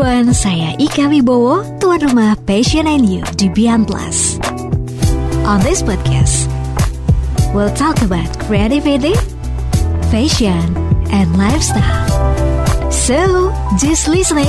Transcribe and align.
everyone, 0.00 0.32
saya 0.32 0.72
Ika 0.80 1.12
Wibowo, 1.12 1.60
tuan 1.76 2.00
rumah 2.00 2.32
Passion 2.48 2.88
and 2.88 3.04
You 3.04 3.20
di 3.36 3.52
Beyond 3.52 3.84
Plus. 3.84 4.40
On 5.44 5.60
this 5.60 5.84
podcast, 5.84 6.48
we'll 7.52 7.68
talk 7.76 8.00
about 8.00 8.24
creativity, 8.48 9.12
fashion, 10.08 10.72
and 11.12 11.36
lifestyle. 11.36 12.08
So, 12.88 13.52
just 13.76 14.08
listening. 14.08 14.48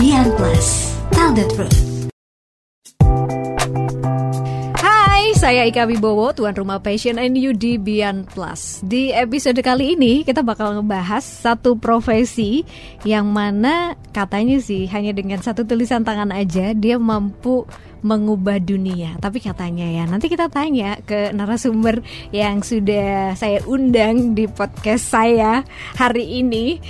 Beyond 0.00 0.32
Plus, 0.40 0.96
tell 1.12 1.36
the 1.36 1.44
truth. 1.52 1.85
Saya 5.46 5.62
Ika 5.62 5.86
Wibowo, 5.86 6.34
tuan 6.34 6.58
rumah 6.58 6.82
Passion 6.82 7.22
and 7.22 7.38
You 7.38 7.54
di 7.54 7.78
Beyond 7.78 8.26
Plus. 8.34 8.82
Di 8.82 9.14
episode 9.14 9.62
kali 9.62 9.94
ini 9.94 10.26
kita 10.26 10.42
bakal 10.42 10.74
ngebahas 10.74 11.22
satu 11.22 11.78
profesi 11.78 12.66
yang 13.06 13.30
mana 13.30 13.94
katanya 14.10 14.58
sih 14.58 14.90
hanya 14.90 15.14
dengan 15.14 15.38
satu 15.38 15.62
tulisan 15.62 16.02
tangan 16.02 16.34
aja 16.34 16.74
dia 16.74 16.98
mampu 16.98 17.62
mengubah 18.02 18.58
dunia. 18.58 19.14
Tapi 19.22 19.38
katanya 19.38 19.86
ya, 19.86 20.02
nanti 20.10 20.26
kita 20.26 20.50
tanya 20.50 20.98
ke 21.06 21.30
narasumber 21.30 22.02
yang 22.34 22.66
sudah 22.66 23.38
saya 23.38 23.62
undang 23.70 24.34
di 24.34 24.50
podcast 24.50 25.14
saya 25.14 25.62
hari 25.94 26.42
ini 26.42 26.82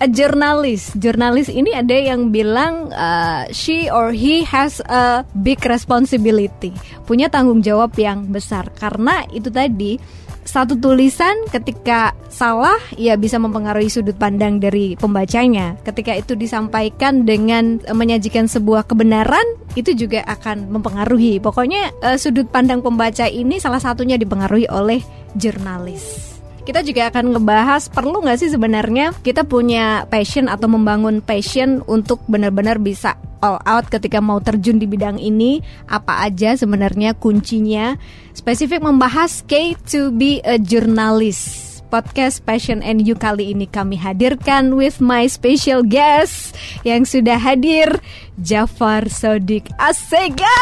a 0.00 0.06
jurnalis. 0.10 0.94
Jurnalis 0.98 1.50
ini 1.50 1.74
ada 1.74 1.94
yang 1.94 2.34
bilang 2.34 2.90
uh, 2.94 3.46
she 3.54 3.86
or 3.90 4.10
he 4.10 4.42
has 4.46 4.82
a 4.90 5.22
big 5.42 5.62
responsibility, 5.66 6.74
punya 7.06 7.30
tanggung 7.30 7.62
jawab 7.62 7.94
yang 7.98 8.26
besar 8.30 8.68
karena 8.74 9.22
itu 9.30 9.48
tadi 9.50 9.98
satu 10.44 10.76
tulisan 10.76 11.32
ketika 11.48 12.12
salah 12.28 12.76
ya 13.00 13.16
bisa 13.16 13.40
mempengaruhi 13.40 13.88
sudut 13.88 14.14
pandang 14.20 14.60
dari 14.60 14.92
pembacanya. 14.94 15.80
Ketika 15.82 16.12
itu 16.12 16.36
disampaikan 16.36 17.24
dengan 17.24 17.80
menyajikan 17.88 18.44
sebuah 18.44 18.84
kebenaran 18.84 19.44
itu 19.74 19.96
juga 19.96 20.20
akan 20.28 20.68
mempengaruhi. 20.68 21.40
Pokoknya 21.40 21.90
uh, 22.04 22.20
sudut 22.20 22.46
pandang 22.52 22.84
pembaca 22.84 23.24
ini 23.24 23.56
salah 23.56 23.80
satunya 23.80 24.20
dipengaruhi 24.20 24.68
oleh 24.68 25.00
jurnalis 25.34 26.33
kita 26.64 26.80
juga 26.80 27.12
akan 27.12 27.36
ngebahas 27.36 27.92
perlu 27.92 28.24
nggak 28.24 28.40
sih 28.40 28.50
sebenarnya 28.50 29.12
kita 29.20 29.44
punya 29.44 30.08
passion 30.08 30.48
atau 30.48 30.66
membangun 30.66 31.20
passion 31.20 31.84
untuk 31.84 32.24
benar-benar 32.24 32.80
bisa 32.80 33.20
all 33.44 33.60
out 33.68 33.92
ketika 33.92 34.24
mau 34.24 34.40
terjun 34.40 34.80
di 34.80 34.88
bidang 34.88 35.20
ini 35.20 35.60
apa 35.84 36.24
aja 36.24 36.56
sebenarnya 36.56 37.12
kuncinya 37.12 38.00
spesifik 38.32 38.80
membahas 38.80 39.44
K 39.44 39.76
to 39.84 40.08
be 40.08 40.40
a 40.48 40.56
journalist 40.56 41.74
podcast 41.92 42.42
Passion 42.42 42.80
and 42.80 43.04
You 43.04 43.14
kali 43.14 43.54
ini 43.54 43.68
kami 43.70 43.94
hadirkan 44.00 44.74
with 44.74 44.98
my 44.98 45.28
special 45.30 45.84
guest 45.86 46.56
yang 46.82 47.06
sudah 47.06 47.38
hadir 47.38 48.02
Jafar 48.34 49.06
Sodik 49.06 49.70
Asega. 49.78 50.58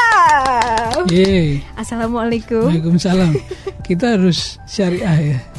Yeay. 1.09 1.65
Assalamualaikum. 1.81 2.69
Waalaikumsalam. 2.69 3.33
Kita 3.81 4.21
harus 4.21 4.61
syariah 4.69 5.41
ya 5.41 5.52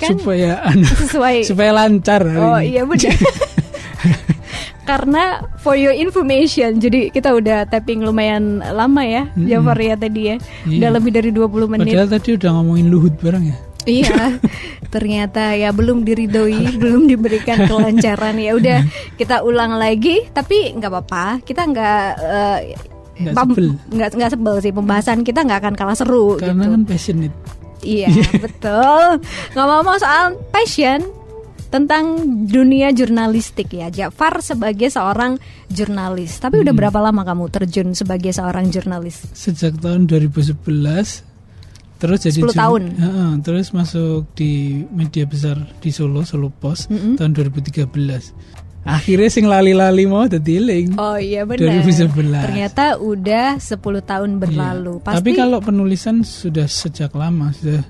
kan 0.00 0.16
supaya 0.16 0.64
anu, 0.64 0.84
sesuai 0.88 1.36
supaya 1.50 1.70
lancar 1.76 2.24
oh 2.24 2.56
ini. 2.56 2.74
iya 2.74 2.82
benar 2.88 3.14
karena 4.90 5.46
for 5.62 5.78
your 5.78 5.94
information 5.94 6.80
jadi 6.80 7.14
kita 7.14 7.30
udah 7.30 7.68
tapping 7.68 8.02
lumayan 8.02 8.58
lama 8.58 9.04
ya 9.06 9.28
mm 9.28 9.36
-hmm. 9.36 9.46
Jafar 9.46 9.78
ya 9.78 9.94
tadi 9.94 10.20
ya 10.34 10.36
iya. 10.66 10.78
udah 10.82 10.90
lebih 10.98 11.10
dari 11.14 11.30
20 11.30 11.72
menit 11.76 11.94
padahal 11.94 12.10
tadi 12.10 12.28
udah 12.34 12.50
ngomongin 12.58 12.86
luhut 12.90 13.14
bareng 13.22 13.44
ya 13.54 13.58
Iya, 13.88 14.36
ternyata 14.94 15.56
ya 15.56 15.72
belum 15.72 16.04
diridoi, 16.04 16.76
belum 16.76 17.08
diberikan 17.08 17.64
kelancaran 17.64 18.36
ya. 18.36 18.52
Udah 18.52 18.78
kita 19.16 19.40
ulang 19.40 19.80
lagi, 19.80 20.28
tapi 20.36 20.76
nggak 20.76 20.90
apa-apa. 20.90 21.40
Kita 21.40 21.64
nggak 21.64 22.04
uh, 22.20 22.58
nggak 23.20 23.34
sebel, 23.36 23.66
nggak 23.92 24.08
nggak 24.16 24.30
sebel 24.32 24.54
sih 24.64 24.72
pembahasan 24.72 25.24
kita 25.24 25.44
nggak 25.44 25.60
akan 25.64 25.74
kalah 25.76 25.96
seru. 25.96 26.36
Karena 26.36 26.68
gitu. 26.68 26.72
kan 26.76 26.82
passionate. 26.84 27.36
Iya 27.80 28.08
betul. 28.44 29.24
Ngomong-ngomong 29.56 29.98
soal 30.00 30.36
passion 30.52 31.20
tentang 31.70 32.18
dunia 32.50 32.90
jurnalistik 32.90 33.70
ya 33.70 33.88
Jafar 33.88 34.42
sebagai 34.42 34.90
seorang 34.90 35.38
jurnalis. 35.70 36.42
Tapi 36.42 36.60
hmm. 36.60 36.64
udah 36.66 36.74
berapa 36.74 36.98
lama 36.98 37.22
kamu 37.22 37.44
terjun 37.48 37.88
sebagai 37.94 38.34
seorang 38.34 38.68
jurnalis? 38.74 39.22
Sejak 39.32 39.78
tahun 39.78 40.10
2011. 40.10 41.30
Terus 42.00 42.18
jadi 42.24 42.40
10 42.40 42.56
tahun. 42.56 42.82
Uh, 42.96 43.32
terus 43.44 43.76
masuk 43.76 44.24
di 44.32 44.82
media 44.88 45.28
besar 45.28 45.60
di 45.84 45.92
Solo, 45.92 46.24
Solo 46.24 46.48
Post 46.48 46.88
mm 46.88 46.96
-hmm. 46.96 47.14
tahun 47.20 47.32
2013 47.36 48.69
akhirnya 48.98 49.30
sing 49.30 49.46
lali-lali 49.46 50.04
mau 50.08 50.26
detiling 50.26 50.98
oh 50.98 51.16
iya 51.20 51.46
benar 51.46 51.82
2011 51.84 52.46
ternyata 52.46 52.84
udah 52.98 53.56
10 53.60 54.10
tahun 54.10 54.30
iya. 54.34 54.38
berlalu. 54.42 54.94
Iya. 54.98 55.04
Pasti... 55.04 55.16
tapi 55.20 55.30
kalau 55.36 55.58
penulisan 55.62 56.16
sudah 56.26 56.66
sejak 56.66 57.12
lama 57.14 57.52
sudah 57.54 57.82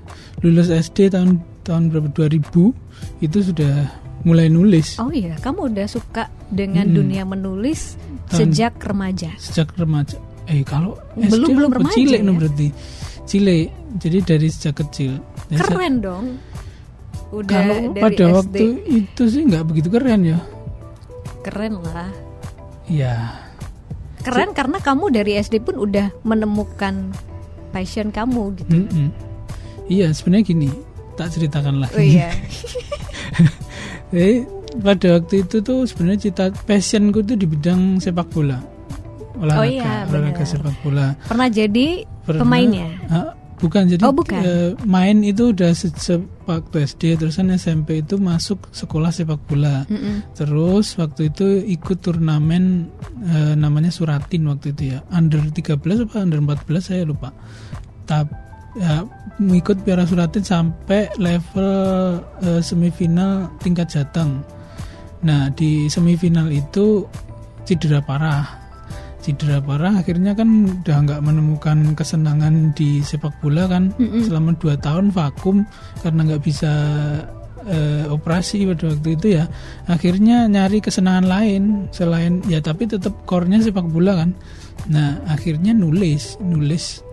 lulus 0.45 0.69
SD 0.69 1.13
tahun 1.13 1.41
tahun 1.65 1.93
berapa 1.93 2.09
2000 2.13 3.25
itu 3.25 3.37
sudah 3.41 3.73
mulai 4.21 4.47
nulis. 4.49 5.01
Oh 5.01 5.09
iya 5.09 5.33
kamu 5.41 5.73
udah 5.73 5.87
suka 5.89 6.29
dengan 6.53 6.89
hmm. 6.89 6.95
dunia 6.97 7.23
menulis 7.25 7.97
tahun, 8.29 8.53
sejak 8.53 8.73
remaja? 8.81 9.33
Sejak 9.41 9.73
remaja. 9.77 10.17
Eh 10.49 10.61
kalau 10.65 10.97
belum 11.17 11.49
SD 11.49 11.57
belum 11.57 11.71
remaja 11.73 11.95
cilik 11.97 12.21
ya? 12.21 12.33
berarti? 12.33 12.67
Cilik. 13.25 13.67
Jadi 14.01 14.17
dari 14.23 14.47
sejak 14.49 14.75
kecil. 14.85 15.11
Keren 15.49 15.93
dong. 16.01 16.25
Udah 17.31 17.55
kalau 17.63 17.77
dari 17.95 18.01
pada 18.03 18.25
SD. 18.27 18.33
waktu 18.35 18.65
itu 18.91 19.23
sih 19.25 19.41
nggak 19.47 19.63
begitu 19.65 19.87
keren 19.87 20.21
ya 20.27 20.39
keren 21.41 21.81
lah. 21.81 22.09
Iya. 22.85 23.41
Keren 24.21 24.53
karena 24.53 24.77
kamu 24.77 25.09
dari 25.09 25.37
SD 25.41 25.65
pun 25.65 25.81
udah 25.81 26.13
menemukan 26.21 27.09
passion 27.73 28.13
kamu 28.13 28.53
gitu. 28.61 28.85
Mm 28.85 28.87
-mm. 28.89 29.09
Iya, 29.89 30.13
sebenarnya 30.13 30.45
gini, 30.45 30.69
tak 31.17 31.33
ceritakan 31.33 31.83
lagi. 31.83 31.97
Oh 31.97 32.03
iya. 32.03 32.29
Jadi 34.13 34.45
pada 34.85 35.19
waktu 35.19 35.35
itu 35.43 35.57
tuh 35.59 35.83
sebenarnya 35.83 36.29
cita 36.29 36.45
passionku 36.63 37.25
tuh 37.25 37.35
di 37.35 37.49
bidang 37.49 37.97
sepak 37.97 38.29
bola. 38.31 38.61
Olahraga, 39.41 39.61
oh 39.61 39.67
iya, 39.67 39.91
olahraga 40.05 40.43
sepak 40.45 40.75
bola. 40.85 41.17
Pernah 41.25 41.49
jadi 41.49 42.05
Pernah, 42.23 42.41
pemainnya? 42.45 42.89
Uh, 43.09 43.33
Bukan 43.61 43.93
jadi 43.93 44.01
oh, 44.03 44.13
bukan. 44.13 44.41
Uh, 44.41 44.71
main 44.89 45.21
itu 45.21 45.53
udah 45.53 45.69
sejak 45.77 46.25
waktu 46.49 46.89
SD 46.89 47.21
terusan 47.21 47.53
SMP 47.53 48.01
itu 48.01 48.17
masuk 48.17 48.65
sekolah 48.73 49.13
sepak 49.13 49.37
bola. 49.45 49.85
Mm 49.85 49.97
-mm. 50.01 50.15
Terus 50.33 50.97
waktu 50.97 51.29
itu 51.29 51.61
ikut 51.61 52.01
turnamen 52.01 52.89
uh, 53.29 53.53
namanya 53.53 53.93
Suratin 53.93 54.49
waktu 54.49 54.73
itu 54.73 54.97
ya. 54.97 55.05
Under 55.13 55.39
13 55.45 55.77
apa 55.77 56.17
under 56.25 56.41
14 56.41 56.81
saya 56.81 57.05
lupa. 57.05 57.29
Tapi 58.09 58.33
ya 58.79 59.03
mengikut 59.41 59.83
Piala 59.83 60.07
Suratin 60.07 60.45
sampai 60.45 61.11
level 61.19 61.69
uh, 62.23 62.61
semifinal 62.63 63.51
tingkat 63.59 63.91
Jateng. 63.91 64.43
Nah, 65.21 65.53
di 65.53 65.85
semifinal 65.85 66.49
itu 66.49 67.05
cedera 67.67 68.01
parah 68.01 68.60
cedera 69.21 69.61
parah 69.61 70.01
akhirnya 70.01 70.33
kan 70.33 70.81
udah 70.81 70.97
nggak 71.05 71.21
menemukan 71.21 71.93
kesenangan 71.93 72.73
di 72.73 73.05
sepak 73.05 73.37
bola 73.39 73.69
kan. 73.69 73.93
Mm 73.95 74.07
-hmm. 74.09 74.21
selama 74.25 74.49
dua 74.57 74.75
tahun 74.81 75.13
vakum 75.13 75.63
karena 76.01 76.21
nggak 76.25 76.43
bisa 76.43 76.73
uh, 77.65 78.03
operasi 78.09 78.65
pada 78.65 78.91
waktu 78.93 79.09
itu 79.13 79.27
ya. 79.37 79.45
Akhirnya 79.85 80.49
nyari 80.49 80.81
kesenangan 80.81 81.25
lain 81.29 81.63
selain 81.93 82.41
ya 82.49 82.59
tapi 82.59 82.89
tetap 82.89 83.13
core-nya 83.29 83.61
sepak 83.61 83.85
bola 83.87 84.25
kan. 84.25 84.33
Nah 84.89 85.21
akhirnya 85.29 85.71
nulis 85.77 86.41
nulis 86.41 87.05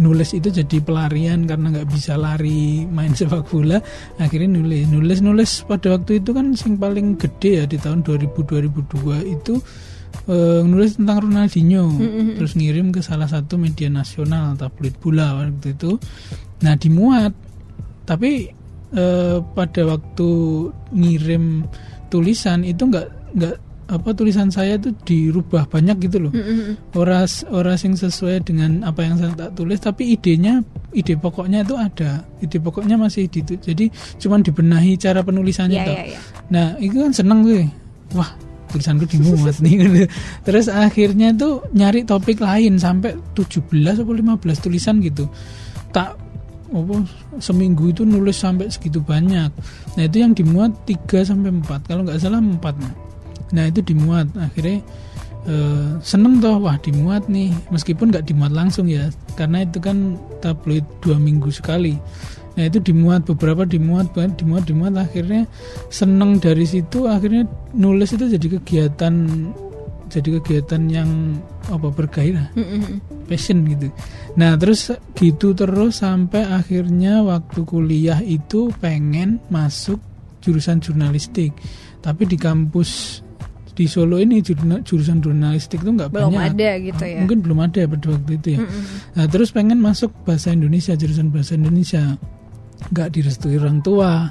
nulis 0.00 0.32
itu 0.32 0.48
jadi 0.48 0.80
pelarian 0.80 1.44
karena 1.44 1.68
nggak 1.68 1.88
bisa 1.92 2.16
lari 2.16 2.84
main 2.88 3.14
sepak 3.18 3.46
bola. 3.46 3.78
Akhirnya 4.18 4.58
nulis 4.58 4.90
nulis 4.90 5.18
nulis. 5.22 5.50
Pada 5.62 5.94
waktu 5.94 6.18
itu 6.18 6.34
kan 6.34 6.58
sing 6.58 6.74
paling 6.74 7.14
gede 7.14 7.62
ya 7.62 7.64
di 7.70 7.78
tahun 7.78 8.02
2000 8.02 8.34
2002 8.34 9.36
itu 9.38 9.54
uh, 10.28 10.60
nulis 10.62 10.98
tentang 10.98 11.28
Ronaldinho 11.28 11.86
mm 11.88 11.98
-hmm. 11.98 12.28
terus 12.38 12.52
ngirim 12.58 12.90
ke 12.94 13.00
salah 13.00 13.26
satu 13.26 13.56
media 13.56 13.88
nasional 13.88 14.54
tabloid 14.58 14.94
bola 14.98 15.42
waktu 15.42 15.74
itu 15.74 15.96
nah 16.62 16.74
dimuat 16.78 17.32
tapi 18.06 18.50
uh, 18.94 19.38
pada 19.56 19.82
waktu 19.88 20.30
ngirim 20.92 21.66
tulisan 22.12 22.66
itu 22.66 22.84
nggak 22.86 23.08
nggak 23.38 23.56
apa 23.92 24.08
tulisan 24.16 24.48
saya 24.48 24.80
itu 24.80 24.88
dirubah 25.04 25.68
banyak 25.68 26.08
gitu 26.08 26.28
loh. 26.28 26.32
Mm 26.32 26.40
-hmm. 26.40 26.96
Oras 26.96 27.44
oras 27.52 27.84
yang 27.84 27.92
sesuai 27.92 28.40
dengan 28.40 28.80
apa 28.88 29.04
yang 29.04 29.20
saya 29.20 29.36
tak 29.36 29.52
tulis 29.52 29.76
tapi 29.84 30.16
idenya 30.16 30.64
ide 30.96 31.12
pokoknya 31.20 31.60
itu 31.60 31.76
ada. 31.76 32.24
Ide 32.40 32.56
pokoknya 32.56 32.96
masih 32.96 33.28
di 33.28 33.44
itu. 33.44 33.52
Jadi 33.60 33.92
cuman 34.16 34.40
dibenahi 34.40 34.96
cara 34.96 35.20
penulisannya 35.20 35.76
yeah, 35.76 35.92
yeah, 35.92 36.06
yeah. 36.16 36.22
Nah, 36.48 36.66
itu 36.80 36.96
kan 37.04 37.12
seneng 37.12 37.44
sih. 37.44 37.68
Wah, 38.16 38.32
tulisanku 38.72 39.04
dimuat 39.04 39.60
nih 39.60 40.08
terus 40.46 40.66
akhirnya 40.72 41.36
tuh 41.36 41.62
nyari 41.76 42.08
topik 42.08 42.40
lain 42.40 42.80
sampai 42.80 43.14
17 43.36 43.68
atau 44.00 44.08
15 44.08 44.64
tulisan 44.64 44.98
gitu. 45.04 45.28
Tak 45.92 46.16
apa 46.72 47.04
seminggu 47.36 47.92
itu 47.92 48.02
nulis 48.08 48.40
sampai 48.40 48.72
segitu 48.72 49.04
banyak. 49.04 49.52
Nah 49.94 50.02
itu 50.02 50.16
yang 50.24 50.32
dimuat 50.32 50.72
3 50.88 51.28
sampai 51.28 51.52
4 51.60 51.88
kalau 51.88 52.02
nggak 52.08 52.16
salah 52.16 52.40
4 52.40 52.56
nah. 52.56 52.94
nah 53.52 53.64
itu 53.68 53.84
dimuat. 53.84 54.32
Akhirnya 54.40 54.80
uh, 55.44 56.00
seneng 56.00 56.40
toh 56.40 56.56
wah 56.64 56.80
dimuat 56.80 57.28
nih. 57.28 57.52
Meskipun 57.68 58.08
nggak 58.08 58.24
dimuat 58.24 58.56
langsung 58.56 58.88
ya 58.88 59.12
karena 59.36 59.68
itu 59.68 59.78
kan 59.84 60.16
tabloid 60.40 60.84
dua 61.04 61.20
minggu 61.20 61.52
sekali 61.52 62.00
nah 62.52 62.68
itu 62.68 62.78
dimuat 62.84 63.24
beberapa 63.24 63.64
dimuat 63.64 64.12
dimuat 64.12 64.64
dimuat 64.68 64.94
akhirnya 64.96 65.48
seneng 65.88 66.36
dari 66.36 66.68
situ 66.68 67.08
akhirnya 67.08 67.48
nulis 67.72 68.12
itu 68.12 68.28
jadi 68.28 68.46
kegiatan 68.60 69.14
jadi 70.12 70.28
kegiatan 70.40 70.82
yang 70.92 71.40
apa 71.72 71.88
bergairah 71.88 72.52
passion 73.24 73.64
gitu 73.64 73.88
nah 74.36 74.52
terus 74.60 74.92
gitu 75.16 75.56
terus 75.56 76.04
sampai 76.04 76.44
akhirnya 76.44 77.24
waktu 77.24 77.64
kuliah 77.64 78.20
itu 78.20 78.68
pengen 78.84 79.40
masuk 79.48 79.96
jurusan 80.44 80.84
jurnalistik 80.84 81.56
tapi 82.04 82.28
di 82.28 82.36
kampus 82.36 83.22
di 83.72 83.88
Solo 83.88 84.20
ini 84.20 84.44
jurusan 84.44 85.24
jurnalistik 85.24 85.80
itu 85.80 85.96
nggak 85.96 86.12
banyak. 86.12 86.28
Belum 86.28 86.44
ada 86.44 86.70
gitu 86.76 87.04
ya. 87.08 87.18
Mungkin 87.24 87.38
belum 87.40 87.58
ada 87.64 87.80
pada 87.88 88.06
waktu 88.12 88.32
itu 88.36 88.48
ya. 88.52 88.60
Nah 89.16 89.26
terus 89.32 89.48
pengen 89.48 89.80
masuk 89.80 90.12
bahasa 90.28 90.52
Indonesia 90.52 90.92
jurusan 90.92 91.32
bahasa 91.32 91.56
Indonesia 91.56 92.20
nggak 92.90 93.08
direstui 93.14 93.60
orang 93.60 93.78
tua. 93.84 94.26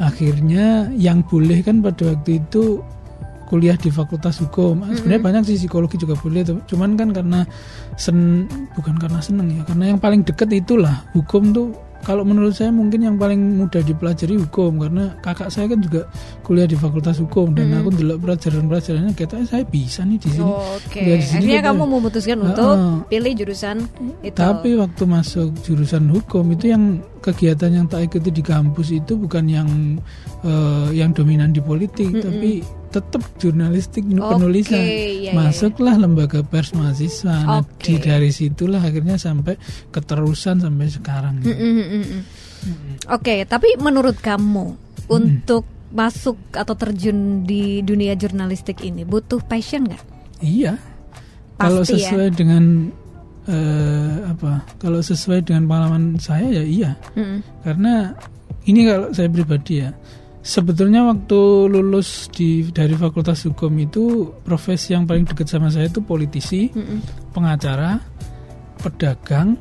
Akhirnya 0.00 0.88
yang 0.96 1.20
boleh 1.22 1.60
kan 1.60 1.84
pada 1.84 2.16
waktu 2.16 2.40
itu 2.40 2.80
kuliah 3.52 3.76
di 3.76 3.92
Fakultas 3.92 4.40
Hukum. 4.40 4.80
Mm 4.80 4.82
-hmm. 4.82 4.96
Sebenarnya 4.96 5.22
banyak 5.22 5.42
sih 5.44 5.56
psikologi 5.60 6.00
juga 6.00 6.16
boleh, 6.16 6.40
cuman 6.64 6.96
kan 6.96 7.12
karena 7.12 7.44
sen 8.00 8.48
bukan 8.72 8.96
karena 8.96 9.20
seneng 9.20 9.52
ya, 9.52 9.62
karena 9.68 9.92
yang 9.92 10.00
paling 10.00 10.24
deket 10.24 10.48
itulah 10.56 11.04
hukum 11.12 11.52
tuh 11.52 11.68
kalau 12.02 12.26
menurut 12.26 12.52
saya 12.52 12.74
mungkin 12.74 13.06
yang 13.06 13.16
paling 13.16 13.38
mudah 13.62 13.80
dipelajari 13.80 14.34
hukum 14.42 14.82
karena 14.82 15.14
kakak 15.22 15.48
saya 15.54 15.70
kan 15.70 15.78
juga 15.78 16.10
kuliah 16.42 16.66
di 16.66 16.74
Fakultas 16.74 17.22
Hukum 17.22 17.54
dan 17.54 17.70
hmm. 17.70 17.78
aku 17.78 17.88
dulu 17.94 18.14
pelajaran-pelajarannya 18.26 19.14
kita 19.14 19.46
saya 19.46 19.62
bisa 19.62 20.02
nih 20.02 20.18
di 20.18 20.28
sini. 20.34 20.42
Oh, 20.42 20.76
Oke. 20.76 20.98
Okay. 20.98 21.22
Akhirnya 21.22 21.62
kamu 21.62 21.82
memutuskan 21.86 22.38
uh, 22.42 22.46
untuk 22.50 22.70
pilih 23.06 23.32
jurusan 23.38 23.76
itu. 24.26 24.36
Tapi 24.36 24.74
waktu 24.74 25.02
masuk 25.06 25.48
jurusan 25.62 26.10
hukum 26.10 26.44
itu 26.52 26.74
yang 26.74 26.98
kegiatan 27.22 27.70
yang 27.70 27.86
tak 27.86 28.10
ikuti 28.10 28.34
di 28.34 28.42
kampus 28.42 28.90
itu 28.90 29.14
bukan 29.14 29.46
yang 29.46 29.68
uh, 30.42 30.90
yang 30.90 31.14
dominan 31.14 31.54
di 31.54 31.62
politik 31.62 32.10
mm 32.10 32.18
-hmm. 32.18 32.26
tapi 32.26 32.50
tetap 32.92 33.22
jurnalistik 33.40 34.04
okay, 34.04 34.20
penulisan 34.20 34.76
iya, 34.84 35.08
iya, 35.08 35.32
masuklah 35.32 35.96
iya. 35.96 36.02
lembaga 36.04 36.44
pers 36.44 36.76
mahasiswa 36.76 37.32
okay. 37.32 37.48
nah 37.48 37.62
di 37.80 37.94
dari 37.96 38.30
situlah 38.30 38.84
akhirnya 38.84 39.16
sampai 39.16 39.56
keterusan 39.88 40.60
sampai 40.60 40.86
sekarang 40.92 41.40
mm 41.40 41.48
-hmm. 41.48 41.72
mm 41.72 41.86
-hmm. 41.88 42.20
oke 43.08 43.24
okay, 43.24 43.48
tapi 43.48 43.80
menurut 43.80 44.20
kamu 44.20 44.76
mm. 44.76 45.08
untuk 45.08 45.64
masuk 45.92 46.36
atau 46.52 46.74
terjun 46.76 47.44
di 47.44 47.80
dunia 47.84 48.16
jurnalistik 48.16 48.80
ini 48.84 49.04
butuh 49.04 49.40
passion 49.44 49.88
nggak 49.88 50.04
iya 50.44 50.76
kalau 51.56 51.84
ya. 51.84 51.88
sesuai 51.96 52.28
ya? 52.28 52.34
dengan 52.36 52.64
uh, 53.48 54.32
apa 54.32 54.64
kalau 54.80 55.00
sesuai 55.00 55.44
dengan 55.44 55.68
pengalaman 55.68 56.16
saya 56.20 56.48
ya 56.60 56.64
iya 56.64 56.90
mm. 57.16 57.64
karena 57.64 58.16
ini 58.66 58.80
kalau 58.86 59.08
saya 59.12 59.28
pribadi 59.28 59.82
ya 59.82 59.90
sebetulnya 60.42 61.06
waktu 61.06 61.70
lulus 61.70 62.26
di 62.34 62.66
dari 62.74 62.98
Fakultas 62.98 63.46
Hukum 63.46 63.72
itu 63.78 64.34
profesi 64.42 64.92
yang 64.92 65.06
paling 65.06 65.24
dekat 65.24 65.46
sama 65.46 65.70
saya 65.70 65.88
itu 65.88 66.02
politisi, 66.02 66.68
mm 66.68 67.30
pengacara, 67.32 67.96
pedagang, 68.82 69.56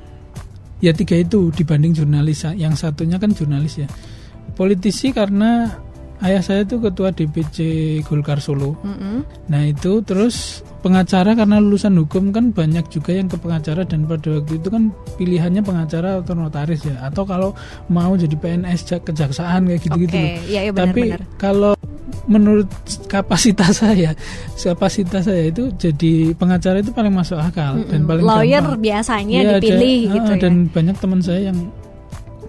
ya 0.83 0.91
tiga 0.91 1.15
itu 1.15 1.53
dibanding 1.55 1.95
jurnalis. 1.95 2.43
Yang 2.51 2.83
satunya 2.83 3.15
kan 3.15 3.31
jurnalis 3.31 3.79
ya. 3.79 3.87
Politisi 4.57 5.15
karena 5.15 5.71
ayah 6.21 6.41
saya 6.41 6.61
itu 6.63 6.77
ketua 6.77 7.09
DPC 7.09 7.57
Golkar 8.05 8.37
Solo. 8.37 8.77
Mm 8.85 8.95
-hmm. 8.95 9.17
Nah 9.49 9.61
itu 9.65 10.01
terus 10.05 10.61
pengacara 10.81 11.37
karena 11.37 11.61
lulusan 11.61 11.93
hukum 12.01 12.33
kan 12.33 12.49
banyak 12.49 12.85
juga 12.89 13.13
yang 13.13 13.29
ke 13.29 13.37
pengacara 13.37 13.85
dan 13.85 14.09
pada 14.09 14.41
waktu 14.41 14.57
itu 14.57 14.67
kan 14.73 14.89
pilihannya 15.17 15.61
pengacara 15.61 16.25
atau 16.25 16.33
notaris 16.33 16.81
ya 16.81 16.97
atau 17.05 17.23
kalau 17.23 17.53
mau 17.87 18.17
jadi 18.17 18.33
PNS 18.33 19.05
kejaksaan 19.05 19.69
kayak 19.69 19.81
gitu-gitu 19.85 20.17
okay. 20.17 20.41
ya, 20.49 20.65
ya, 20.65 20.71
benar, 20.73 20.89
tapi 20.89 21.01
benar. 21.13 21.21
kalau 21.37 21.73
menurut 22.25 22.69
kapasitas 23.05 23.77
saya 23.85 24.17
kapasitas 24.57 25.29
saya 25.29 25.53
itu 25.53 25.69
jadi 25.77 26.33
pengacara 26.33 26.81
itu 26.81 26.89
paling 26.93 27.13
masuk 27.13 27.37
akal 27.37 27.77
mm 27.77 27.85
-mm. 27.85 27.89
dan 27.93 28.01
paling 28.09 28.23
lawyer 28.25 28.61
gampang. 28.65 28.81
biasanya 28.81 29.39
ya, 29.41 29.51
dipilih 29.61 30.01
dan, 30.01 30.13
gitu 30.17 30.31
ya 30.33 30.37
dan 30.41 30.53
banyak 30.69 30.95
teman 30.97 31.21
saya 31.21 31.41
yang 31.53 31.57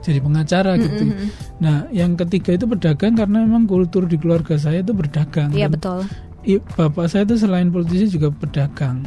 jadi 0.02 0.18
pengacara 0.18 0.74
mm 0.74 0.78
-hmm. 0.78 0.84
gitu. 0.84 1.04
Nah, 1.62 1.86
yang 1.94 2.18
ketiga 2.18 2.58
itu 2.58 2.66
pedagang 2.66 3.14
karena 3.14 3.46
memang 3.46 3.70
kultur 3.70 4.04
di 4.10 4.18
keluarga 4.18 4.58
saya 4.58 4.82
itu 4.82 4.90
berdagang. 4.90 5.54
Iya 5.54 5.70
betul 5.70 6.04
bapak 6.76 7.06
saya 7.06 7.22
itu 7.22 7.38
selain 7.38 7.70
politisi 7.70 8.18
juga 8.18 8.34
pedagang. 8.34 9.06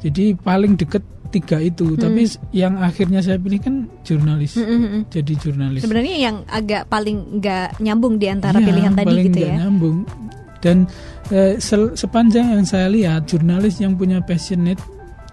Jadi 0.00 0.38
paling 0.38 0.78
deket 0.78 1.02
tiga 1.34 1.58
itu. 1.58 1.96
Hmm. 1.96 2.00
Tapi 2.00 2.22
yang 2.54 2.78
akhirnya 2.78 3.18
saya 3.18 3.42
pilih 3.42 3.58
kan 3.58 3.74
jurnalis. 4.06 4.54
Hmm, 4.54 4.66
hmm, 4.66 4.80
hmm. 4.86 5.02
Jadi 5.10 5.32
jurnalis. 5.34 5.82
Sebenarnya 5.82 6.16
yang 6.16 6.36
agak 6.46 6.86
paling 6.86 7.42
nggak 7.42 7.82
nyambung 7.82 8.22
di 8.22 8.26
antara 8.30 8.62
ya, 8.62 8.66
pilihan 8.66 8.92
tadi 8.94 9.14
gitu 9.26 9.40
ya. 9.42 9.54
nyambung. 9.66 10.06
Dan 10.62 10.86
eh, 11.34 11.58
sepanjang 11.94 12.54
yang 12.54 12.64
saya 12.64 12.86
lihat 12.90 13.26
jurnalis 13.26 13.82
yang 13.82 13.98
punya 13.98 14.22
passionate 14.22 14.80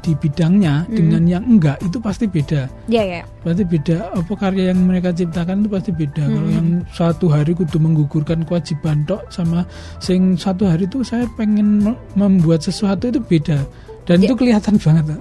di 0.03 0.11
bidangnya 0.19 0.83
hmm. 0.83 0.93
dengan 0.93 1.23
yang 1.25 1.43
enggak 1.47 1.79
itu 1.79 1.97
pasti 2.03 2.27
beda. 2.27 2.67
Iya 2.91 2.95
yeah, 2.99 3.05
ya. 3.07 3.15
Yeah. 3.23 3.25
Pasti 3.41 3.63
beda. 3.63 3.97
Apa 4.11 4.33
karya 4.35 4.63
yang 4.75 4.79
mereka 4.83 5.15
ciptakan 5.15 5.63
itu 5.63 5.69
pasti 5.71 5.91
beda. 5.95 6.23
Hmm. 6.27 6.33
Kalau 6.35 6.49
yang 6.51 6.67
satu 6.91 7.25
hari 7.31 7.51
kudu 7.55 7.77
menggugurkan 7.79 8.43
kewajiban 8.43 9.07
tok 9.07 9.23
sama 9.31 9.63
sing 10.03 10.35
satu 10.35 10.67
hari 10.67 10.85
itu 10.85 11.01
saya 11.01 11.23
pengen 11.39 11.95
membuat 12.19 12.59
sesuatu 12.59 13.07
itu 13.07 13.23
beda. 13.23 13.63
Dan 14.03 14.19
yeah. 14.19 14.27
itu 14.27 14.35
kelihatan 14.35 14.75
banget. 14.75 15.17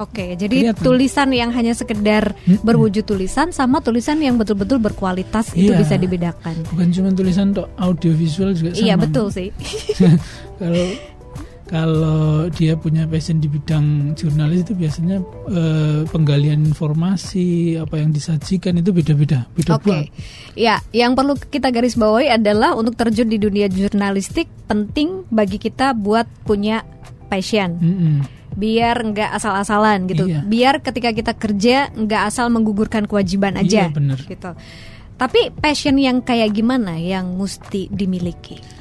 Oke, 0.00 0.32
jadi 0.32 0.72
kelihatan. 0.72 0.80
tulisan 0.80 1.28
yang 1.28 1.50
hanya 1.52 1.76
sekedar 1.76 2.32
hmm. 2.32 2.64
berwujud 2.64 3.04
tulisan 3.04 3.52
sama 3.52 3.84
tulisan 3.84 4.16
yang 4.18 4.40
betul-betul 4.40 4.80
berkualitas 4.80 5.52
yeah. 5.52 5.60
itu 5.60 5.72
iya. 5.76 5.78
bisa 5.78 5.94
dibedakan. 6.00 6.54
Bukan 6.72 6.88
cuma 6.90 7.08
tulisan 7.12 7.52
tok, 7.52 7.68
audio 7.76 8.10
visual 8.16 8.50
juga 8.56 8.72
iya, 8.72 8.74
sama. 8.74 8.86
Iya, 8.86 8.94
betul 8.96 9.26
sih. 9.30 9.48
Kalau 10.60 10.84
kalau 11.70 12.50
dia 12.50 12.74
punya 12.74 13.06
passion 13.06 13.38
di 13.38 13.46
bidang 13.46 14.18
jurnalis 14.18 14.66
itu 14.66 14.74
biasanya 14.74 15.22
uh, 15.46 16.02
penggalian 16.10 16.66
informasi 16.66 17.78
apa 17.78 18.02
yang 18.02 18.10
disajikan 18.10 18.82
itu 18.82 18.90
beda-beda 18.90 19.46
beda 19.54 19.78
Oke, 19.78 19.86
okay. 19.86 20.02
ya 20.58 20.82
yang 20.90 21.14
perlu 21.14 21.38
kita 21.38 21.70
garis 21.70 21.94
bawahi 21.94 22.34
adalah 22.34 22.74
untuk 22.74 22.98
terjun 22.98 23.30
di 23.30 23.38
dunia 23.38 23.70
jurnalistik 23.70 24.50
penting 24.66 25.22
bagi 25.30 25.62
kita 25.62 25.94
buat 25.94 26.26
punya 26.42 26.82
passion. 27.30 27.78
Mm 27.78 27.94
-hmm. 27.94 28.16
Biar 28.58 28.98
nggak 29.06 29.30
asal-asalan 29.38 30.10
gitu. 30.10 30.26
Iya. 30.26 30.42
Biar 30.42 30.82
ketika 30.82 31.14
kita 31.14 31.38
kerja 31.38 31.94
nggak 31.94 32.22
asal 32.34 32.50
menggugurkan 32.50 33.06
kewajiban 33.06 33.54
aja. 33.54 33.86
Iya, 33.86 33.94
bener. 33.94 34.18
Gitu. 34.26 34.50
Tapi 35.14 35.54
passion 35.54 35.94
yang 36.02 36.18
kayak 36.18 36.50
gimana 36.50 36.98
yang 36.98 37.38
mesti 37.38 37.86
dimiliki? 37.94 38.79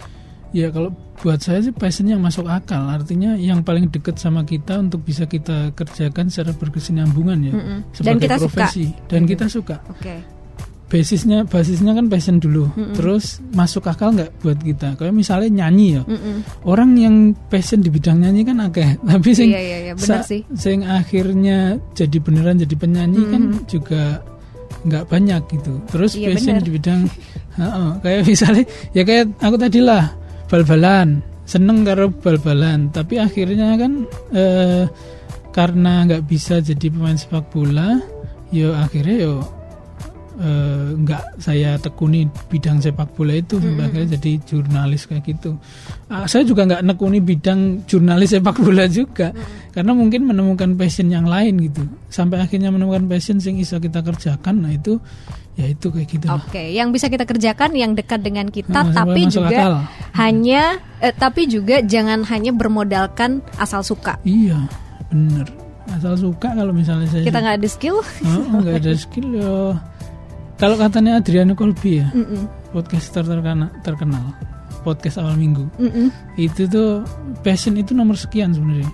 Ya 0.49 0.73
kalau 0.73 0.89
buat 1.19 1.39
saya 1.43 1.59
sih 1.59 1.75
passion 1.75 2.07
yang 2.07 2.23
masuk 2.23 2.47
akal 2.47 2.87
artinya 2.87 3.35
yang 3.35 3.59
paling 3.59 3.91
dekat 3.91 4.15
sama 4.15 4.47
kita 4.47 4.79
untuk 4.79 5.03
bisa 5.03 5.27
kita 5.27 5.75
kerjakan 5.75 6.31
secara 6.31 6.55
berkesinambungan 6.55 7.39
ya 7.43 7.53
mm 7.53 7.59
-hmm. 7.59 7.79
sebagai 7.91 8.07
dan 8.07 8.17
kita 8.23 8.35
profesi 8.39 8.85
suka. 8.87 9.07
dan 9.11 9.19
mm 9.19 9.19
-hmm. 9.19 9.31
kita 9.35 9.45
suka. 9.51 9.75
Okay. 9.99 10.19
Basisnya 10.89 11.45
basisnya 11.45 11.93
kan 11.93 12.09
passion 12.09 12.41
dulu, 12.41 12.65
mm 12.65 12.73
-hmm. 12.73 12.93
terus 12.97 13.45
masuk 13.53 13.85
akal 13.85 14.09
nggak 14.09 14.31
buat 14.41 14.57
kita? 14.57 14.97
Kayak 14.97 15.13
misalnya 15.13 15.49
nyanyi 15.61 16.01
ya, 16.01 16.03
mm 16.07 16.17
-hmm. 16.17 16.37
orang 16.65 16.91
yang 16.97 17.15
passion 17.51 17.85
di 17.85 17.93
bidang 17.93 18.25
nyanyi 18.25 18.41
kan 18.41 18.57
agak, 18.57 18.97
tapi 19.11 19.29
sing, 19.37 19.53
iya, 19.53 19.61
iya, 19.61 19.77
iya, 19.85 19.93
benar 19.93 20.25
sih. 20.25 20.41
sing 20.57 20.81
akhirnya 20.81 21.77
jadi 21.93 22.17
beneran 22.17 22.57
jadi 22.57 22.73
penyanyi 22.73 23.21
mm 23.21 23.25
-hmm. 23.27 23.33
kan 23.35 23.43
juga 23.69 24.03
nggak 24.87 25.05
banyak 25.13 25.41
gitu. 25.51 25.73
Terus 25.93 26.11
iya, 26.17 26.33
passion 26.33 26.57
bener. 26.57 26.65
di 26.65 26.71
bidang, 26.73 27.01
uh 27.61 27.61
-uh, 27.61 27.89
kayak 28.01 28.21
misalnya 28.25 28.63
ya 28.95 29.03
kayak 29.05 29.29
aku 29.45 29.55
tadi 29.61 29.83
lah 29.85 30.18
bal-balan. 30.49 31.21
Seneng 31.45 31.85
karo 31.85 32.09
bal-balan. 32.09 32.89
Tapi 32.91 33.21
akhirnya 33.21 33.77
kan 33.77 34.05
eh, 34.33 34.83
karena 35.53 36.05
nggak 36.05 36.25
bisa 36.29 36.61
jadi 36.61 36.93
pemain 36.93 37.17
sepak 37.17 37.49
bola 37.49 37.97
yo 38.53 38.73
akhirnya 38.73 39.17
yo 39.29 39.33
eh, 40.39 40.87
nggak 40.95 41.23
saya 41.43 41.75
tekuni 41.77 42.25
bidang 42.47 42.79
sepak 42.79 43.11
bola 43.13 43.35
itu 43.35 43.59
mm 43.59 43.75
-hmm. 43.75 44.07
jadi 44.17 44.31
jurnalis 44.47 45.05
kayak 45.05 45.23
gitu 45.27 45.59
ah, 46.07 46.25
saya 46.25 46.47
juga 46.47 46.65
nggak 46.65 46.81
nekuni 46.87 47.19
bidang 47.19 47.83
jurnalis 47.85 48.33
sepak 48.33 48.57
bola 48.57 48.87
juga 48.87 49.29
mm 49.29 49.37
-hmm. 49.37 49.69
karena 49.75 49.91
mungkin 49.91 50.21
menemukan 50.25 50.69
passion 50.79 51.11
yang 51.11 51.27
lain 51.27 51.59
gitu 51.69 51.83
sampai 52.07 52.39
akhirnya 52.39 52.71
menemukan 52.71 53.05
passion 53.05 53.37
sing 53.43 53.59
bisa 53.59 53.77
kita 53.77 53.99
kerjakan 53.99 54.63
nah 54.63 54.71
itu 54.71 54.97
ya 55.59 55.65
itu 55.67 55.87
kayak 55.91 56.07
gitu 56.07 56.25
Oke, 56.31 56.47
okay. 56.47 56.67
yang 56.71 56.95
bisa 56.95 57.11
kita 57.11 57.27
kerjakan 57.27 57.75
yang 57.75 57.91
dekat 57.91 58.23
dengan 58.23 58.47
kita, 58.47 58.79
nah, 58.79 59.03
tapi 59.03 59.27
juga 59.27 59.51
akal. 59.51 59.73
hanya, 60.15 60.79
eh, 61.03 61.11
tapi 61.11 61.51
juga 61.51 61.83
jangan 61.83 62.23
hanya 62.31 62.55
bermodalkan 62.55 63.43
asal 63.59 63.83
suka. 63.83 64.15
Iya, 64.23 64.55
bener. 65.11 65.51
Asal 65.91 66.15
suka 66.15 66.55
kalau 66.55 66.71
misalnya 66.71 67.11
saya 67.11 67.27
kita 67.27 67.43
nggak 67.43 67.57
ada 67.59 67.69
skill, 67.69 67.97
nggak 68.23 68.75
oh, 68.77 68.79
ada 68.79 68.93
skill 69.03 69.27
yo. 69.35 69.75
Kalau 70.59 70.75
katanya 70.75 71.23
Adriano 71.23 71.55
Colby 71.55 72.03
ya, 72.03 72.11
mm 72.11 72.25
-mm. 72.25 72.43
podcaster 72.75 73.23
terkenal, 73.23 73.71
terkenal. 73.79 74.35
podcast 74.83 75.19
awal 75.19 75.35
minggu 75.35 75.67
Mm-mm. 75.75 76.07
itu 76.39 76.65
tuh 76.71 77.03
passion 77.43 77.75
itu 77.75 77.91
nomor 77.91 78.15
sekian 78.15 78.55
sebenarnya 78.55 78.87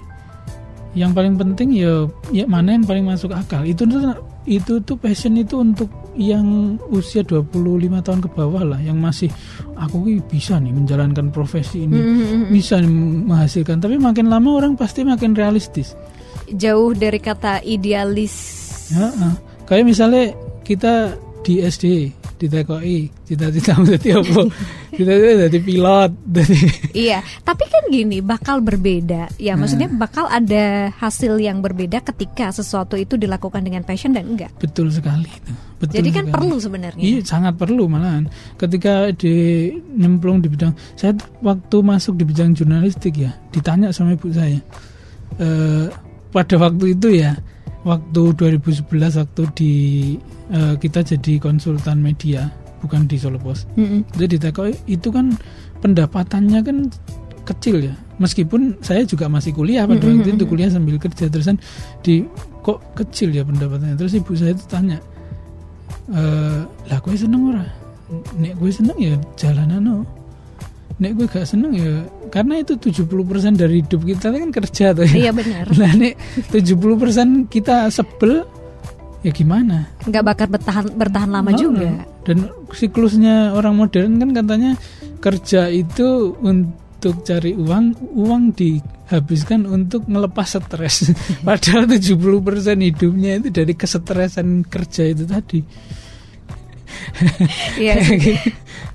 yang 0.95 1.12
paling 1.12 1.36
penting 1.36 1.75
ya 1.75 2.07
ya 2.31 2.48
mana 2.48 2.74
yang 2.74 2.88
paling 2.88 3.03
masuk 3.03 3.36
akal 3.36 3.62
itu 3.67 3.84
tuh 3.84 4.15
itu 4.48 4.79
tuh 4.81 4.98
passion 4.98 5.36
itu 5.36 5.60
untuk 5.60 5.89
yang 6.15 6.77
usia 6.89 7.22
25 7.22 7.53
tahun 8.01 8.19
ke 8.24 8.29
bawah 8.31 8.63
lah 8.63 8.79
yang 8.79 8.95
masih 8.98 9.27
aku 9.75 10.07
bisa 10.25 10.57
nih 10.57 10.72
menjalankan 10.72 11.29
profesi 11.29 11.84
ini 11.84 12.00
Mm-mm. 12.00 12.41
bisa 12.50 12.79
nih 12.79 12.89
menghasilkan 13.27 13.84
tapi 13.84 14.00
makin 14.00 14.31
lama 14.31 14.50
orang 14.57 14.74
pasti 14.74 15.05
makin 15.05 15.38
realistis 15.38 15.93
Jauh 16.45 16.93
dari 16.93 17.17
kata 17.17 17.65
idealis. 17.65 18.36
Ya, 18.93 19.10
kayak 19.65 19.89
misalnya 19.89 20.38
kita 20.62 21.17
di 21.46 21.62
SD 21.62 21.86
di 22.36 22.50
TKI 22.50 22.98
cita-cita 23.24 23.78
menjadi 23.80 24.18
apa 24.18 24.42
cita-cita 24.90 25.46
jadi 25.46 25.60
pilot 25.62 26.12
jadi 26.25 26.58
Iya, 26.92 27.18
tapi 27.42 27.64
kan 27.66 27.84
gini 27.88 28.18
bakal 28.20 28.60
berbeda. 28.60 29.30
Ya, 29.38 29.54
Nah. 29.54 29.62
maksudnya 29.62 29.88
bakal 29.88 30.25
ada 30.25 30.90
hasil 30.92 31.38
yang 31.38 31.62
berbeda 31.62 32.02
ketika 32.04 32.50
sesuatu 32.50 32.96
itu 32.96 33.14
dilakukan 33.14 33.62
dengan 33.62 33.84
passion 33.84 34.12
dan 34.12 34.25
enggak. 34.25 34.50
betul 34.58 34.90
sekali 34.90 35.30
betul 35.78 35.92
Jadi 35.94 36.10
kan 36.10 36.25
sekali. 36.25 36.34
perlu 36.34 36.56
sebenarnya. 36.58 37.04
Iya 37.04 37.20
sangat 37.22 37.54
perlu 37.56 37.86
malahan. 37.86 38.25
Ketika 38.56 39.12
di 39.12 39.34
nyemplung 39.94 40.40
di 40.40 40.48
bidang, 40.48 40.74
saya 40.96 41.14
waktu 41.40 41.78
masuk 41.78 42.16
di 42.16 42.24
bidang 42.24 42.52
jurnalistik 42.52 43.20
ya, 43.20 43.32
ditanya 43.52 43.92
sama 43.92 44.16
ibu 44.16 44.32
saya. 44.32 44.58
Eh, 45.36 45.86
pada 46.32 46.56
waktu 46.58 46.96
itu 46.96 47.08
ya, 47.14 47.36
waktu 47.86 48.22
2011 48.34 49.22
waktu 49.22 49.44
di 49.54 49.74
eh, 50.50 50.75
kita 50.82 51.06
jadi 51.06 51.38
konsultan 51.38 52.01
media, 52.01 52.50
bukan 52.82 53.06
di 53.06 53.15
Solo 53.22 53.38
Pos. 53.38 53.70
Mm-mm. 53.77 54.04
Jadi 54.18 54.36
ditakoi 54.42 54.74
itu 54.89 55.13
kan 55.13 55.38
pendapatannya 55.80 56.60
kan 56.65 56.77
kecil 57.46 57.86
ya. 57.86 57.94
Meskipun 58.18 58.82
saya 58.82 59.06
juga 59.06 59.30
masih 59.30 59.54
kuliah 59.54 59.86
pada 59.86 60.01
Mm-mm, 60.01 60.25
waktu 60.25 60.34
itu 60.34 60.46
kuliah 60.50 60.74
sambil 60.74 60.98
kerja 60.98 61.30
terusan 61.30 61.62
di 62.01 62.25
kok 62.65 62.82
kecil 62.98 63.30
ya 63.30 63.46
pendapatannya. 63.46 63.96
Terus 63.96 64.18
ibu 64.18 64.34
saya 64.34 64.58
itu 64.58 64.65
tanya, 64.65 64.98
eh 66.10 66.65
lah 66.65 67.00
gue 67.00 67.13
seneng 67.13 67.54
ora? 67.54 67.65
Nek 68.38 68.58
gue 68.58 68.72
seneng 68.74 68.98
ya 68.98 69.13
jalanan 69.38 69.82
no. 69.82 69.98
Nek 70.96 71.12
gue 71.20 71.27
gak 71.27 71.44
seneng 71.44 71.75
ya 71.75 72.08
karena 72.29 72.62
itu 72.62 72.75
70% 72.77 73.55
dari 73.55 73.82
hidup 73.82 74.01
kita 74.03 74.34
kan 74.34 74.50
kerja 74.51 74.91
tuh 74.94 75.05
ya. 75.08 75.29
Iya 75.29 75.32
benar. 75.32 75.65
Nah 75.74 75.91
nek 75.96 76.13
70% 76.51 77.51
kita 77.51 77.89
sebel 77.89 78.46
ya 79.25 79.32
gimana? 79.34 79.89
Nggak 80.05 80.24
bakal 80.24 80.48
bertahan 80.53 80.86
bertahan 80.94 81.29
lama 81.34 81.50
Oh, 81.50 81.58
juga. 81.58 82.05
Dan 82.25 82.46
siklusnya 82.70 83.58
orang 83.58 83.74
modern 83.77 84.22
kan 84.22 84.29
katanya 84.34 84.72
kerja 85.17 85.70
itu 85.74 86.38
untuk 86.41 87.25
cari 87.25 87.58
uang, 87.58 88.13
uang 88.13 88.44
dihabiskan 88.53 89.65
untuk 89.65 90.05
melepas 90.05 90.58
stres. 90.58 91.10
Padahal 91.48 91.89
70% 91.89 92.13
hidupnya 92.82 93.41
itu 93.41 93.50
dari 93.50 93.74
kesetresan 93.74 94.65
kerja 94.70 95.10
itu 95.10 95.25
tadi. 95.25 95.60
Iya. 97.84 97.94
sih. 98.02 98.38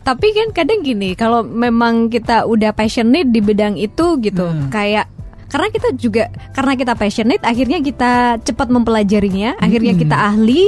Tapi 0.00 0.26
kan 0.32 0.48
kadang 0.56 0.80
gini, 0.80 1.12
kalau 1.12 1.44
memang 1.44 2.08
kita 2.08 2.48
udah 2.48 2.72
passionate 2.72 3.28
di 3.28 3.40
bidang 3.40 3.76
itu 3.76 4.16
gitu, 4.18 4.48
Hmm. 4.48 4.72
kayak 4.72 5.06
karena 5.50 5.68
kita 5.68 5.88
juga 5.98 6.24
karena 6.54 6.72
kita 6.74 6.94
passionate, 6.94 7.42
akhirnya 7.42 7.82
kita 7.82 8.38
cepat 8.40 8.68
mempelajarinya, 8.70 9.58
akhirnya 9.58 9.92
Hmm. 9.92 10.02
kita 10.02 10.16
ahli, 10.16 10.62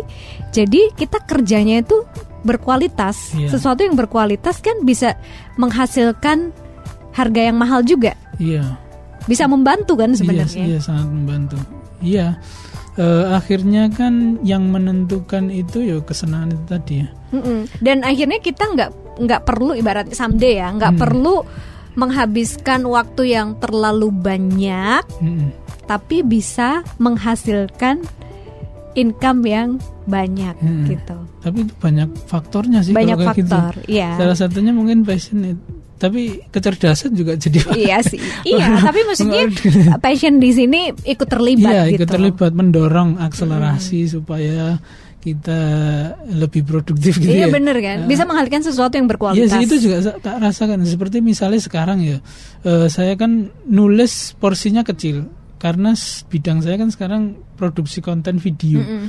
jadi 0.51 0.91
kita 0.93 1.23
kerjanya 1.25 1.81
itu 1.81 2.03
berkualitas. 2.43 3.33
Iya. 3.33 3.49
Sesuatu 3.49 3.87
yang 3.87 3.95
berkualitas 3.95 4.59
kan 4.59 4.83
bisa 4.83 5.15
menghasilkan 5.55 6.51
harga 7.15 7.41
yang 7.41 7.57
mahal 7.57 7.87
juga, 7.87 8.19
Iya. 8.37 8.77
bisa 9.25 9.47
membantu 9.47 9.95
kan 9.95 10.12
Iya, 10.12 10.19
sebenarnya. 10.19 10.65
iya 10.67 10.79
sangat 10.83 11.09
membantu. 11.09 11.57
Iya. 12.03 12.37
Eh, 12.92 13.25
akhirnya 13.32 13.88
kan 13.88 14.37
yang 14.44 14.68
menentukan 14.68 15.49
itu 15.49 15.80
ya 15.80 15.96
kesenangan 16.04 16.52
itu 16.52 16.64
tadi 16.68 16.94
ya. 17.00 17.08
Mm-mm. 17.32 17.61
Dan 17.80 18.04
akhirnya 18.04 18.37
kita 18.37 18.68
nggak 18.68 18.90
nggak 19.16 19.42
perlu 19.49 19.72
ibaratnya 19.72 20.12
someday 20.12 20.61
ya, 20.61 20.68
nggak 20.76 20.92
Hmm. 20.96 21.00
perlu 21.00 21.37
menghabiskan 21.94 22.84
waktu 22.84 23.32
yang 23.32 23.56
terlalu 23.56 24.12
banyak, 24.12 25.04
Mm-mm. 25.20 25.49
tapi 25.84 26.20
bisa 26.20 26.84
menghasilkan 26.96 28.04
income 28.92 29.40
yang 29.44 29.68
banyak 30.04 30.52
Hmm. 30.61 30.84
gitu. 30.84 31.16
Tapi 31.40 31.64
itu 31.64 31.72
banyak 31.80 32.08
faktornya 32.28 32.84
sih 32.84 32.92
Banyak 32.92 33.16
gitu. 33.32 33.49
faktor, 33.49 33.72
iya. 33.88 34.20
Salah 34.20 34.37
satunya 34.37 34.72
mungkin 34.72 35.00
passionate. 35.00 35.56
Tapi 36.02 36.42
kecerdasan 36.50 37.14
juga 37.14 37.38
jadi 37.38 37.62
iya 37.87 38.02
sih, 38.02 38.18
iya. 38.42 38.75
Tapi 38.90 39.06
maksudnya 39.06 39.47
passion 40.02 40.42
di 40.42 40.50
sini 40.50 40.90
ikut 41.06 41.28
terlibat 41.30 41.71
Iya, 41.71 41.82
gitu. 41.87 42.02
ikut 42.02 42.09
terlibat 42.11 42.50
mendorong 42.50 43.23
akselerasi 43.23 44.11
supaya 44.11 44.82
kita 45.23 45.61
lebih 46.26 46.66
produktif 46.66 47.23
gitu 47.23 47.30
Iya 47.30 47.47
ya. 47.47 47.54
bener 47.54 47.78
kan, 47.78 47.97
Nah, 48.02 48.09
bisa 48.11 48.26
menghasilkan 48.26 48.62
sesuatu 48.66 48.99
yang 48.99 49.06
Iya 49.06 49.12
berkualitas. 49.14 49.54
sih 49.54 49.62
itu 49.62 49.76
juga 49.78 49.97
tak 50.18 50.42
rasakan 50.42 50.82
seperti 50.82 51.23
misalnya 51.23 51.62
sekarang 51.62 52.02
ya 52.02 52.18
eh, 52.66 52.90
saya 52.90 53.14
kan 53.14 53.47
nulis 53.62 54.35
porsinya 54.35 54.82
kecil 54.82 55.30
karena 55.62 55.94
bidang 56.26 56.59
saya 56.59 56.75
kan 56.75 56.90
sekarang 56.90 57.23
produksi 57.54 58.02
konten 58.02 58.42
video. 58.42 58.82
Mm-mm. 58.82 59.06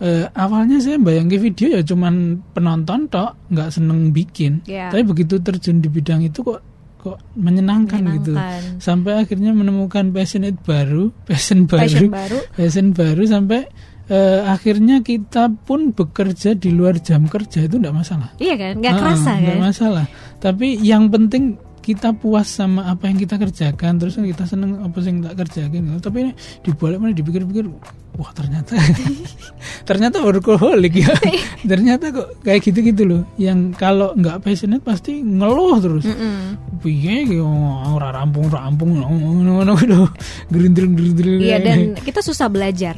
Eh, 0.00 0.24
awalnya 0.32 0.80
saya 0.80 0.96
bayangin 0.96 1.36
video 1.38 1.76
ya 1.76 1.84
cuman 1.84 2.40
penonton 2.50 3.04
tok, 3.06 3.36
nggak 3.52 3.68
seneng 3.68 4.10
bikin. 4.10 4.64
Iya. 4.64 4.88
Tapi 4.88 5.04
begitu 5.04 5.36
terjun 5.38 5.78
di 5.78 5.86
bidang 5.86 6.24
itu 6.24 6.40
kok 6.40 6.64
kok 6.96 7.20
menyenangkan, 7.32 8.00
gitu. 8.16 8.32
Menyenangkan. 8.32 8.80
Sampai 8.80 9.20
akhirnya 9.20 9.52
menemukan 9.52 10.08
passionate 10.08 10.56
baru, 10.60 11.12
passion 11.28 11.64
baru, 11.64 11.80
Passion 11.84 12.08
baru. 12.08 12.38
passion 12.52 12.86
baru 12.92 13.22
sampai 13.24 13.60
eh, 14.08 14.40
akhirnya 14.42 15.00
kita 15.00 15.52
pun 15.64 15.92
bekerja 15.92 16.56
di 16.56 16.72
luar 16.72 16.96
jam 16.98 17.24
kerja 17.24 17.64
itu 17.64 17.76
tidak 17.76 17.94
masalah. 17.94 18.32
Iya 18.36 18.54
kan, 18.56 18.72
nggak 18.80 18.92
Ah, 18.92 18.98
kerasa 18.98 19.30
nggak 19.36 19.52
kan? 19.54 19.64
masalah. 19.64 20.06
Tapi 20.40 20.80
yang 20.80 21.08
penting 21.08 21.60
kita 21.90 22.14
puas 22.14 22.46
sama 22.46 22.86
apa 22.86 23.10
yang 23.10 23.18
kita 23.18 23.34
kerjakan, 23.36 23.98
terus 23.98 24.14
kan 24.14 24.24
kita 24.26 24.44
seneng 24.46 24.78
apa 24.78 24.98
yang 25.02 25.22
tak 25.26 25.34
kerjakan. 25.42 25.98
Tapi 25.98 26.16
ini 26.22 26.32
dibalik 26.62 26.98
mana 27.02 27.12
dipikir-pikir, 27.12 27.66
wah 28.14 28.30
ternyata 28.30 28.78
ternyata 29.88 30.22
workaholic 30.22 30.94
ya. 31.02 31.10
ternyata 31.70 32.14
kok 32.14 32.38
kayak 32.46 32.62
gitu-gitu 32.62 33.02
loh. 33.04 33.22
Yang 33.34 33.74
kalau 33.74 34.14
nggak 34.14 34.46
passionate 34.46 34.86
pasti 34.86 35.18
ngeluh 35.18 35.76
terus. 35.82 36.04
Piye 36.80 37.28
ora 37.90 38.14
rampung-rampung 38.14 39.02
ngono-ngono 39.02 39.74
lho. 39.84 40.02
Gerindril-gerindril. 40.48 41.42
Iya 41.42 41.58
dan 41.58 41.78
kita 41.98 42.22
susah 42.22 42.46
belajar. 42.46 42.94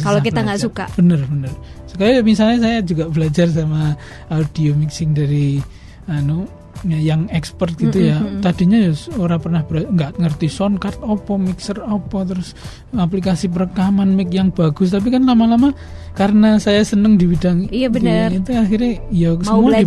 Kalau 0.00 0.22
kita 0.22 0.40
nggak 0.46 0.60
suka. 0.62 0.84
bener 0.96 1.20
bener 1.28 1.52
sekali 1.96 2.20
misalnya 2.20 2.58
saya 2.60 2.78
juga 2.84 3.08
belajar 3.08 3.48
sama 3.48 3.96
audio 4.28 4.76
mixing 4.76 5.16
dari 5.16 5.64
anu 6.12 6.44
yang 6.84 7.24
expert 7.30 7.72
gitu 7.74 8.12
ya 8.12 8.20
tadinya 8.44 8.76
ya 8.76 8.92
orang 9.16 9.40
pernah 9.40 9.62
nggak 9.64 10.20
ngerti 10.20 10.46
sound 10.46 10.76
card 10.76 11.00
opo 11.00 11.40
mixer 11.40 11.80
opo 11.80 12.20
terus 12.22 12.52
aplikasi 12.92 13.48
perekaman 13.48 14.12
mic 14.12 14.28
yang 14.28 14.52
bagus 14.52 14.92
tapi 14.92 15.08
kan 15.08 15.24
lama-lama 15.24 15.72
karena 16.12 16.56
saya 16.56 16.80
seneng 16.80 17.16
di 17.16 17.28
bidang 17.28 17.68
Iya, 17.68 17.88
bener. 17.92 18.32
di- 18.32 18.40
itu 18.40 18.50
akhirnya 18.52 18.92
ya 19.08 19.30
Mau 19.36 19.44
semua 19.44 19.68
belajar, 19.68 19.84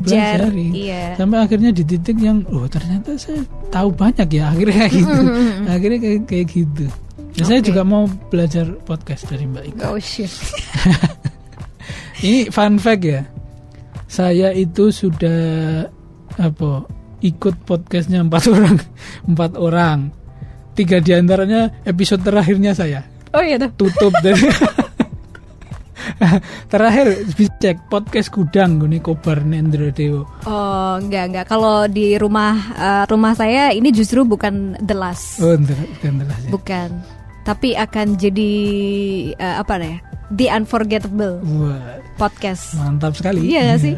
dipelajari 0.49 0.67
iya. 0.73 1.03
sampai 1.17 1.37
akhirnya 1.41 1.71
di 1.73 1.83
titik 1.83 2.17
yang 2.17 2.45
oh 2.49 2.65
ternyata 2.65 3.17
saya 3.17 3.41
tahu 3.69 3.89
banyak 3.89 4.29
ya 4.29 4.43
akhirnya 4.49 4.75
kayak 4.85 4.93
gitu 4.93 5.19
akhirnya 5.65 5.99
kayak, 6.01 6.21
kayak 6.25 6.47
gitu 6.49 6.85
Ya, 7.29 7.45
saya 7.45 7.61
juga 7.61 7.85
mau 7.85 8.03
belajar 8.27 8.67
podcast 8.83 9.29
dari 9.29 9.45
Mbak 9.47 9.63
Ika. 9.71 9.83
Oh 9.93 10.01
shit. 10.01 10.27
Ini 12.25 12.51
fun 12.51 12.75
fact 12.75 13.03
ya. 13.05 13.21
Saya 14.09 14.51
itu 14.51 14.89
sudah 14.89 15.85
apa 16.39 16.87
ikut 17.19 17.67
podcastnya 17.67 18.23
empat 18.23 18.43
orang, 18.55 18.77
empat 19.27 19.51
orang. 19.59 19.99
Tiga 20.73 21.03
di 21.03 21.11
antaranya 21.11 21.83
episode 21.83 22.23
terakhirnya 22.23 22.71
saya 22.71 23.03
Oh 23.35 23.43
iya 23.43 23.59
tuh. 23.59 23.69
tutup 23.75 24.15
dari 24.23 24.47
terakhir 26.71 27.27
bisa 27.35 27.51
cek 27.59 27.91
podcast 27.91 28.31
gudang 28.31 28.79
gue 28.79 28.99
kobar 29.03 29.43
Nendro 29.43 29.91
Dewo. 29.91 30.23
Oh 30.47 30.95
enggak 30.99 31.31
enggak. 31.31 31.45
Kalau 31.51 31.85
di 31.85 32.15
rumah 32.15 32.55
eh, 32.75 33.03
rumah 33.07 33.33
saya 33.35 33.71
ini 33.75 33.91
justru 33.91 34.23
bukan 34.23 34.79
the 34.83 34.95
last. 34.95 35.43
Oh, 35.43 35.55
entar, 35.55 35.75
entar, 35.75 36.11
entar, 36.11 36.39
ya. 36.39 36.49
Bukan. 36.51 36.89
Tapi 37.43 37.75
akan 37.75 38.07
jadi 38.19 38.51
eh, 39.35 39.55
apa 39.59 39.73
ya? 39.79 39.97
The 40.29 40.47
Unforgettable 40.53 41.41
Wah, 41.41 41.99
podcast. 42.21 42.77
mantap 42.77 43.17
sekali. 43.17 43.49
Iya 43.49 43.73
gak 43.73 43.79
sih? 43.81 43.95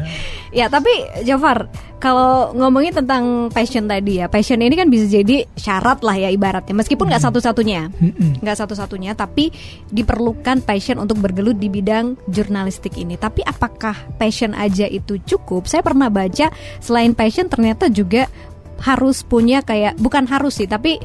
Ya 0.52 0.68
tapi 0.68 0.92
Jafar 1.24 1.68
Kalau 1.96 2.50
ngomongin 2.52 2.92
tentang 2.92 3.48
passion 3.54 3.86
tadi 3.86 4.18
ya 4.20 4.26
Passion 4.26 4.58
ini 4.60 4.74
kan 4.74 4.90
bisa 4.90 5.06
jadi 5.06 5.46
syarat 5.54 6.02
lah 6.02 6.18
ya 6.18 6.28
ibaratnya 6.28 6.74
Meskipun 6.74 7.06
nggak 7.08 7.24
satu-satunya 7.24 7.88
Mm-mm. 7.88 8.42
nggak 8.42 8.58
satu-satunya 8.58 9.14
Tapi 9.14 9.48
diperlukan 9.88 10.66
passion 10.66 10.98
untuk 10.98 11.22
bergelut 11.22 11.56
di 11.56 11.70
bidang 11.70 12.18
jurnalistik 12.26 12.98
ini 12.98 13.14
Tapi 13.16 13.46
apakah 13.46 13.94
passion 14.18 14.52
aja 14.52 14.84
itu 14.90 15.22
cukup? 15.24 15.70
Saya 15.70 15.80
pernah 15.80 16.10
baca 16.10 16.50
selain 16.82 17.14
passion 17.14 17.46
ternyata 17.46 17.86
juga 17.88 18.26
harus 18.82 19.22
punya 19.22 19.62
kayak 19.62 19.94
bukan 20.02 20.26
harus 20.26 20.58
sih 20.58 20.66
tapi 20.66 20.98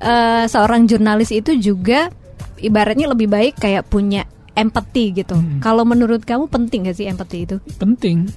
uh, 0.00 0.44
seorang 0.48 0.88
jurnalis 0.88 1.28
itu 1.28 1.60
juga 1.60 2.08
ibaratnya 2.56 3.10
lebih 3.12 3.28
baik 3.28 3.60
kayak 3.60 3.84
punya 3.84 4.24
empati 4.52 5.04
gitu. 5.16 5.36
Hmm. 5.36 5.58
Kalau 5.60 5.82
menurut 5.84 6.22
kamu 6.24 6.48
penting 6.48 6.88
gak 6.88 6.96
sih 6.96 7.08
empati 7.08 7.38
itu? 7.48 7.56
Penting. 7.80 8.28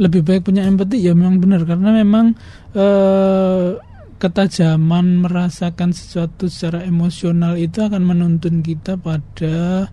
Lebih 0.00 0.24
baik 0.24 0.48
punya 0.48 0.64
empati 0.64 0.96
ya 0.98 1.12
memang 1.12 1.38
benar 1.38 1.62
karena 1.68 1.90
memang 1.92 2.32
uh, 2.74 3.76
ketajaman 4.20 5.24
merasakan 5.24 5.96
sesuatu 5.96 6.48
secara 6.52 6.84
emosional 6.84 7.56
itu 7.56 7.80
akan 7.80 8.04
menuntun 8.04 8.60
kita 8.60 9.00
pada 9.00 9.88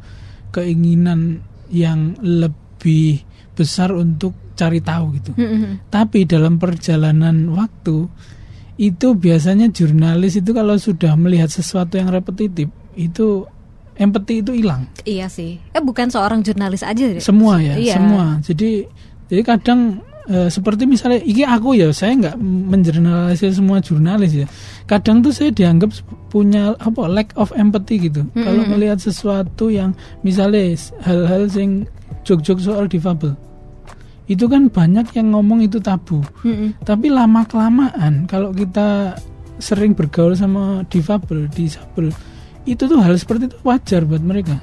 keinginan 0.51 1.43
yang 1.71 2.15
lebih 2.19 3.23
besar 3.55 3.95
untuk 3.95 4.55
cari 4.57 4.83
tahu 4.83 5.05
gitu. 5.15 5.31
Mm 5.35 5.47
-hmm. 5.47 5.73
Tapi 5.87 6.27
dalam 6.27 6.59
perjalanan 6.59 7.51
waktu 7.53 8.09
itu 8.77 9.17
biasanya 9.17 9.73
jurnalis 9.73 10.37
itu 10.37 10.53
kalau 10.53 10.77
sudah 10.77 11.17
melihat 11.17 11.49
sesuatu 11.49 11.97
yang 11.97 12.13
repetitif 12.13 12.69
itu 12.93 13.49
empati 13.97 14.45
itu 14.45 14.53
hilang. 14.53 14.85
Iya 15.03 15.27
sih. 15.27 15.57
Eh 15.73 15.81
bukan 15.81 16.07
seorang 16.07 16.45
jurnalis 16.45 16.85
aja. 16.85 17.03
Deh. 17.03 17.21
Semua 17.21 17.59
ya, 17.59 17.75
iya. 17.75 17.97
semua. 17.97 18.37
Jadi 18.45 18.85
jadi 19.27 19.41
kadang 19.43 19.99
e, 20.29 20.47
seperti 20.47 20.85
misalnya 20.85 21.19
iki 21.25 21.43
aku 21.43 21.75
ya 21.75 21.89
saya 21.91 22.15
nggak 22.15 22.37
menjurnalisir 22.41 23.51
semua 23.51 23.81
jurnalis 23.81 24.45
ya. 24.45 24.47
Kadang 24.85 25.25
tuh 25.25 25.33
saya 25.33 25.49
dianggap 25.51 25.91
punya 26.29 26.77
apa 26.77 27.09
lack 27.09 27.33
of 27.35 27.49
empathy 27.57 28.07
gitu. 28.07 28.23
Mm 28.23 28.31
-hmm. 28.31 28.45
Kalau 28.45 28.63
melihat 28.77 28.99
sesuatu 29.01 29.73
yang 29.73 29.91
misalnya 30.21 30.77
hal-hal 31.03 31.49
sing 31.49 31.89
jok-jok 32.23 32.61
soal 32.61 32.85
difabel 32.85 33.33
itu 34.27 34.43
kan 34.51 34.67
banyak 34.67 35.07
yang 35.15 35.31
ngomong 35.31 35.63
itu 35.63 35.79
tabu. 35.79 36.19
Mm 36.43 36.53
-hmm. 36.53 36.69
Tapi 36.83 37.07
lama 37.07 37.47
kelamaan 37.47 38.27
kalau 38.27 38.51
kita 38.51 39.15
sering 39.57 39.97
bergaul 39.97 40.37
sama 40.37 40.85
difabel, 40.91 41.49
disabel 41.49 42.13
itu 42.67 42.83
tuh 42.85 42.99
hal 42.99 43.15
seperti 43.15 43.47
itu 43.47 43.57
wajar 43.63 44.03
buat 44.03 44.21
mereka 44.21 44.59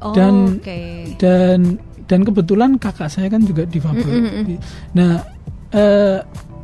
oh, 0.00 0.14
dan 0.14 0.62
okay. 0.62 1.18
dan 1.18 1.82
dan 2.06 2.26
kebetulan 2.26 2.78
kakak 2.78 3.10
saya 3.10 3.30
kan 3.30 3.42
juga 3.42 3.66
difabel 3.66 4.06
mm 4.06 4.30
-hmm. 4.30 4.56
nah 4.94 5.22
eh, 5.74 6.18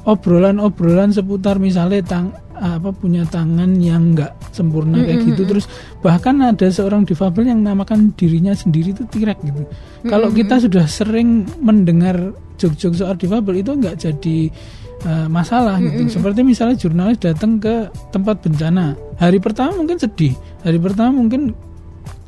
obrolan-obrolan 0.07 1.11
seputar 1.11 1.59
misalnya 1.59 2.03
tang 2.07 2.31
apa 2.57 2.89
punya 2.89 3.29
tangan 3.29 3.77
yang 3.77 4.17
nggak 4.17 4.33
sempurna 4.49 5.05
kayak 5.05 5.21
mm 5.21 5.23
-hmm. 5.23 5.31
gitu 5.37 5.43
terus 5.45 5.67
bahkan 6.01 6.41
ada 6.41 6.67
seorang 6.73 7.05
difabel 7.05 7.53
yang 7.53 7.61
namakan 7.61 8.17
dirinya 8.17 8.57
sendiri 8.57 8.97
itu 8.97 9.05
tirek 9.13 9.37
gitu 9.45 9.63
mm 9.63 9.69
-hmm. 9.69 10.09
kalau 10.09 10.33
kita 10.33 10.57
sudah 10.63 10.89
sering 10.89 11.45
mendengar 11.61 12.33
jok-jok 12.57 12.97
soal 12.97 13.15
difabel 13.19 13.61
itu 13.61 13.77
nggak 13.77 13.97
jadi 14.01 14.39
uh, 15.07 15.27
masalah 15.31 15.79
gitu. 15.79 16.19
Seperti 16.19 16.43
misalnya 16.43 16.77
jurnalis 16.77 17.23
datang 17.23 17.63
ke 17.63 17.87
tempat 18.11 18.43
bencana. 18.43 18.99
Hari 19.17 19.39
pertama 19.39 19.79
mungkin 19.79 19.97
sedih, 19.97 20.35
hari 20.67 20.83
pertama 20.83 21.15
mungkin 21.15 21.55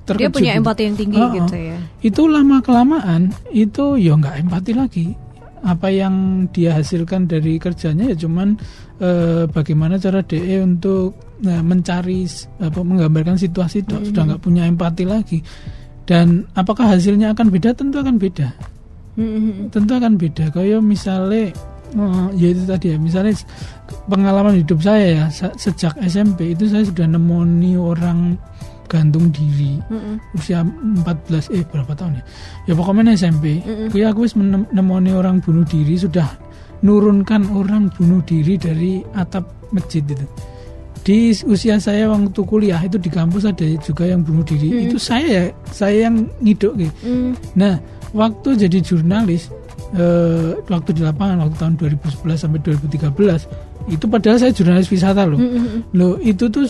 terkejut. 0.06 0.32
Dia 0.32 0.32
punya 0.32 0.52
gitu. 0.56 0.60
empati 0.64 0.82
yang 0.86 0.96
tinggi 0.96 1.20
oh, 1.20 1.30
gitu 1.34 1.56
ya. 1.58 1.78
Itu 2.00 2.22
lama 2.30 2.64
kelamaan 2.64 3.34
itu 3.52 3.98
ya 4.00 4.16
nggak 4.16 4.36
empati 4.48 4.72
lagi. 4.72 5.06
Apa 5.58 5.90
yang 5.90 6.46
dia 6.54 6.78
hasilkan 6.78 7.26
dari 7.26 7.58
kerjanya 7.58 8.14
ya 8.14 8.16
cuman 8.16 8.54
uh, 9.02 9.50
bagaimana 9.50 9.98
cara 9.98 10.22
DE 10.22 10.62
untuk 10.62 11.18
uh, 11.42 11.62
mencari 11.66 12.24
apa 12.62 12.80
menggambarkan 12.80 13.34
situasi 13.34 13.82
mm 13.82 13.90
-hmm. 13.90 14.06
sudah 14.08 14.22
nggak 14.32 14.42
punya 14.42 14.64
empati 14.70 15.04
lagi. 15.04 15.42
Dan 16.08 16.48
apakah 16.56 16.88
hasilnya 16.88 17.36
akan 17.36 17.52
beda? 17.52 17.76
Tentu 17.76 18.00
akan 18.00 18.16
beda. 18.16 18.48
Mm 19.18 19.28
-hmm. 19.28 19.56
Tentu 19.68 19.92
akan 19.92 20.14
beda. 20.16 20.44
Kayak 20.54 20.80
misalnya 20.80 21.52
Oh, 21.96 22.28
ya 22.36 22.52
itu 22.52 22.62
tadi 22.68 22.92
ya. 22.92 22.96
Misalnya 23.00 23.32
pengalaman 24.10 24.60
hidup 24.60 24.84
saya 24.84 25.06
ya 25.06 25.24
sejak 25.56 25.96
SMP 26.04 26.52
itu 26.52 26.68
saya 26.68 26.84
sudah 26.84 27.06
nemoni 27.08 27.78
orang 27.78 28.36
gantung 28.88 29.28
diri. 29.30 29.78
Mm 29.92 30.16
usia 30.34 30.64
14 30.64 31.52
eh 31.54 31.62
berapa 31.68 31.92
tahun 31.92 32.18
ya? 32.18 32.22
Ya 32.68 32.72
pokoknya 32.74 33.14
SMP 33.14 33.60
mm 33.62 33.92
ya 33.92 34.10
aku 34.10 34.24
nemoni 34.72 35.12
orang 35.12 35.44
bunuh 35.44 35.62
diri 35.68 35.94
sudah 35.94 36.26
nurunkan 36.82 37.52
orang 37.52 37.92
bunuh 37.92 38.24
diri 38.24 38.56
dari 38.56 39.04
atap 39.14 39.44
masjid 39.70 40.02
itu. 40.02 40.26
Di 40.98 41.32
usia 41.48 41.80
saya 41.80 42.10
waktu 42.10 42.40
kuliah 42.44 42.80
itu 42.84 43.00
di 43.00 43.08
kampus 43.08 43.48
ada 43.48 43.64
juga 43.80 44.04
yang 44.04 44.24
bunuh 44.24 44.44
diri. 44.44 44.72
Mm. 44.72 44.80
itu 44.90 44.96
saya 44.96 45.52
saya 45.68 46.08
yang 46.10 46.26
ngiduk 46.40 46.74
gitu. 46.80 46.94
Mm. 47.04 47.32
nah 47.56 47.76
waktu 48.16 48.56
jadi 48.68 48.78
jurnalis 48.80 49.52
uh, 49.96 50.58
waktu 50.68 50.90
di 50.92 51.02
lapangan 51.04 51.46
waktu 51.46 51.56
tahun 51.56 51.74
2011 51.80 52.44
sampai 52.44 52.60
2013 52.60 53.88
itu 53.88 54.04
padahal 54.04 54.36
saya 54.36 54.52
jurnalis 54.52 54.88
wisata 54.92 55.24
loh. 55.24 55.40
Mm 55.40 55.48
-hmm. 55.48 55.80
Loh 55.96 56.20
itu 56.20 56.44
tuh 56.52 56.68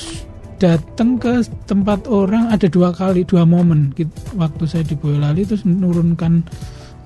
datang 0.59 1.19
ke 1.23 1.47
tempat 1.71 2.11
orang 2.11 2.51
ada 2.51 2.67
dua 2.67 2.91
kali 2.91 3.23
dua 3.23 3.47
momen 3.47 3.95
gitu, 3.95 4.11
waktu 4.35 4.67
saya 4.67 4.83
di 4.83 4.99
Boyolali 4.99 5.47
terus 5.47 5.63
menurunkan 5.63 6.43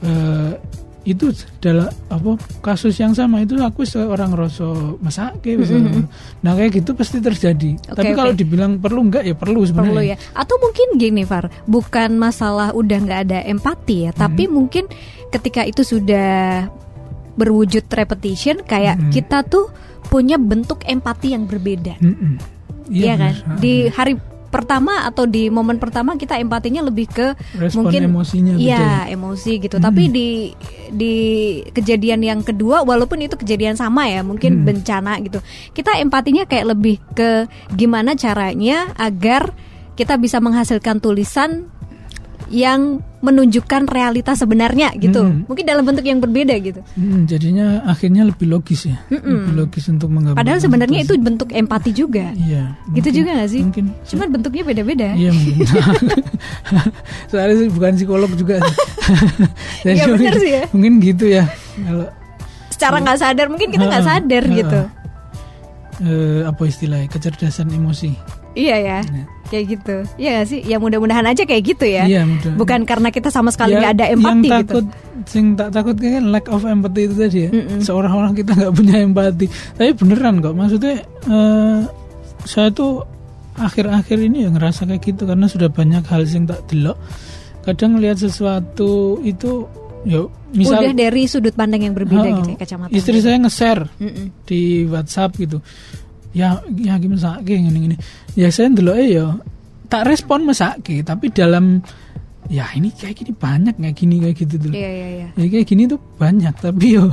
uh, 0.00 0.56
itu 1.02 1.34
adalah 1.58 1.90
apa 2.14 2.38
kasus 2.62 2.94
yang 3.02 3.10
sama 3.10 3.42
itu 3.42 3.58
aku 3.58 3.82
seorang 3.82 4.30
rosok 4.38 5.02
masake 5.02 5.58
mm 5.58 5.66
-hmm. 5.66 6.04
nah 6.46 6.54
kayak 6.54 6.78
gitu 6.78 6.94
pasti 6.94 7.18
terjadi 7.18 7.74
okay, 7.74 7.90
tapi 7.90 8.10
okay. 8.14 8.18
kalau 8.22 8.32
dibilang 8.32 8.78
perlu 8.78 9.10
enggak 9.10 9.26
ya 9.26 9.34
perlu 9.34 9.66
sebenarnya 9.66 9.90
perlu 9.90 10.02
ya 10.06 10.16
atau 10.30 10.56
mungkin 10.62 10.86
gini 11.02 11.22
Far 11.26 11.50
bukan 11.66 12.14
masalah 12.14 12.70
udah 12.70 12.98
nggak 13.02 13.20
ada 13.28 13.38
empati 13.42 14.06
ya 14.06 14.10
-hmm. 14.14 14.22
tapi 14.22 14.46
mungkin 14.46 14.86
ketika 15.32 15.64
itu 15.64 15.82
sudah 15.82 16.68
berwujud 17.34 17.88
repetition 17.88 18.60
kayak 18.60 19.00
-hmm. 19.00 19.10
kita 19.10 19.40
tuh 19.48 19.72
punya 20.12 20.36
bentuk 20.36 20.84
empati 20.84 21.32
yang 21.32 21.48
berbeda 21.48 21.96
-hmm. 21.98 22.60
Iya 22.92 23.14
kan 23.14 23.34
di 23.62 23.88
hari 23.88 24.18
pertama 24.52 25.08
atau 25.08 25.24
di 25.24 25.48
momen 25.48 25.80
pertama 25.80 26.12
kita 26.20 26.36
empatinya 26.36 26.84
lebih 26.84 27.08
ke 27.08 27.32
Respon 27.56 27.88
mungkin 27.88 28.12
emosinya 28.12 28.52
iya 28.60 29.08
emosi 29.08 29.64
gitu 29.64 29.80
hmm. 29.80 29.84
tapi 29.88 30.12
di 30.12 30.52
di 30.92 31.14
kejadian 31.72 32.20
yang 32.20 32.40
kedua 32.44 32.84
walaupun 32.84 33.24
itu 33.24 33.40
kejadian 33.40 33.80
sama 33.80 34.12
ya 34.12 34.20
mungkin 34.20 34.60
hmm. 34.60 34.64
bencana 34.68 35.24
gitu 35.24 35.40
kita 35.72 35.96
empatinya 36.04 36.44
kayak 36.44 36.76
lebih 36.76 37.00
ke 37.16 37.48
gimana 37.72 38.12
caranya 38.12 38.92
agar 39.00 39.56
kita 39.96 40.20
bisa 40.20 40.36
menghasilkan 40.44 41.00
tulisan 41.00 41.72
yang 42.52 43.00
menunjukkan 43.22 43.86
realitas 43.86 44.42
sebenarnya 44.42 44.90
gitu. 44.98 45.22
Hmm. 45.22 45.46
Mungkin 45.46 45.64
dalam 45.64 45.86
bentuk 45.86 46.02
yang 46.02 46.18
berbeda 46.18 46.58
gitu. 46.58 46.82
Hmm, 46.98 47.24
jadinya 47.30 47.86
akhirnya 47.86 48.26
lebih 48.26 48.50
logis 48.50 48.90
ya. 48.90 48.98
Hmm. 49.08 49.22
Lebih 49.22 49.54
logis 49.62 49.84
untuk 49.88 50.10
menggambarkan. 50.10 50.42
Padahal 50.42 50.58
sebenarnya 50.58 50.98
itu 51.06 51.14
bentuk 51.22 51.54
empati 51.54 51.90
juga. 51.94 52.34
Iya. 52.34 52.74
Gitu 52.90 53.08
mungkin, 53.08 53.12
juga 53.14 53.30
gak 53.38 53.50
sih? 53.54 53.62
Mungkin. 53.62 53.84
Cuman 54.10 54.26
bentuknya 54.34 54.62
beda-beda. 54.66 55.08
Iya 55.14 55.30
mungkin. 55.30 55.66
Soalnya 57.30 57.54
bukan 57.70 57.92
psikolog 57.94 58.30
juga. 58.34 58.58
Iya 59.82 60.06
benar 60.14 60.34
sih 60.38 60.50
ya. 60.54 60.64
Mungkin 60.70 60.92
gitu 61.02 61.26
ya. 61.26 61.44
Kalau 61.74 62.06
secara 62.70 62.96
nggak 63.02 63.18
sadar 63.18 63.46
mungkin 63.50 63.68
kita 63.70 63.84
nggak 63.86 64.06
sadar 64.06 64.44
uh, 64.46 64.54
gitu. 64.54 64.80
Uh, 66.02 66.40
apa 66.46 66.62
istilahnya 66.66 67.06
kecerdasan 67.10 67.70
emosi. 67.70 68.41
Iya 68.52 68.76
ya. 68.78 68.98
ya 69.02 69.24
kayak 69.52 69.66
gitu 69.68 69.96
Iya 70.16 70.30
gak 70.40 70.46
sih 70.48 70.60
ya 70.64 70.76
mudah-mudahan 70.80 71.28
aja 71.28 71.44
kayak 71.44 71.62
gitu 71.76 71.84
ya 71.84 72.08
iya, 72.08 72.24
mudah. 72.24 72.56
bukan 72.56 72.88
karena 72.88 73.12
kita 73.12 73.28
sama 73.28 73.52
sekali 73.52 73.76
ya, 73.76 73.84
nggak 73.84 73.92
ya, 73.92 73.96
ada 74.00 74.06
empati 74.16 74.32
yang 74.32 74.40
takut 74.48 74.84
gitu. 74.88 75.28
sing 75.28 75.44
tak 75.54 75.68
takut 75.76 75.96
kan 76.00 76.24
lack 76.32 76.46
of 76.48 76.64
empathy 76.64 77.04
itu 77.04 77.14
tadi 77.20 77.38
ya 77.46 77.50
mm 77.52 77.62
-mm. 77.62 77.78
seorang-orang 77.84 78.32
kita 78.32 78.52
nggak 78.56 78.72
punya 78.72 78.96
empati 79.04 79.46
tapi 79.76 79.90
beneran 79.92 80.34
kok 80.40 80.54
maksudnya 80.56 80.94
uh, 81.28 81.84
saya 82.48 82.68
tuh 82.72 83.04
akhir-akhir 83.60 84.18
ini 84.18 84.48
ya 84.48 84.50
ngerasa 84.50 84.88
kayak 84.88 85.02
gitu 85.04 85.28
karena 85.28 85.44
sudah 85.44 85.68
banyak 85.68 86.02
hal 86.08 86.24
sing 86.24 86.48
tak 86.48 86.64
delok 86.72 86.96
kadang 87.62 88.00
lihat 88.00 88.18
sesuatu 88.18 89.20
itu 89.20 89.68
ya 90.02 90.26
misal 90.50 90.82
udah 90.82 90.96
dari 90.96 91.22
sudut 91.30 91.54
pandang 91.54 91.86
yang 91.86 91.94
berbeda 91.94 92.26
uh, 92.26 92.36
gitu 92.42 92.50
ya 92.56 92.58
kacamata 92.58 92.90
istri 92.90 93.20
saya 93.22 93.38
nge-share 93.38 93.86
mm 94.00 94.10
-mm. 94.10 94.26
di 94.48 94.88
WhatsApp 94.88 95.36
gitu 95.38 95.62
ya 96.32 96.60
ya 96.80 96.96
gimana 96.96 97.20
sakit 97.20 97.56
gini 97.56 97.78
gini 97.92 97.96
ya 98.36 98.48
saya 98.48 98.72
dulu 98.72 98.96
ya 98.96 99.36
tak 99.92 100.08
respon 100.08 100.48
mesake 100.48 101.04
tapi 101.04 101.28
dalam 101.28 101.84
ya 102.48 102.66
ini 102.72 102.90
kayak 102.92 103.22
gini 103.22 103.32
banyak 103.36 103.76
kayak 103.76 103.96
gini 103.96 104.14
kayak 104.18 104.36
gitu 104.40 104.54
dulu 104.58 104.74
iya, 104.74 104.90
iya, 104.90 105.08
iya. 105.08 105.28
ya 105.36 105.46
kayak 105.52 105.66
gini 105.68 105.82
tuh 105.84 106.00
banyak 106.16 106.54
tapi 106.58 106.96
yo 106.96 107.12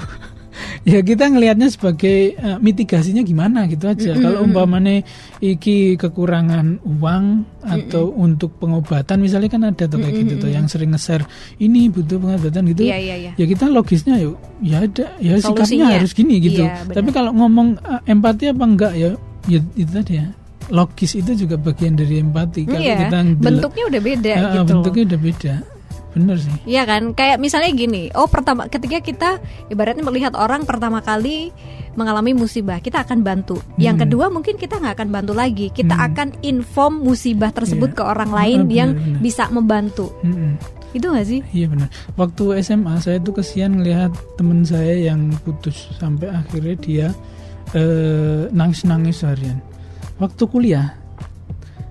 ya 0.83 0.99
kita 1.03 1.29
ngelihatnya 1.29 1.69
sebagai 1.71 2.35
uh, 2.39 2.57
mitigasinya 2.59 3.23
gimana 3.23 3.65
gitu 3.67 3.89
aja. 3.89 4.11
Mm 4.11 4.15
-hmm. 4.15 4.23
Kalau 4.25 4.39
umpamanya 4.45 4.95
iki 5.39 5.95
kekurangan 5.95 6.81
uang 6.83 7.25
atau 7.63 8.03
mm 8.09 8.13
-hmm. 8.13 8.25
untuk 8.25 8.51
pengobatan 8.57 9.17
misalnya 9.21 9.49
kan 9.51 9.63
ada 9.67 9.83
tuh 9.85 9.99
kayak 9.99 10.13
mm 10.13 10.21
-hmm. 10.21 10.29
gitu 10.35 10.43
tuh 10.47 10.51
yang 10.51 10.65
sering 10.65 10.91
nge-share 10.93 11.25
ini 11.61 11.89
butuh 11.89 12.17
pengobatan 12.17 12.63
gitu. 12.71 12.83
Yeah, 12.87 12.99
yeah, 12.99 13.17
yeah. 13.29 13.33
Ya 13.37 13.45
kita 13.45 13.69
logisnya 13.69 14.19
yuk 14.19 14.35
ya 14.59 14.83
ada 14.83 15.05
ya 15.19 15.37
Solusinya. 15.39 15.65
sikapnya 15.65 15.87
harus 16.01 16.11
gini 16.15 16.35
gitu. 16.43 16.63
Yeah, 16.65 16.85
Tapi 16.89 17.09
kalau 17.15 17.31
ngomong 17.35 17.79
uh, 17.83 18.01
empati 18.05 18.51
apa 18.51 18.63
enggak 18.65 18.93
ya 18.95 19.09
ya 19.47 19.59
itu 19.73 19.91
tadi 19.91 20.13
ya 20.19 20.27
logis 20.69 21.17
itu 21.17 21.31
juga 21.33 21.57
bagian 21.57 21.97
dari 21.97 22.21
empati 22.21 22.69
kalau 22.69 22.81
iya, 22.81 23.09
kita 23.09 23.17
bentuknya 23.41 23.83
udah 23.89 24.01
beda 24.01 24.33
uh, 24.37 24.45
gitu 24.53 24.63
bentuknya 24.69 25.03
udah 25.09 25.19
beda 25.19 25.53
bener 26.09 26.37
sih 26.37 26.49
Iya 26.65 26.83
kan, 26.83 27.13
kayak 27.13 27.37
misalnya 27.37 27.69
gini, 27.69 28.09
oh 28.13 28.25
pertama 28.25 28.65
ketika 28.65 28.97
kita 28.97 29.29
ibaratnya 29.67 30.01
melihat 30.01 30.33
orang 30.33 30.63
pertama 30.63 30.99
kali 30.99 31.53
mengalami 31.93 32.31
musibah, 32.31 32.77
kita 32.77 33.03
akan 33.03 33.21
bantu. 33.21 33.59
Yang 33.75 33.95
Hmm. 33.95 34.03
kedua 34.07 34.25
mungkin 34.29 34.55
kita 34.55 34.77
nggak 34.77 34.95
akan 34.95 35.09
bantu 35.09 35.33
lagi, 35.33 35.67
kita 35.69 35.91
Hmm. 35.91 36.07
akan 36.07 36.27
inform 36.41 37.01
musibah 37.01 37.49
tersebut 37.49 37.91
Iya. 37.91 37.97
ke 37.97 38.03
orang 38.03 38.31
lain 38.31 38.59
benar, 38.63 38.73
yang 38.73 38.89
benar. 38.93 39.19
bisa 39.19 39.43
membantu. 39.49 40.07
Mm-mm. 40.21 40.55
Itu 40.89 41.11
nggak 41.11 41.27
sih? 41.27 41.41
Iya 41.51 41.67
benar. 41.69 41.89
Waktu 42.15 42.43
SMA 42.59 42.97
saya 42.97 43.17
tuh 43.19 43.33
kesian 43.35 43.77
ngelihat 43.77 44.09
temen 44.33 44.63
saya 44.63 45.13
yang 45.13 45.29
putus 45.39 45.93
sampai 45.95 46.29
akhirnya 46.29 46.75
dia 46.75 47.07
eh, 47.69 48.49
nangis-nangis 48.49 49.21
seharian. 49.21 49.61
Waktu 50.17 50.43
kuliah 50.45 50.97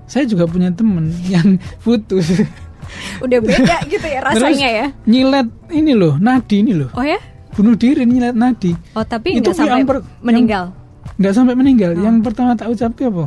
saya 0.05 0.25
juga 0.25 0.49
punya 0.49 0.73
temen 0.73 1.13
yang 1.29 1.55
putus 1.79 2.33
Udah 3.25 3.39
beda 3.39 3.77
gitu 3.87 4.05
ya 4.05 4.21
rasanya 4.21 4.69
ya. 4.69 4.87
nyilet 5.05 5.49
ini 5.71 5.93
loh 5.93 6.17
nadi 6.17 6.57
ini 6.61 6.73
loh 6.73 6.91
Oh 6.93 7.03
ya? 7.03 7.19
bunuh 7.51 7.75
diri 7.75 8.03
nyilet 8.03 8.33
nadi 8.33 8.73
Oh 8.93 9.03
tapi 9.03 9.37
Itu 9.37 9.51
sampai 9.51 9.83
per- 9.83 10.07
meninggal. 10.21 10.71
nggak 11.17 11.33
sampai 11.33 11.53
meninggal. 11.53 11.93
Oh. 11.93 12.03
Yang 12.03 12.17
pertama 12.23 12.55
tak 12.55 12.71
ucapke 12.71 13.07
apa? 13.07 13.27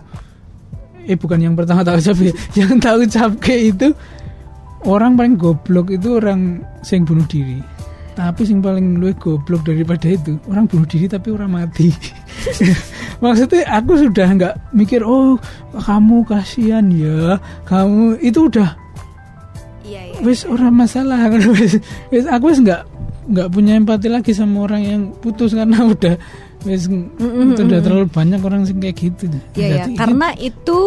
Eh 1.04 1.16
bukan 1.16 1.40
yang 1.42 1.54
pertama 1.54 1.82
tak 1.82 2.00
ucapke, 2.00 2.32
yang 2.60 2.78
tak 2.78 2.96
ucapke 2.96 3.52
itu 3.68 3.92
orang 4.84 5.14
paling 5.14 5.36
goblok 5.36 5.90
itu 5.90 6.16
orang 6.16 6.64
sing 6.80 7.04
bunuh 7.04 7.28
diri. 7.28 7.60
Tapi 8.12 8.44
sing 8.44 8.60
paling 8.60 8.96
luwih 8.96 9.16
goblok 9.16 9.64
daripada 9.64 10.08
itu 10.08 10.40
orang 10.46 10.68
bunuh 10.68 10.86
diri 10.86 11.06
tapi 11.06 11.32
orang 11.32 11.52
mati. 11.52 11.92
Maksudnya 13.24 13.68
aku 13.70 13.98
sudah 14.00 14.28
nggak 14.30 14.56
mikir 14.72 15.02
oh 15.02 15.36
kamu 15.76 16.24
kasihan 16.24 16.86
ya, 16.88 17.38
kamu 17.64 18.18
itu 18.20 18.48
udah 18.48 18.74
Iya 19.92 20.02
iya. 20.08 20.18
wis 20.24 20.48
orang 20.48 20.72
masalah 20.72 21.20
wis 21.60 21.76
wis 22.08 22.24
aku 22.24 22.56
wis 22.56 22.64
nggak 22.64 22.88
nggak 23.28 23.48
punya 23.52 23.76
empati 23.76 24.08
lagi 24.08 24.32
sama 24.32 24.64
orang 24.64 24.82
yang 24.82 25.02
putus 25.20 25.52
karena 25.52 25.84
udah 25.94 26.16
wis 26.64 26.88
Mm-mm, 26.88 27.52
itu 27.52 27.62
udah 27.68 27.80
terlalu 27.84 28.08
banyak 28.08 28.40
orang 28.40 28.64
sing 28.64 28.80
kayak 28.80 28.96
gitu 28.96 29.28
Iya 29.54 29.68
ya, 29.68 29.76
Jadi, 29.86 29.92
karena 30.00 30.28
itu 30.50 30.78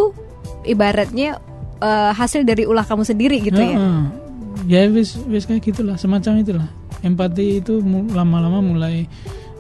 ibaratnya 0.65 1.37
eh, 1.79 2.11
hasil 2.17 2.49
dari 2.49 2.65
ulah 2.65 2.89
kamu 2.89 3.05
sendiri 3.05 3.37
gitu 3.45 3.61
ya. 3.61 3.77
Heeh. 3.77 4.03
ya 4.65 4.81
wis 4.89 5.21
wis 5.29 5.45
kayak 5.45 5.61
gitulah 5.61 6.01
semacam 6.01 6.41
itulah 6.41 6.69
empati 7.05 7.61
itu 7.61 7.85
lama-lama 8.17 8.65
mulai 8.65 9.05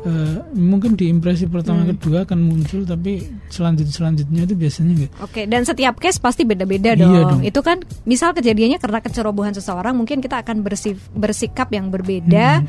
eh, 0.05 0.37
mungkin 0.53 0.95
di 0.95 1.09
impresi 1.09 1.45
pertama 1.45 1.81
Hmm. 1.81 1.91
kedua 1.93 2.23
akan 2.23 2.39
muncul 2.39 2.83
tapi 2.83 3.19
selanjut 3.49 3.89
selanjutnya 3.89 4.45
itu 4.45 4.55
biasanya 4.55 4.93
enggak 4.95 5.11
Oke, 5.19 5.43
dan 5.45 5.63
setiap 5.63 5.97
case 5.97 6.19
pasti 6.19 6.43
beda-beda 6.43 6.93
Iya 6.93 7.01
dong. 7.01 7.13
dong. 7.31 7.43
Itu 7.43 7.61
kan 7.61 7.79
misal 8.05 8.33
kejadiannya 8.33 8.77
karena 8.77 9.01
kecerobohan 9.01 9.53
seseorang, 9.53 9.93
mungkin 9.93 10.19
kita 10.19 10.39
akan 10.39 10.61
bersif, 10.61 11.01
bersikap 11.11 11.69
yang 11.71 11.89
berbeda 11.89 12.61
Hmm. 12.61 12.69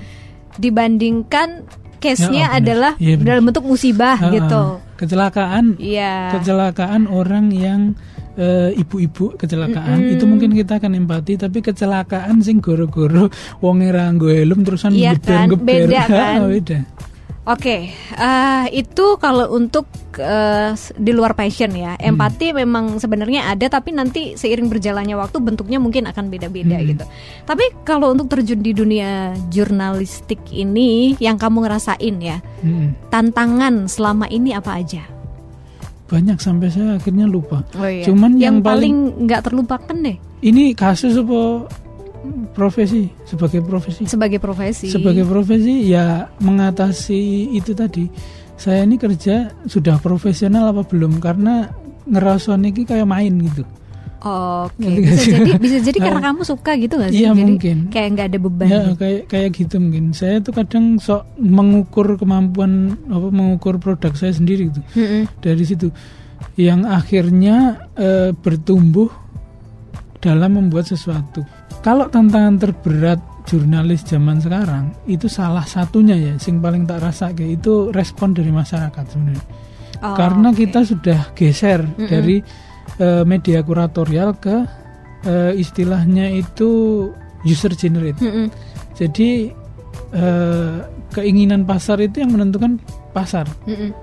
dibandingkan 0.56 1.68
case-nya 1.98 2.32
Ya, 2.42 2.50
benar. 2.50 2.58
adalah 2.58 2.94
Iya, 2.98 3.14
benar. 3.16 3.28
dalam 3.30 3.44
bentuk 3.46 3.66
musibah 3.66 4.16
Heeh. 4.18 4.34
gitu. 4.38 4.64
kecelakaan 4.96 5.76
Iya. 5.76 6.32
kecelakaan 6.34 7.04
orang 7.06 7.52
yang 7.52 7.82
eh, 8.34 8.72
ibu-ibu 8.74 9.36
kecelakaan 9.36 9.96
Mm-mm. 9.98 10.12
itu 10.12 10.24
mungkin 10.24 10.52
kita 10.52 10.76
akan 10.76 10.92
empati 10.94 11.36
tapi 11.36 11.60
kecelakaan 11.60 12.40
sing 12.40 12.60
goro-goro 12.60 13.32
wong 13.60 13.80
ora 13.82 14.08
nggo 14.08 14.28
helm 14.28 14.60
terusan 14.62 14.92
Iya 14.92 15.16
kan, 15.16 15.48
ngeber-ngeber. 15.48 15.64
beda 15.64 16.02
kan. 16.12 16.40
Beda 16.46 16.80
Oke, 17.46 17.94
eh, 17.94 18.66
itu 18.74 19.06
kalau 19.16 19.54
untuk 19.54 19.86
s- 20.74 20.90
di 20.92 21.14
luar 21.14 21.34
passion 21.34 21.70
ya, 21.72 21.94
Hmm. 21.94 22.10
empati 22.10 22.52
memang 22.52 22.98
sebenarnya 22.98 23.46
ada, 23.48 23.70
tapi 23.70 23.92
nanti 23.92 24.34
seiring 24.34 24.66
berjalannya 24.66 25.14
waktu 25.14 25.38
bentuknya 25.38 25.78
mungkin 25.78 26.08
akan 26.08 26.28
beda-beda 26.28 26.74
Hmm. 26.74 26.88
gitu. 26.88 27.06
Tapi 27.44 27.86
kalau 27.86 28.10
untuk 28.10 28.30
terjun 28.30 28.60
di 28.60 28.72
dunia 28.72 29.36
jurnalistik 29.48 30.42
ini, 30.50 31.14
yang 31.18 31.38
kamu 31.38 31.70
ngerasain 31.70 32.16
ya, 32.18 32.42
Mm-mm. 32.60 33.10
tantangan 33.10 33.86
selama 33.86 34.26
ini 34.26 34.50
apa 34.52 34.72
aja? 34.76 35.04
banyak 36.06 36.38
sampai 36.38 36.70
saya 36.70 37.02
akhirnya 37.02 37.26
lupa 37.26 37.66
Oh 37.74 37.90
iya. 37.90 38.06
Cuman 38.06 38.38
yang, 38.38 38.40
yang 38.40 38.58
paling 38.62 38.96
nggak 39.26 39.42
terlupakan 39.42 39.98
deh 39.98 40.14
ini 40.40 40.70
kasus 40.72 41.18
apa 41.18 41.66
profesi 42.52 43.08
sebagai 43.24 43.62
profesi 43.62 44.04
sebagai 44.06 44.40
profesi. 44.40 44.88
sebagai 44.88 45.24
profesi 45.24 45.88
ya 45.88 46.30
mengatasi 46.40 47.52
itu 47.52 47.72
tadi 47.72 48.08
saya 48.56 48.84
ini 48.84 48.96
kerja 48.96 49.52
sudah 49.66 50.00
profesional 50.00 50.72
apa 50.72 50.84
belum 50.84 51.20
karena 51.20 51.70
ngerasa 52.06 52.56
ini 52.56 52.84
kayak 52.84 53.06
main 53.06 53.34
gitu 53.42 53.64
Oke, 54.26 54.82
Ngerti 54.82 55.06
bisa 55.06 55.22
jadi 55.30 55.52
bisa 55.62 55.78
jadi 55.86 55.98
karena 56.02 56.18
Ah. 56.18 56.26
kamu 56.34 56.42
suka 56.42 56.72
gitu 56.82 56.98
nggak 56.98 57.14
sih? 57.14 57.22
Iya, 57.22 57.30
jadi 57.30 57.46
mungkin. 57.46 57.78
kayak 57.94 58.10
nggak 58.10 58.26
ada 58.26 58.40
beban. 58.42 58.66
ya 58.66 58.80
gitu. 58.82 58.94
kayak 58.98 59.22
kayak 59.30 59.50
gitu 59.54 59.76
mungkin 59.78 60.06
saya 60.18 60.36
tuh 60.42 60.50
kadang 60.50 60.98
sok 60.98 61.22
mengukur 61.38 62.18
kemampuan 62.18 62.72
apa 63.06 63.28
mengukur 63.30 63.78
produk 63.78 64.18
saya 64.18 64.34
sendiri 64.34 64.74
gitu 64.74 64.82
dari 65.38 65.62
situ 65.62 65.94
yang 66.58 66.90
akhirnya 66.90 67.86
eh, 67.94 68.34
bertumbuh 68.34 69.14
dalam 70.18 70.58
membuat 70.58 70.90
sesuatu 70.90 71.46
kalau 71.82 72.06
tantangan 72.08 72.56
terberat 72.60 73.20
jurnalis 73.46 74.02
zaman 74.04 74.42
sekarang 74.42 74.90
itu 75.06 75.30
salah 75.30 75.64
satunya 75.64 76.18
ya 76.18 76.34
sing 76.38 76.58
paling 76.58 76.84
tak 76.84 77.02
rasa 77.02 77.30
kayak 77.30 77.62
itu 77.62 77.94
respon 77.94 78.34
dari 78.34 78.50
masyarakat 78.50 79.06
sebenarnya 79.08 79.46
Oh, 80.04 80.12
karena 80.12 80.52
oke. 80.52 80.60
kita 80.60 80.84
sudah 80.84 81.32
geser 81.34 81.80
Mm-mm. 81.88 82.10
dari 82.12 82.38
eh, 83.00 83.24
media 83.24 83.64
kuratorial 83.64 84.36
ke 84.36 84.56
eh, 85.24 85.56
istilahnya 85.56 86.36
itu 86.36 86.70
user 87.48 87.72
generate 87.74 88.20
Mm-mm. 88.20 88.52
jadi 88.92 89.56
eh, 90.12 90.76
keinginan 91.10 91.64
pasar 91.64 92.04
itu 92.04 92.20
yang 92.20 92.36
menentukan 92.36 92.76
pasar. 93.16 93.48
Mm-mm. 93.64 93.96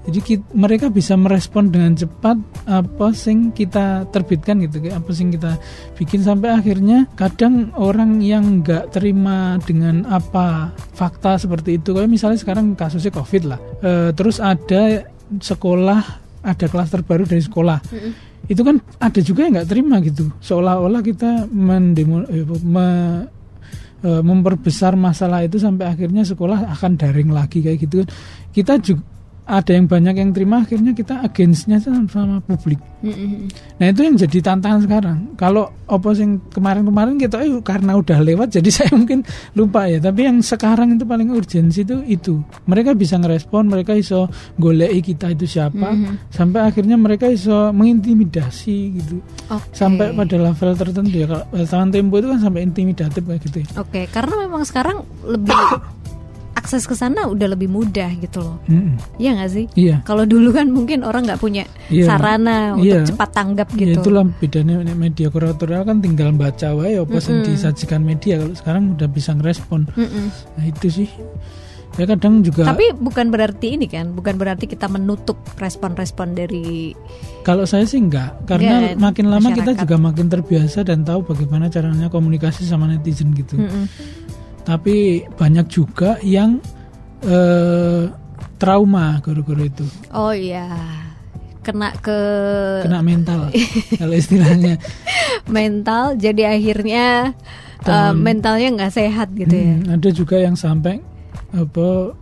Jadi 0.00 0.18
ki- 0.20 0.48
mereka 0.56 0.88
bisa 0.88 1.12
merespon 1.12 1.68
dengan 1.68 1.92
cepat 1.92 2.40
apa 2.64 3.12
sing 3.12 3.52
kita 3.52 4.08
terbitkan 4.08 4.64
gitu, 4.64 4.80
apa 4.88 5.10
sing 5.12 5.28
kita 5.28 5.60
bikin 5.94 6.24
sampai 6.24 6.56
akhirnya 6.56 7.04
kadang 7.14 7.68
orang 7.76 8.24
yang 8.24 8.64
nggak 8.64 8.96
terima 8.96 9.60
dengan 9.60 10.08
apa 10.08 10.72
fakta 10.96 11.36
seperti 11.36 11.76
itu, 11.76 11.92
kayak 11.92 12.08
misalnya 12.08 12.40
sekarang 12.40 12.72
kasusnya 12.72 13.12
covid 13.12 13.44
lah, 13.44 13.60
Eh, 13.80 14.10
terus 14.16 14.40
ada 14.40 15.04
sekolah 15.30 16.00
ada 16.40 16.66
klaster 16.66 17.04
baru 17.04 17.28
dari 17.28 17.44
sekolah. 17.44 17.78
Mm-mm. 17.92 18.12
itu 18.48 18.64
kan 18.64 18.80
ada 18.98 19.20
juga 19.20 19.44
yang 19.44 19.52
nggak 19.60 19.68
terima 19.68 20.00
gitu. 20.00 20.26
Seolah-olah 20.40 21.04
kita 21.04 21.44
mendemo 21.46 22.24
eh, 22.24 22.42
me- 22.64 23.28
eh, 24.00 24.22
memperbesar 24.24 24.96
masalah 24.96 25.44
itu 25.44 25.60
sampai 25.60 25.86
akhirnya 25.86 26.24
sekolah 26.24 26.72
akan 26.72 26.96
daring 26.96 27.30
lagi 27.30 27.60
kayak 27.60 27.78
gitu 27.84 28.02
kan. 28.02 28.08
Kita 28.50 28.80
juga 28.80 29.04
ada 29.50 29.74
yang 29.74 29.84
banyak 29.84 30.14
yang 30.14 30.30
terima 30.30 30.62
akhirnya 30.62 30.94
kita 30.94 31.20
againstnya 31.20 31.82
sama, 31.82 32.38
publik. 32.40 32.78
Mm-mm. 33.00 33.48
nah 33.80 33.88
itu 33.88 34.04
yang 34.04 34.12
jadi 34.14 34.38
tantangan 34.44 34.84
sekarang. 34.84 35.18
Kalau 35.34 35.72
opo 35.88 36.12
yang 36.12 36.36
kemarin-kemarin 36.52 37.16
kita 37.16 37.40
eh, 37.40 37.58
karena 37.60 37.96
udah 37.96 38.20
lewat 38.20 38.52
jadi 38.60 38.68
saya 38.68 38.90
mungkin 38.92 39.24
lupa 39.52 39.88
ya. 39.88 39.98
Tapi 39.98 40.20
yang 40.22 40.38
sekarang 40.38 40.94
itu 40.94 41.02
paling 41.02 41.32
urgensi 41.32 41.80
itu 41.80 42.04
itu. 42.04 42.34
Mereka 42.64 42.92
bisa 42.92 43.16
ngerespon 43.16 43.66
mereka 43.66 43.96
iso 43.96 44.28
golei 44.54 45.00
kita 45.00 45.32
itu 45.32 45.48
siapa 45.48 45.90
Mhm. 45.90 46.28
sampai 46.28 46.60
akhirnya 46.62 46.94
mereka 46.94 47.26
iso 47.26 47.72
mengintimidasi 47.72 48.76
gitu. 48.94 49.16
Oke. 49.48 49.72
sampai 49.72 50.12
pada 50.12 50.36
level 50.36 50.70
tertentu 50.74 51.16
ya. 51.16 51.26
Kalau 51.26 51.44
wartawan 51.50 51.88
tempo 51.88 52.14
itu 52.16 52.28
kan 52.28 52.38
sampai 52.38 52.60
intimidatif 52.62 53.22
kayak 53.22 53.40
gitu 53.42 53.56
ya. 53.64 53.68
Oke, 53.80 54.00
karena 54.08 54.34
memang 54.40 54.62
sekarang 54.62 55.02
lebih 55.24 55.56
akses 56.60 56.84
ke 56.84 56.92
sana 56.92 57.24
udah 57.24 57.48
lebih 57.48 57.66
mudah 57.66 58.12
gitu 58.14 58.38
loh. 58.38 58.60
Mm-mm. 58.66 59.00
Iya 59.16 59.30
nggak 59.34 59.50
sih? 59.50 59.66
iya 59.74 59.96
Kalau 60.02 60.22
dulu 60.22 60.52
kan 60.52 60.68
mungkin 60.68 61.00
orang 61.00 61.24
nggak 61.24 61.38
punya 61.38 61.64
Iya. 61.88 62.04
sarana 62.06 62.76
untuk 62.76 62.86
Iya. 62.94 63.08
cepat 63.08 63.30
tanggap 63.32 63.68
Ya 63.72 63.78
gitu. 63.88 64.04
itulah 64.04 64.28
bedanya 64.30 64.76
media 64.86 65.26
kuratorial 65.26 65.82
kan 65.82 65.98
tinggal 65.98 66.30
baca 66.30 66.70
wae 66.72 66.94
apa 66.94 67.16
sing 67.18 67.40
Mm-mm. 67.40 67.48
disajikan 67.48 68.00
media 68.00 68.36
kalau 68.36 68.52
sekarang 68.52 68.94
udah 68.94 69.08
bisa 69.08 69.32
ngerespon 69.32 69.88
Mm-mm. 69.90 70.26
nah 70.54 70.64
itu 70.64 70.86
sih 70.92 71.08
ya 71.92 72.06
kadang 72.06 72.40
juga 72.40 72.62
Tapi 72.64 72.94
bukan 72.94 73.28
berarti 73.28 73.74
ini 73.74 73.84
kan, 73.84 74.10
bukan 74.10 74.36
berarti 74.36 74.64
kita 74.64 74.86
menutup 74.86 75.34
respon-respon 75.56 76.32
dari 76.32 76.94
kalau 77.40 77.64
saya 77.64 77.82
sih 77.82 77.98
enggak 77.98 78.46
karena 78.46 78.94
Enggak, 78.94 79.02
makin 79.02 79.26
lama 79.26 79.48
kita 79.48 79.50
masyarakat. 79.66 79.82
juga 79.82 79.96
makin 79.98 80.26
terbiasa 80.28 80.78
dan 80.82 81.02
tahu 81.02 81.24
bagaimana 81.24 81.66
caranya 81.66 82.06
komunikasi 82.06 82.62
sama 82.62 82.86
netizen 82.86 83.32
gitu 83.32 83.58
Mm-mm. 83.58 83.84
Tapi 84.64 85.24
banyak 85.36 85.66
juga 85.68 86.16
yang 86.20 86.60
eh, 87.24 88.10
trauma 88.60 89.18
gara-gara 89.24 89.64
itu. 89.64 89.86
Oh 90.12 90.36
iya, 90.36 90.68
kena 91.64 91.96
ke 91.96 92.20
kena 92.84 93.00
mental 93.00 93.48
kalau 94.00 94.14
istilahnya. 94.14 94.76
Mental, 95.48 96.14
jadi 96.20 96.56
akhirnya 96.60 97.32
uh, 97.88 98.12
mentalnya 98.12 98.68
nggak 98.76 98.92
sehat 98.92 99.32
gitu 99.32 99.56
ya. 99.56 99.74
Hmm, 99.80 99.96
ada 99.96 100.08
juga 100.12 100.36
yang 100.36 100.54
sampai 100.54 101.00
apa 101.50 102.14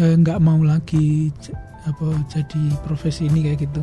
eh, 0.00 0.14
nggak 0.18 0.38
mau 0.42 0.58
lagi 0.64 1.30
apa 1.84 2.16
jadi 2.32 2.62
profesi 2.80 3.28
ini 3.28 3.44
kayak 3.44 3.58
gitu 3.68 3.80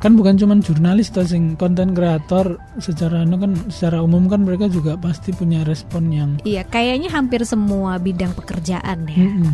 kan 0.00 0.16
bukan 0.16 0.32
cuma 0.34 0.56
jurnalis 0.56 1.12
atau 1.12 1.28
sing 1.28 1.60
konten 1.60 1.92
kreator 1.92 2.56
secara 2.80 3.20
anu 3.20 3.36
kan 3.36 3.52
secara 3.68 4.00
umum 4.00 4.32
kan 4.32 4.40
mereka 4.40 4.64
juga 4.66 4.96
pasti 4.96 5.28
punya 5.30 5.60
respon 5.62 6.08
yang 6.08 6.30
iya 6.42 6.64
kayaknya 6.64 7.12
hampir 7.12 7.44
semua 7.44 8.00
bidang 8.00 8.32
pekerjaan 8.32 9.04
ya 9.04 9.20
Mm-mm. 9.20 9.52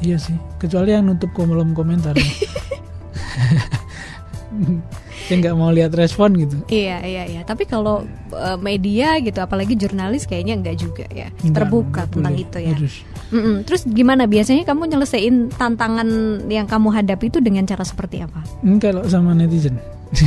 iya 0.00 0.16
sih 0.16 0.32
kecuali 0.56 0.96
yang 0.96 1.12
nutup 1.12 1.28
kolom 1.36 1.76
komentar 1.76 2.16
ya. 2.20 2.24
saya 5.28 5.36
nggak 5.38 5.54
mau 5.54 5.70
lihat 5.70 5.94
respon 5.94 6.34
gitu 6.34 6.58
Iya 6.66 6.98
iya 7.06 7.24
iya. 7.28 7.40
Tapi 7.46 7.62
kalau 7.62 8.02
uh, 8.34 8.58
media 8.58 9.14
gitu, 9.22 9.38
apalagi 9.38 9.78
jurnalis 9.78 10.26
kayaknya 10.26 10.58
enggak 10.58 10.76
juga 10.80 11.06
ya. 11.06 11.30
Nggak, 11.38 11.54
Terbuka 11.54 11.86
nggak 12.02 12.06
tentang 12.10 12.34
boleh. 12.34 12.44
itu 12.44 12.58
ya. 12.58 12.74
Harus. 12.74 12.94
Mm-mm. 13.30 13.62
Terus 13.62 13.82
gimana 13.84 14.26
biasanya 14.26 14.62
kamu 14.62 14.82
nyelesain 14.88 15.34
tantangan 15.50 16.08
yang 16.46 16.66
kamu 16.66 16.90
hadapi 16.92 17.26
itu 17.26 17.38
dengan 17.38 17.62
cara 17.62 17.82
seperti 17.82 18.20
apa? 18.20 18.42
Ini 18.60 18.76
kalau 18.76 19.02
sama 19.04 19.32
netizen 19.32 19.78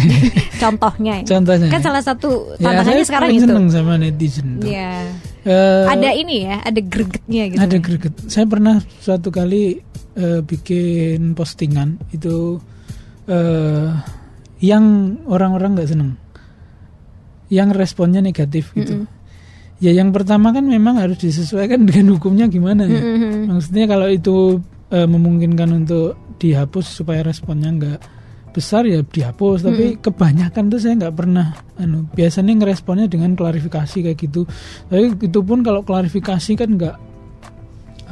Contohnya 0.57 1.19
ya. 1.19 1.27
contohnya 1.29 1.67
Kan 1.67 1.81
salah 1.81 1.99
satu 1.99 2.55
Ya, 2.55 2.71
tantangannya 2.71 2.95
saya 2.95 3.03
sekarang 3.05 3.29
itu. 3.29 3.43
seneng 3.43 3.65
sama 3.67 3.93
netizen. 3.97 4.47
Iya. 4.59 5.11
Eh, 5.43 5.85
Ada 5.85 6.09
ini 6.13 6.47
ya, 6.47 6.63
ada 6.63 6.79
gregetnya 6.79 7.43
gitu. 7.49 7.59
ada 7.59 7.77
greget 7.77 8.13
saya 8.25 8.47
pernah 8.47 8.75
suatu 8.97 9.27
kali 9.27 9.83
eh, 10.15 10.39
bikin 10.41 11.35
postingan 11.35 11.99
itu 12.09 12.63
eh 13.25 13.91
yang 14.59 14.83
orang-orang 15.25 15.75
nggak 15.75 15.89
seneng 15.89 16.15
yang 17.47 17.69
responnya 17.69 18.19
negatif 18.19 18.71
gitu 18.71 19.03
Mm-mm. 19.03 19.07
Ya 19.83 19.91
yang 19.91 20.15
pertama 20.15 20.55
kan 20.55 20.63
memang 20.63 20.95
harus 20.95 21.19
disesuaikan 21.19 21.83
dengan 21.89 22.15
hukumnya 22.15 22.47
gimana 22.47 22.87
ya. 22.87 23.03
Mm-mm. 23.03 23.51
maksudnya 23.51 23.83
kalau 23.85 24.07
itu 24.07 24.63
eh, 24.87 25.03
memungkinkan 25.03 25.69
untuk 25.75 26.15
dihapus 26.39 27.03
supaya 27.03 27.19
responnya 27.19 27.69
nggak 27.75 27.99
besar 28.53 28.85
ya 28.85 29.01
dihapus. 29.01 29.65
Tapi 29.65 29.97
kebanyakan 29.97 30.69
tuh 30.69 30.77
saya 30.77 30.93
nggak 30.93 31.15
pernah 31.17 31.57
anu 31.75 32.05
biasanya 32.13 32.53
ngeresponnya 32.53 33.09
dengan 33.09 33.33
klarifikasi 33.33 33.97
kayak 34.05 34.17
gitu. 34.17 34.45
Tapi 34.87 35.17
itu 35.19 35.39
pun 35.41 35.65
kalau 35.65 35.81
klarifikasi 35.81 36.51
kan 36.53 36.69
nggak 36.77 36.95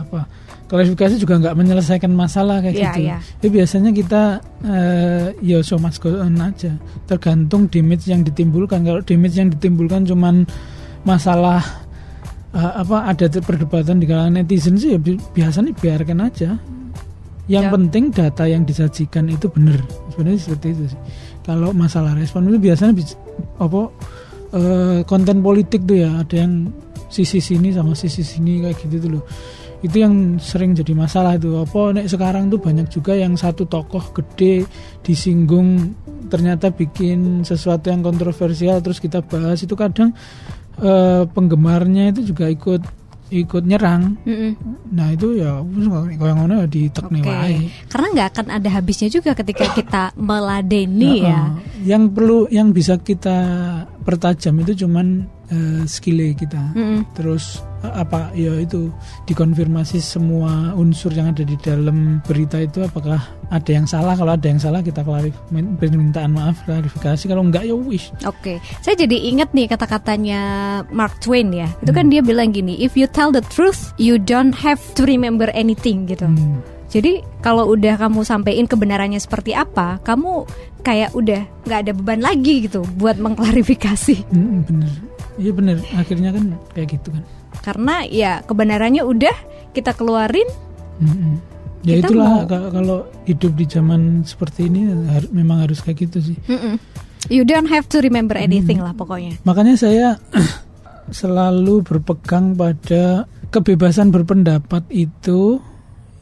apa 0.01 0.25
klarifikasi 0.65 1.19
juga 1.19 1.35
nggak 1.35 1.55
menyelesaikan 1.59 2.09
masalah 2.09 2.63
kayak 2.63 2.73
Iya, 2.79 2.89
gitu. 2.95 3.01
iya. 3.03 3.17
jadi 3.37 3.47
biasanya 3.59 3.91
kita 3.91 4.21
eh, 4.65 5.25
ya 5.43 5.59
so 5.61 5.75
much 5.77 5.99
go 6.01 6.09
on 6.17 6.39
aja. 6.39 6.73
Tergantung 7.05 7.67
damage 7.69 8.09
yang 8.09 8.23
ditimbulkan. 8.25 8.81
Kalau 8.81 9.03
damage 9.03 9.35
yang 9.37 9.51
ditimbulkan 9.53 10.07
cuman 10.09 10.47
masalah 11.03 11.61
eh, 12.51 12.73
apa 12.83 13.07
ada 13.07 13.25
perdebatan 13.31 13.97
di 13.97 14.05
kalangan 14.05 14.43
netizen 14.43 14.75
sih 14.75 14.93
ya 14.93 14.99
bi- 14.99 15.19
biasanya 15.31 15.71
biarkan 15.73 16.19
aja. 16.21 16.51
Yang 17.49 17.65
Ya. 17.67 17.71
penting 17.73 18.03
data 18.13 18.43
yang 18.47 18.63
disajikan 18.63 19.27
itu 19.27 19.49
benar. 19.51 19.81
Sebenarnya 20.13 20.39
seperti 20.39 20.67
itu 20.71 20.83
sih. 20.93 20.99
Kalau 21.41 21.73
masalah 21.73 22.13
respon 22.15 22.47
itu 22.47 22.61
biasanya 22.61 22.93
apa 23.57 23.81
eh, 24.51 24.99
konten 25.03 25.41
politik 25.41 25.83
tuh 25.83 25.97
ya. 25.99 26.21
Ada 26.21 26.35
yang 26.47 26.69
sisi 27.11 27.43
sini 27.43 27.75
sama 27.75 27.91
sisi 27.91 28.23
sini 28.23 28.63
kayak 28.63 28.77
gitu 28.83 28.95
tuh 29.03 29.11
loh. 29.19 29.23
Itu 29.81 29.97
yang 29.97 30.37
sering 30.37 30.77
jadi 30.77 30.93
masalah 30.93 31.35
itu 31.35 31.57
apa 31.57 31.97
nek 31.97 32.05
sekarang 32.05 32.47
tuh 32.47 32.61
banyak 32.61 32.87
juga 32.87 33.17
yang 33.17 33.33
satu 33.33 33.65
tokoh 33.65 34.13
gede 34.13 34.63
disinggung 35.01 35.97
ternyata 36.29 36.69
bikin 36.69 37.41
sesuatu 37.43 37.89
yang 37.89 38.05
kontroversial 38.05 38.79
terus 38.79 39.01
kita 39.01 39.25
bahas. 39.25 39.59
Itu 39.59 39.73
kadang 39.73 40.13
eh, 40.79 41.23
penggemarnya 41.27 42.15
itu 42.15 42.31
juga 42.31 42.47
ikut 42.47 43.01
ikut 43.31 43.63
nyerang 43.63 44.19
Mm-mm. 44.27 44.59
nah 44.91 45.07
itu 45.15 45.39
ya 45.39 45.63
kalau 46.19 46.33
ngono 46.35 46.63
ya 46.63 46.67
ditekne 46.67 47.23
Oke. 47.23 47.31
wae 47.31 47.55
Karena 47.87 48.07
nggak 48.11 48.27
akan 48.35 48.47
ada 48.59 48.69
habisnya 48.75 49.07
juga 49.07 49.31
ketika 49.31 49.71
kita 49.79 50.03
meladeni 50.19 51.23
ya. 51.23 51.55
Heeh. 51.55 51.87
yang 51.87 52.11
perlu 52.11 52.51
yang 52.51 52.75
bisa 52.75 52.99
kita 52.99 53.39
pertajam 54.03 54.59
itu 54.59 54.83
cuman 54.83 55.23
eh, 55.47 55.81
skill 55.87 56.19
kita 56.35 56.75
Mm-mm. 56.75 57.07
terus 57.15 57.63
apa 57.81 58.35
ya 58.35 58.51
itu 58.59 58.91
dikonfirmasi 59.25 60.03
semua 60.03 60.75
unsur 60.75 61.15
yang 61.15 61.31
ada 61.31 61.47
di 61.47 61.55
dalam 61.57 62.19
berita 62.27 62.59
itu 62.59 62.83
apakah 62.83 63.17
ada 63.51 63.67
yang 63.67 63.83
salah 63.83 64.15
kalau 64.15 64.31
ada 64.31 64.47
yang 64.47 64.57
salah 64.57 64.79
kita 64.79 65.03
klarif 65.03 65.35
min- 65.51 65.75
permintaan 65.75 66.31
maaf 66.31 66.63
klarifikasi 66.63 67.27
kalau 67.27 67.43
enggak 67.43 67.67
ya 67.67 67.75
wis 67.75 68.15
Oke, 68.23 68.63
saya 68.79 68.95
jadi 68.95 69.27
ingat 69.27 69.51
nih 69.51 69.67
kata-katanya 69.67 70.39
Mark 70.87 71.19
Twain 71.19 71.51
ya. 71.51 71.67
Itu 71.83 71.91
kan 71.91 72.07
dia 72.07 72.23
bilang 72.23 72.55
gini, 72.55 72.79
if 72.79 72.95
you 72.95 73.05
tell 73.05 73.29
the 73.29 73.43
truth, 73.51 73.91
you 73.99 74.15
don't 74.15 74.55
have 74.55 74.79
to 74.95 75.03
remember 75.03 75.51
anything 75.51 76.07
gitu. 76.07 76.23
Hmm. 76.25 76.63
Jadi 76.87 77.23
kalau 77.39 77.71
udah 77.71 77.95
kamu 77.99 78.23
sampein 78.23 78.67
kebenarannya 78.67 79.19
seperti 79.19 79.51
apa, 79.51 79.99
kamu 80.03 80.47
kayak 80.81 81.11
udah 81.11 81.43
nggak 81.67 81.79
ada 81.87 81.91
beban 81.91 82.19
lagi 82.19 82.67
gitu 82.67 82.87
buat 82.95 83.19
mengklarifikasi. 83.19 84.31
Hmm, 84.31 84.63
bener 84.63 84.91
iya 85.39 85.51
bener 85.55 85.77
akhirnya 85.95 86.35
kan 86.35 86.43
kayak 86.75 86.99
gitu 86.99 87.15
kan 87.15 87.23
Karena 87.63 88.03
ya 88.03 88.43
kebenarannya 88.43 89.03
udah 89.03 89.35
kita 89.71 89.95
keluarin. 89.95 90.47
Mm-mm. 90.99 91.39
Ya 91.81 91.97
Kita 91.97 92.07
itulah 92.07 92.29
mau- 92.31 92.45
ka- 92.45 92.69
kalau 92.69 92.97
hidup 93.25 93.51
di 93.53 93.65
zaman 93.65 94.21
seperti 94.21 94.69
ini 94.69 94.85
har- 95.07 95.31
memang 95.31 95.65
harus 95.65 95.81
kayak 95.81 96.05
gitu 96.05 96.17
sih. 96.23 96.37
Mm-mm. 96.45 96.77
You 97.27 97.41
don't 97.41 97.65
have 97.67 97.85
to 97.89 97.99
remember 97.99 98.33
anything 98.33 98.77
lah 98.77 98.93
pokoknya. 98.93 99.37
Makanya 99.41 99.75
saya 99.75 100.17
selalu 101.11 101.81
berpegang 101.81 102.53
pada 102.53 103.25
kebebasan 103.49 104.09
berpendapat 104.09 104.85
itu 104.89 105.59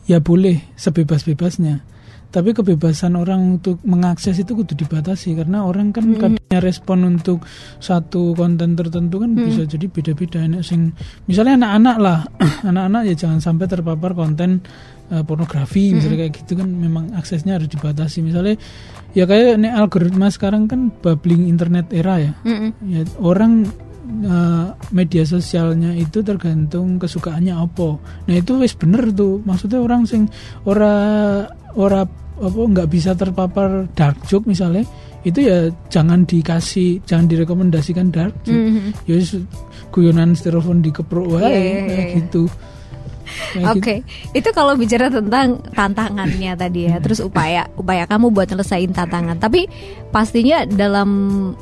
ya 0.05 0.17
boleh 0.17 0.63
sebebas-bebasnya. 0.75 1.85
Tapi 2.29 2.53
kebebasan 2.53 3.17
orang 3.17 3.57
untuk 3.57 3.81
mengakses 3.81 4.37
itu 4.37 4.53
kudu 4.53 4.77
dibatasi 4.77 5.33
karena 5.33 5.65
orang 5.65 5.89
kan 5.89 6.13
kadangnya 6.13 6.61
respon 6.61 7.01
untuk 7.09 7.41
satu 7.79 8.37
konten 8.37 8.77
tertentu 8.77 9.17
kan 9.17 9.33
bisa 9.33 9.65
jadi 9.65 9.89
beda-beda. 9.89 10.37
Enak 10.39 10.61
sing 10.61 10.93
misalnya 11.25 11.57
anak-anak 11.57 11.97
lah, 11.97 12.19
anak-anak 12.69 13.01
ya 13.07 13.15
jangan 13.17 13.41
sampai 13.41 13.65
terpapar 13.65 14.13
konten 14.13 14.61
eh, 15.09 15.23
pornografi 15.23 15.91
misalnya 15.91 16.23
kayak 16.23 16.33
gitu 16.37 16.53
kan 16.55 16.69
memang 16.69 17.11
aksesnya 17.13 17.57
harus 17.57 17.67
dibatasi. 17.67 18.21
Misalnya 18.21 18.55
ya 19.11 19.25
kayak 19.25 19.57
ini 19.57 19.67
algoritma 19.67 20.29
sekarang 20.29 20.65
kan 20.65 20.93
bubbling 20.95 21.45
internet 21.45 21.89
era 21.89 22.17
ya 22.19 22.33
Mm-mm. 22.43 22.69
ya 22.85 23.01
orang 23.17 23.65
eh, 24.21 24.65
media 24.89 25.25
sosialnya 25.25 25.93
itu 25.93 26.21
tergantung 26.21 26.97
kesukaannya 26.97 27.49
apa 27.51 27.97
nah 28.25 28.35
itu 28.35 28.57
wis 28.57 28.73
bener 28.73 29.09
tuh 29.09 29.41
maksudnya 29.41 29.81
orang 29.81 30.05
sing 30.05 30.29
ora 30.63 30.93
ora 31.73 32.05
apa 32.37 32.55
nggak 32.55 32.85
bisa 32.87 33.11
terpapar 33.13 33.89
dark 33.93 34.21
joke 34.25 34.45
misalnya 34.45 34.85
itu 35.19 35.43
ya 35.43 35.67
jangan 35.89 36.23
dikasih 36.23 37.01
jangan 37.03 37.25
direkomendasikan 37.25 38.07
dark 38.09 38.31
joke 38.45 38.55
Mhm. 38.55 38.93
ya 39.03 39.17
guyonan 39.89 40.31
styrofoam 40.31 40.79
dikeprok 40.79 41.27
wae 41.33 41.43
Iya, 41.43 41.49
iya, 41.49 41.81
kayak 41.83 42.05
iya. 42.05 42.15
gitu 42.23 42.43
Oke, 43.73 44.03
gitu. 44.03 44.37
itu 44.37 44.49
kalau 44.53 44.73
bicara 44.75 45.09
tentang 45.09 45.61
tantangannya 45.73 46.53
tadi 46.55 46.89
ya, 46.89 46.97
terus 47.01 47.23
upaya 47.23 47.69
upaya 47.75 48.05
kamu 48.05 48.33
buat 48.33 48.49
nyelesain 48.49 48.91
tantangan. 48.93 49.37
Tapi 49.37 49.65
pastinya 50.09 50.65
dalam 50.65 51.09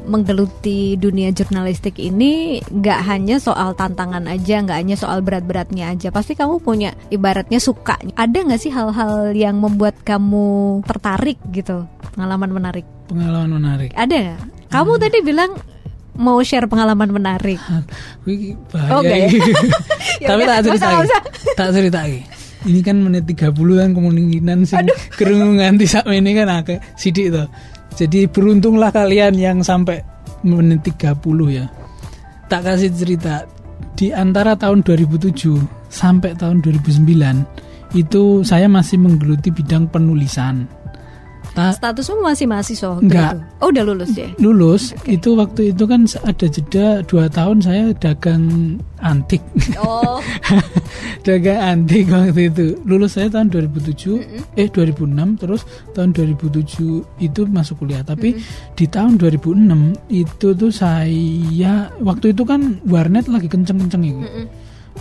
menggeluti 0.07 0.95
dunia 0.97 1.31
jurnalistik 1.31 1.99
ini 1.99 2.63
nggak 2.63 2.99
hanya 3.07 3.37
soal 3.37 3.73
tantangan 3.75 4.25
aja, 4.27 4.63
nggak 4.63 4.77
hanya 4.77 4.95
soal 4.99 5.23
berat-beratnya 5.23 5.93
aja. 5.93 6.09
Pasti 6.11 6.33
kamu 6.35 6.59
punya 6.63 6.95
ibaratnya 7.11 7.61
suka. 7.61 7.99
Ada 8.15 8.47
nggak 8.47 8.61
sih 8.61 8.71
hal-hal 8.73 9.31
yang 9.35 9.59
membuat 9.59 9.99
kamu 10.03 10.81
tertarik 10.85 11.39
gitu, 11.51 11.87
pengalaman 12.15 12.51
menarik? 12.51 12.87
pengalaman 13.07 13.49
menarik 13.57 13.89
Ada? 13.95 14.35
Kamu 14.67 14.99
tadi 14.99 15.23
bilang 15.23 15.55
mau 16.17 16.41
share 16.41 16.65
pengalaman 16.65 17.13
menarik. 17.13 17.61
Wih, 18.25 18.57
Oh, 18.89 18.99
bahaya 18.99 18.99
enggak 18.99 19.17
ya? 19.17 19.29
Ya 20.21 20.27
Tapi 20.33 20.41
tak 20.43 20.59
cerita. 20.65 20.87
Tak 21.53 21.69
cerita 21.71 21.99
Ini 22.67 22.79
kan 22.81 22.97
menit 22.99 23.23
30 23.29 23.53
kan 23.53 23.89
kemungkinan 23.93 24.59
sing 24.65 24.89
kerungu 25.13 25.61
nganti 25.61 25.85
sak 25.85 26.09
ini 26.09 26.33
kan 26.33 26.49
akeh 26.49 26.81
sidik 26.97 27.29
to. 27.31 27.45
Jadi 27.97 28.25
beruntunglah 28.27 28.89
kalian 28.91 29.37
yang 29.37 29.57
sampai 29.61 30.01
menit 30.43 30.83
30 30.83 31.17
ya. 31.53 31.65
Tak 32.49 32.61
kasih 32.65 32.91
cerita 32.91 33.45
di 33.97 34.09
antara 34.13 34.57
tahun 34.57 34.81
2007 34.85 35.33
sampai 35.89 36.33
tahun 36.37 36.61
2009 36.65 37.95
itu 37.95 38.43
saya 38.43 38.67
masih 38.67 38.99
menggeluti 38.99 39.49
bidang 39.53 39.87
penulisan. 39.87 40.67
Tak 41.57 41.73
Statusmu 41.81 42.21
masih 42.21 42.45
mahasiswa 42.45 42.93
waktu 42.93 43.09
Enggak. 43.09 43.33
itu? 43.33 43.37
Oh 43.65 43.67
udah 43.73 43.83
lulus 43.89 44.13
ya? 44.13 44.29
lulus. 44.37 44.83
Itu 45.09 45.33
waktu 45.33 45.73
itu 45.73 45.89
kan 45.89 46.05
ada 46.21 46.45
jeda 46.45 47.01
dua 47.09 47.25
tahun 47.33 47.65
saya 47.65 47.97
dagang 47.97 48.77
antik. 49.01 49.41
Oh, 49.81 50.21
dagang 51.25 51.57
antik 51.57 52.13
waktu 52.13 52.53
itu. 52.53 52.77
Lulus 52.85 53.17
saya 53.17 53.33
tahun 53.33 53.49
2007 53.49 54.53
eh 54.53 54.69
2006 54.69 55.41
terus 55.41 55.65
tahun 55.97 56.13
2007 56.13 57.25
itu 57.25 57.41
masuk 57.49 57.81
kuliah. 57.81 58.05
Tapi 58.05 58.37
di 58.77 58.85
tahun 58.85 59.17
2006 59.17 60.13
itu 60.13 60.47
tuh 60.53 60.69
saya 60.69 61.89
waktu 62.05 62.37
itu 62.37 62.45
kan 62.45 62.77
warnet 62.85 63.25
lagi 63.25 63.49
kenceng-kenceng 63.49 64.05
itu. 64.05 64.45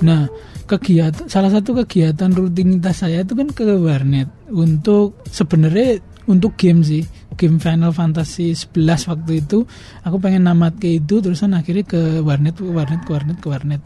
Nah 0.01 0.25
kegiatan 0.65 1.29
salah 1.29 1.53
satu 1.53 1.85
kegiatan 1.85 2.33
rutinitas 2.33 3.05
saya 3.05 3.21
itu 3.21 3.37
kan 3.37 3.53
ke 3.53 3.77
warnet 3.77 4.33
untuk 4.49 5.21
sebenarnya 5.29 6.01
untuk 6.27 6.59
game 6.59 6.83
sih 6.83 7.03
game 7.39 7.59
Final 7.63 7.95
Fantasy 7.95 8.53
11 8.55 9.11
waktu 9.11 9.33
itu 9.45 9.63
aku 10.03 10.17
pengen 10.19 10.47
namat 10.47 10.79
ke 10.79 10.99
itu 10.99 11.23
terusan 11.23 11.55
akhirnya 11.55 11.87
ke 11.87 12.21
warnet 12.23 12.59
ke 12.59 12.67
warnet 12.67 13.01
ke 13.07 13.11
warnet 13.11 13.39
ke 13.39 13.49
warnet 13.49 13.83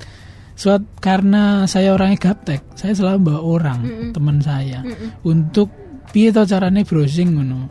Suat 0.60 0.84
karena 1.00 1.64
saya 1.64 1.96
orangnya 1.96 2.20
gaptek 2.20 2.60
saya 2.76 2.92
selalu 2.92 3.32
bawa 3.32 3.40
orang 3.40 3.80
Mm-mm. 3.80 4.00
mm 4.08 4.12
teman 4.12 4.36
saya 4.44 4.84
Mm-mm. 4.84 5.24
untuk 5.24 5.72
piye 6.12 6.28
tau 6.28 6.44
caranya 6.44 6.84
browsing 6.84 7.32
ngono 7.32 7.68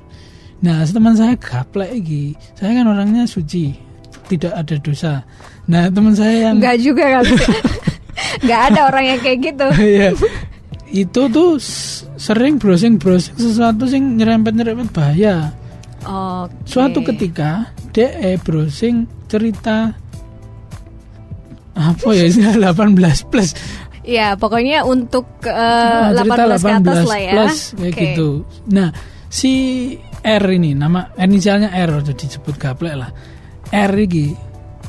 nah 0.65 0.81
teman 0.83 1.13
saya 1.13 1.37
gaplek 1.37 1.93
iki 2.01 2.33
saya 2.57 2.81
kan 2.81 2.89
orangnya 2.89 3.29
suci 3.29 3.77
tidak 4.25 4.53
ada 4.57 4.75
dosa 4.81 5.13
nah 5.69 5.85
teman 5.89 6.17
saya 6.17 6.49
yang 6.49 6.57
Enggak 6.57 6.77
juga 6.81 7.03
kan. 7.13 7.23
Enggak 8.41 8.61
ada 8.73 8.79
orang 8.89 9.05
yang 9.05 9.19
kayak 9.21 9.39
gitu. 9.53 9.67
Iya. 9.77 10.09
Itu 10.89 11.21
tuh 11.29 11.61
sering 12.15 12.57
browsing 12.57 12.97
browsing 12.97 13.35
sesuatu 13.35 13.85
sing 13.85 14.17
nyerempet 14.17 14.53
nyerempet 14.53 14.89
bahaya. 14.89 15.53
Oke. 15.99 16.55
suatu 16.63 17.03
ketika 17.03 17.67
DE 17.91 18.39
browsing 18.39 19.03
cerita 19.27 19.91
apa 21.75 22.07
ya 22.11 22.23
istilah 22.25 22.55
18 22.75 23.29
plus. 23.29 23.51
Ya, 24.01 24.33
pokoknya 24.33 24.83
untuk 24.83 25.27
eh, 25.43 25.53
Ah, 25.53 26.15
18 26.15 26.25
ke 26.57 26.71
atas 26.73 26.99
lah 27.05 27.19
ya. 27.19 27.31
plus 27.35 27.57
kayak 27.75 27.93
Oke. 27.93 28.01
gitu. 28.01 28.29
Nah 28.71 28.89
si 29.29 29.51
R 30.19 30.43
ini 30.49 30.73
nama 30.73 31.11
inisialnya 31.15 31.69
R 31.69 32.01
udah 32.01 32.15
disebut 32.15 32.55
gaplek 32.57 32.95
lah. 32.95 33.11
R 33.69 33.91
ini 33.93 34.33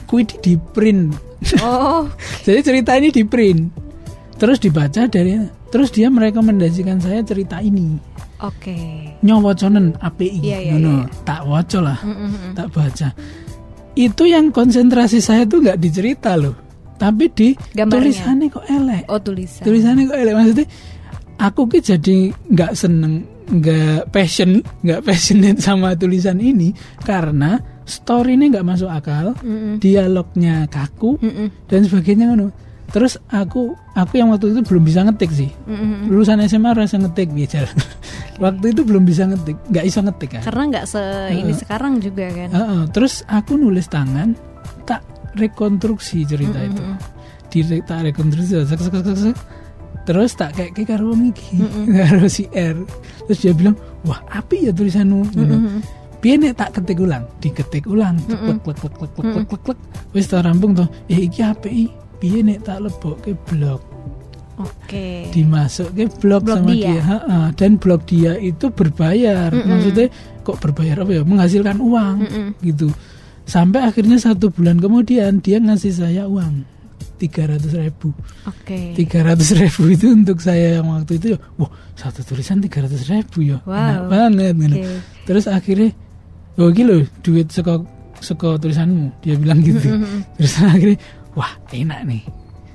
kui 0.06 0.24
di, 0.24 0.34
di 0.40 0.54
print 0.56 1.14
Oh, 1.58 2.04
jadi 2.44 2.60
cerita 2.60 2.96
ini 2.96 3.08
di 3.08 3.24
print 3.24 3.89
terus 4.40 4.56
dibaca 4.56 5.04
dari 5.04 5.36
terus 5.68 5.92
dia 5.92 6.08
merekomendasikan 6.08 6.96
saya 6.96 7.20
cerita 7.20 7.60
ini 7.60 8.00
oke. 8.40 8.76
nyowoconen 9.20 9.94
API 9.94 10.40
Iya, 10.40 10.58
iya, 10.58 10.72
ngono. 10.74 10.92
iya. 10.96 11.04
tak 11.22 11.44
waco 11.44 11.78
lah 11.78 12.00
Mm-mm. 12.00 12.56
tak 12.56 12.68
baca 12.70 13.08
itu 13.92 14.22
yang 14.24 14.48
konsentrasi 14.48 15.20
saya 15.20 15.44
tuh 15.44 15.60
nggak 15.60 15.76
di 15.76 15.88
cerita 15.88 16.34
loh 16.34 16.56
tapi 16.96 17.28
di 17.28 17.52
Gambarnya. 17.70 18.00
tulisannya 18.02 18.46
kok 18.48 18.64
elek 18.66 19.02
Oh, 19.06 19.20
tulisan. 19.20 19.62
tulisannya 19.62 20.04
kok 20.06 20.18
elek 20.18 20.34
maksudnya 20.34 20.66
aku 21.38 21.60
ki 21.66 21.78
jadi 21.82 22.16
nggak 22.48 22.72
seneng 22.72 23.14
nggak 23.50 24.08
passion 24.08 24.50
nggak 24.80 25.00
passionate 25.02 25.58
sama 25.58 25.92
tulisan 25.92 26.38
ini 26.38 26.70
karena 27.00 27.58
story 27.82 28.34
ini 28.34 28.48
nggak 28.48 28.62
masuk 28.62 28.86
akal 28.86 29.36
Mm-mm. 29.36 29.76
dialognya 29.78 30.64
kaku 30.66 31.18
Mm-mm. 31.18 31.48
dan 31.66 31.80
sebagainya 31.82 32.24
ngono 32.26 32.69
terus 32.90 33.18
aku 33.30 33.78
aku 33.94 34.12
yang 34.18 34.34
waktu 34.34 34.50
itu 34.50 34.60
belum 34.66 34.82
bisa 34.82 35.06
ngetik 35.06 35.30
sih. 35.30 35.50
Mm-hmm. 35.66 36.10
lulusan 36.10 36.42
SMA 36.50 36.70
rasa 36.74 36.98
ngetik 36.98 37.30
ya, 37.30 37.34
biasa 37.34 37.58
waktu 38.44 38.66
itu 38.74 38.82
belum 38.82 39.02
bisa 39.06 39.30
ngetik 39.30 39.56
nggak 39.70 39.84
bisa 39.86 40.00
ngetik 40.02 40.30
kan? 40.38 40.42
Karena 40.42 40.62
nggak 40.74 40.84
se 40.90 41.02
ini 41.30 41.52
uh, 41.54 41.58
sekarang 41.58 41.92
juga 42.02 42.26
kan? 42.34 42.48
Uh, 42.50 42.58
uh, 42.58 42.82
terus 42.90 43.22
aku 43.30 43.54
nulis 43.54 43.86
tangan 43.86 44.34
tak 44.84 45.06
rekonstruksi 45.38 46.26
cerita 46.26 46.58
mm-hmm. 46.58 46.70
itu. 46.74 46.82
Di 47.50 47.58
tak 47.82 48.06
rekonstruksi 48.06 48.62
Sek 48.66 48.78
-sek 48.78 48.94
-sek 48.94 49.16
-sek. 49.16 49.36
terus 50.08 50.32
tak 50.32 50.56
kayak 50.56 50.72
kayak 50.74 50.96
karo 50.96 51.12
iki 51.14 51.60
mm-hmm. 51.62 51.84
karo 52.10 52.26
si 52.26 52.50
R. 52.50 52.76
Terus 53.30 53.38
dia 53.38 53.54
bilang 53.54 53.78
wah 54.02 54.18
api 54.34 54.66
ya 54.66 54.72
tulisanmu. 54.74 55.30
Mm-hmm. 55.30 55.80
Biar 56.20 56.52
tak 56.52 56.76
ketik 56.76 57.00
ulang? 57.00 57.24
Diketik 57.40 57.86
ulang 57.88 58.18
klik 58.28 58.40
klik 58.44 58.58
klik 58.60 58.76
klik 58.76 58.92
klik 58.92 59.30
klik 59.30 59.46
klik, 59.48 59.62
klek 59.64 59.78
wis 60.10 60.26
rampung 60.34 60.74
tuh, 60.74 60.88
eh 61.06 61.22
iki 61.22 61.40
apik 61.46 61.99
piye 62.20 62.40
nek 62.40 62.60
tak 62.62 62.78
lebokke 62.80 63.32
blog 63.48 63.80
Oke. 64.56 65.32
dimasuk 65.32 65.88
ke 65.90 66.04
blog, 66.20 66.44
Blog 66.44 66.60
sama 66.60 66.68
dia. 66.70 66.92
dia, 66.92 67.00
Ha-ha. 67.00 67.38
dan 67.56 67.80
blog 67.80 68.04
dia 68.04 68.36
itu 68.36 68.68
berbayar 68.68 69.48
Mm-mm. 69.48 69.64
maksudnya 69.66 70.06
kok 70.40 70.60
berbayar 70.60 70.96
apa 71.00 71.10
ya 71.10 71.22
menghasilkan 71.24 71.80
uang 71.80 72.16
Mm-mm. 72.20 72.46
gitu 72.60 72.92
sampai 73.42 73.80
akhirnya 73.82 74.20
satu 74.20 74.52
bulan 74.52 74.76
kemudian 74.76 75.40
dia 75.40 75.56
ngasih 75.56 75.96
saya 75.96 76.28
uang 76.28 76.68
tiga 77.16 77.48
ratus 77.48 77.72
ribu 77.72 78.12
Oke. 78.44 78.92
tiga 78.94 79.20
ratus 79.22 79.52
ribu 79.54 79.88
itu 79.88 80.08
untuk 80.10 80.36
saya 80.38 80.76
yang 80.76 80.88
waktu 80.90 81.16
itu 81.16 81.26
ya 81.32 81.38
wah 81.56 81.68
satu 81.92 82.20
tulisan 82.22 82.60
tiga 82.60 82.84
ratus 82.84 83.08
ribu 83.08 83.40
ya 83.46 83.58
Wow. 83.64 83.72
enak 83.72 84.04
banget 84.08 84.54
gitu. 84.56 84.76
Oke. 84.76 84.96
terus 85.24 85.44
akhirnya 85.46 85.90
oh 86.56 86.68
gitu 86.68 87.00
duit 87.20 87.48
seko 87.48 87.84
seko 88.20 88.56
tulisanmu 88.56 89.08
dia 89.20 89.36
bilang 89.36 89.60
gitu 89.60 89.88
terus 90.36 90.52
akhirnya 90.60 91.00
wah 91.32 91.52
enak 91.68 92.00
nih 92.04 92.22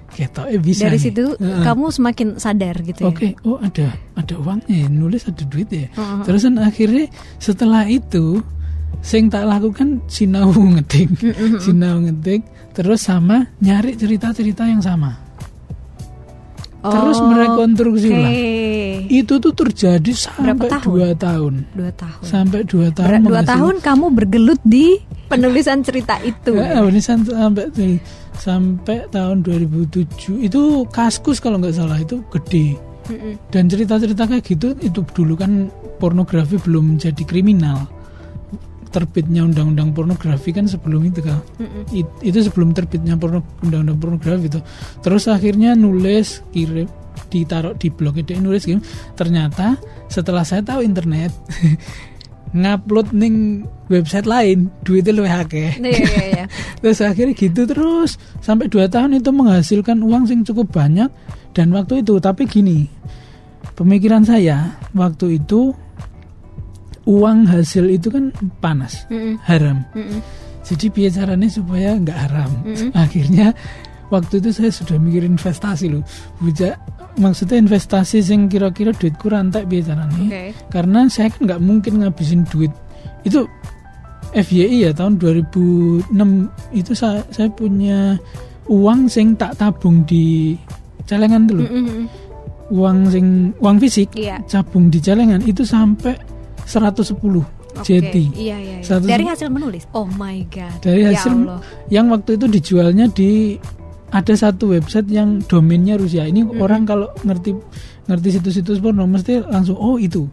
ketoknya 0.08 0.60
bisa 0.60 0.88
Dari 0.88 0.96
nih. 0.96 1.04
situ 1.04 1.24
Heeh. 1.36 1.60
kamu 1.62 1.86
semakin 1.92 2.28
sadar 2.38 2.80
gitu 2.80 3.04
ya. 3.04 3.12
Oke, 3.12 3.36
oh 3.44 3.60
ada 3.60 3.92
ada 4.16 4.36
uangnya, 4.38 4.72
ya, 4.72 4.88
nulis 4.88 5.28
ada 5.28 5.44
duit 5.44 5.68
ya. 5.68 5.92
Heeh. 5.92 6.24
Terus 6.24 6.42
kan 6.42 6.56
akhirnya 6.58 7.06
setelah 7.36 7.84
itu, 7.84 8.40
sing 9.04 9.28
tak 9.28 9.44
lakukan 9.44 10.00
sinau 10.08 10.56
ngetik, 10.72 11.12
sinau 11.60 12.00
ngetik, 12.00 12.48
terus 12.72 13.04
sama 13.04 13.52
nyari 13.60 13.92
cerita-cerita 13.94 14.64
yang 14.64 14.80
sama. 14.80 15.20
Terus 16.80 17.18
merekonstruksi 17.20 18.08
Oke. 18.08 18.16
ulang. 18.16 18.36
Itu 19.06 19.34
tuh 19.38 19.52
terjadi 19.52 20.12
sampai 20.14 20.70
tahun? 20.70 20.86
dua 20.86 21.10
tahun, 21.12 21.54
Dua 21.74 21.92
tahun. 21.92 22.22
sampai 22.24 22.60
dua 22.64 22.88
tahun. 22.90 23.10
Ber- 23.20 23.26
dua 23.26 23.42
tahun 23.42 23.76
kamu 23.82 24.06
bergelut 24.14 24.62
di 24.64 25.02
penulisan 25.28 25.82
cerita 25.82 26.18
itu. 26.22 26.54
Ya, 26.54 26.80
penulisan 26.80 27.26
sampai 27.26 27.66
sampai 28.36 28.98
tahun 29.10 29.42
2007 29.42 30.44
itu 30.44 30.62
kaskus 30.92 31.40
kalau 31.40 31.58
nggak 31.58 31.76
salah 31.76 31.98
itu 31.98 32.20
gede. 32.32 32.76
Mm-mm. 33.06 33.38
dan 33.54 33.70
cerita-cerita 33.70 34.26
kayak 34.26 34.42
gitu 34.42 34.74
itu 34.82 35.06
dulu 35.14 35.38
kan 35.38 35.70
pornografi 36.02 36.58
belum 36.58 36.98
jadi 36.98 37.22
kriminal 37.22 37.86
terbitnya 38.90 39.46
undang-undang 39.46 39.94
pornografi 39.94 40.50
kan 40.50 40.66
sebelum 40.66 41.06
itu 41.06 41.22
kan. 41.22 41.38
It- 41.94 42.10
itu 42.26 42.40
sebelum 42.42 42.74
terbitnya 42.74 43.14
porno, 43.14 43.46
undang-undang 43.62 44.02
pornografi 44.02 44.50
itu 44.50 44.58
terus 45.06 45.30
akhirnya 45.30 45.78
nulis 45.78 46.42
kirim 46.50 46.90
ditaruh 47.30 47.78
di 47.78 47.94
blog 47.94 48.18
dia 48.26 48.42
nulis 48.42 48.66
gitu 48.66 48.82
ternyata 49.14 49.78
setelah 50.10 50.42
saya 50.42 50.66
tahu 50.66 50.82
internet 50.82 51.30
ngupload 52.54 53.16
ning 53.16 53.66
website 53.90 54.26
lain 54.26 54.70
duitnya 54.86 55.14
lebih 55.18 55.34
akeh 55.34 55.72
Iya 55.82 55.98
iya 55.98 56.24
iya. 56.30 56.46
terus 56.82 57.00
akhirnya 57.02 57.34
gitu 57.34 57.66
terus 57.66 58.18
sampai 58.42 58.70
dua 58.70 58.86
tahun 58.90 59.18
itu 59.18 59.30
menghasilkan 59.34 60.02
uang 60.02 60.30
sing 60.30 60.46
cukup 60.46 60.70
banyak 60.74 61.10
dan 61.56 61.74
waktu 61.74 62.06
itu 62.06 62.18
tapi 62.22 62.46
gini 62.46 62.86
pemikiran 63.76 64.24
saya 64.24 64.76
waktu 64.96 65.42
itu 65.42 65.76
uang 67.06 67.46
hasil 67.46 67.86
itu 67.92 68.10
kan 68.10 68.34
panas 68.60 69.06
Mm-mm. 69.14 69.38
haram 69.46 69.86
Mm-mm. 69.94 70.20
jadi 70.66 70.86
biar 70.90 71.12
caranya 71.14 71.50
supaya 71.50 71.90
nggak 71.98 72.20
haram 72.30 72.52
Mm-mm. 72.66 72.90
akhirnya 72.98 73.54
waktu 74.08 74.38
itu 74.38 74.50
saya 74.52 74.70
sudah 74.70 74.98
mikir 74.98 75.24
investasi 75.24 75.90
loh 75.90 76.04
Buja, 76.38 76.78
maksudnya 77.16 77.58
investasi 77.58 78.22
sing 78.22 78.46
kira-kira 78.46 78.92
duitku 78.92 79.28
rantai 79.28 79.66
biar 79.66 79.88
caranya 79.88 80.20
Oke. 80.22 80.44
karena 80.70 81.00
saya 81.08 81.30
kan 81.30 81.42
nggak 81.48 81.62
mungkin 81.62 81.94
ngabisin 82.02 82.46
duit 82.48 82.70
itu 83.24 83.46
FYI 84.32 84.86
ya 84.86 84.92
tahun 84.92 85.16
2006 85.18 86.12
itu 86.76 86.92
saya, 86.92 87.24
saya 87.32 87.48
punya 87.50 88.20
uang 88.68 89.08
sing 89.08 89.32
tak 89.34 89.56
tabung 89.56 90.04
di 90.04 90.60
celengan 91.06 91.48
dulu 91.48 91.64
Mm-mm. 91.64 92.02
uang 92.70 92.98
sing 93.08 93.26
uang 93.58 93.78
fisik 93.80 94.10
Iya. 94.12 94.42
tabung 94.46 94.90
di 94.90 95.00
celengan 95.00 95.40
itu 95.42 95.64
sampai 95.64 96.18
110 96.66 97.16
Oke. 97.16 97.46
jadi 97.84 98.24
Iya 98.34 98.58
iya. 98.58 98.76
iya. 98.82 98.98
Dari 99.00 99.24
hasil 99.24 99.52
menulis. 99.52 99.84
Oh 99.92 100.08
my 100.16 100.48
god. 100.50 100.80
Dari 100.80 101.06
Ya 101.06 101.14
hasil 101.14 101.32
Allah. 101.46 101.60
yang 101.88 102.08
waktu 102.10 102.36
itu 102.36 102.46
dijualnya 102.50 103.06
di 103.08 103.60
ada 104.16 104.34
satu 104.34 104.72
website 104.72 105.12
yang 105.12 105.44
domainnya 105.44 106.00
Rusia. 106.00 106.24
Ini 106.24 106.48
Mm-mm. 106.48 106.64
orang 106.64 106.88
kalau 106.88 107.12
ngerti 107.28 107.52
ngerti 108.08 108.40
situs-situs 108.40 108.80
porno 108.80 109.04
mesti 109.04 109.44
langsung 109.44 109.76
oh 109.76 110.00
itu 110.00 110.24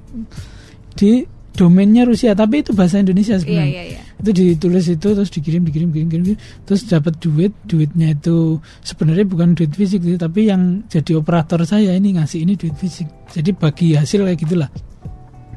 di 0.95 1.27
domainnya 1.53 2.09
Rusia, 2.09 2.33
tapi 2.33 2.64
itu 2.64 2.73
bahasa 2.73 3.03
Indonesia 3.03 3.37
Iya 3.37 3.42
sebenarnya. 3.42 3.73
iya 3.75 3.85
iya. 3.99 4.01
Itu 4.23 4.31
ditulis 4.33 4.87
itu 4.88 5.09
terus 5.12 5.29
dikirim 5.29 5.66
dikirim 5.66 5.90
dikirim, 5.92 6.09
dikirim, 6.09 6.25
dikirim. 6.38 6.64
terus 6.64 6.87
dapat 6.87 7.18
duit. 7.21 7.53
Duitnya 7.66 8.14
itu 8.14 8.57
sebenarnya 8.87 9.27
bukan 9.29 9.53
duit 9.59 9.73
fisik 9.75 10.01
sih, 10.01 10.16
tapi 10.16 10.49
yang 10.49 10.87
jadi 10.89 11.18
operator 11.18 11.61
saya 11.66 11.93
ini 11.93 12.16
ngasih 12.16 12.47
ini 12.47 12.57
duit 12.57 12.72
fisik. 12.78 13.11
Jadi 13.35 13.51
bagi 13.53 13.99
hasil 13.99 14.24
kayak 14.24 14.39
gitulah. 14.41 14.70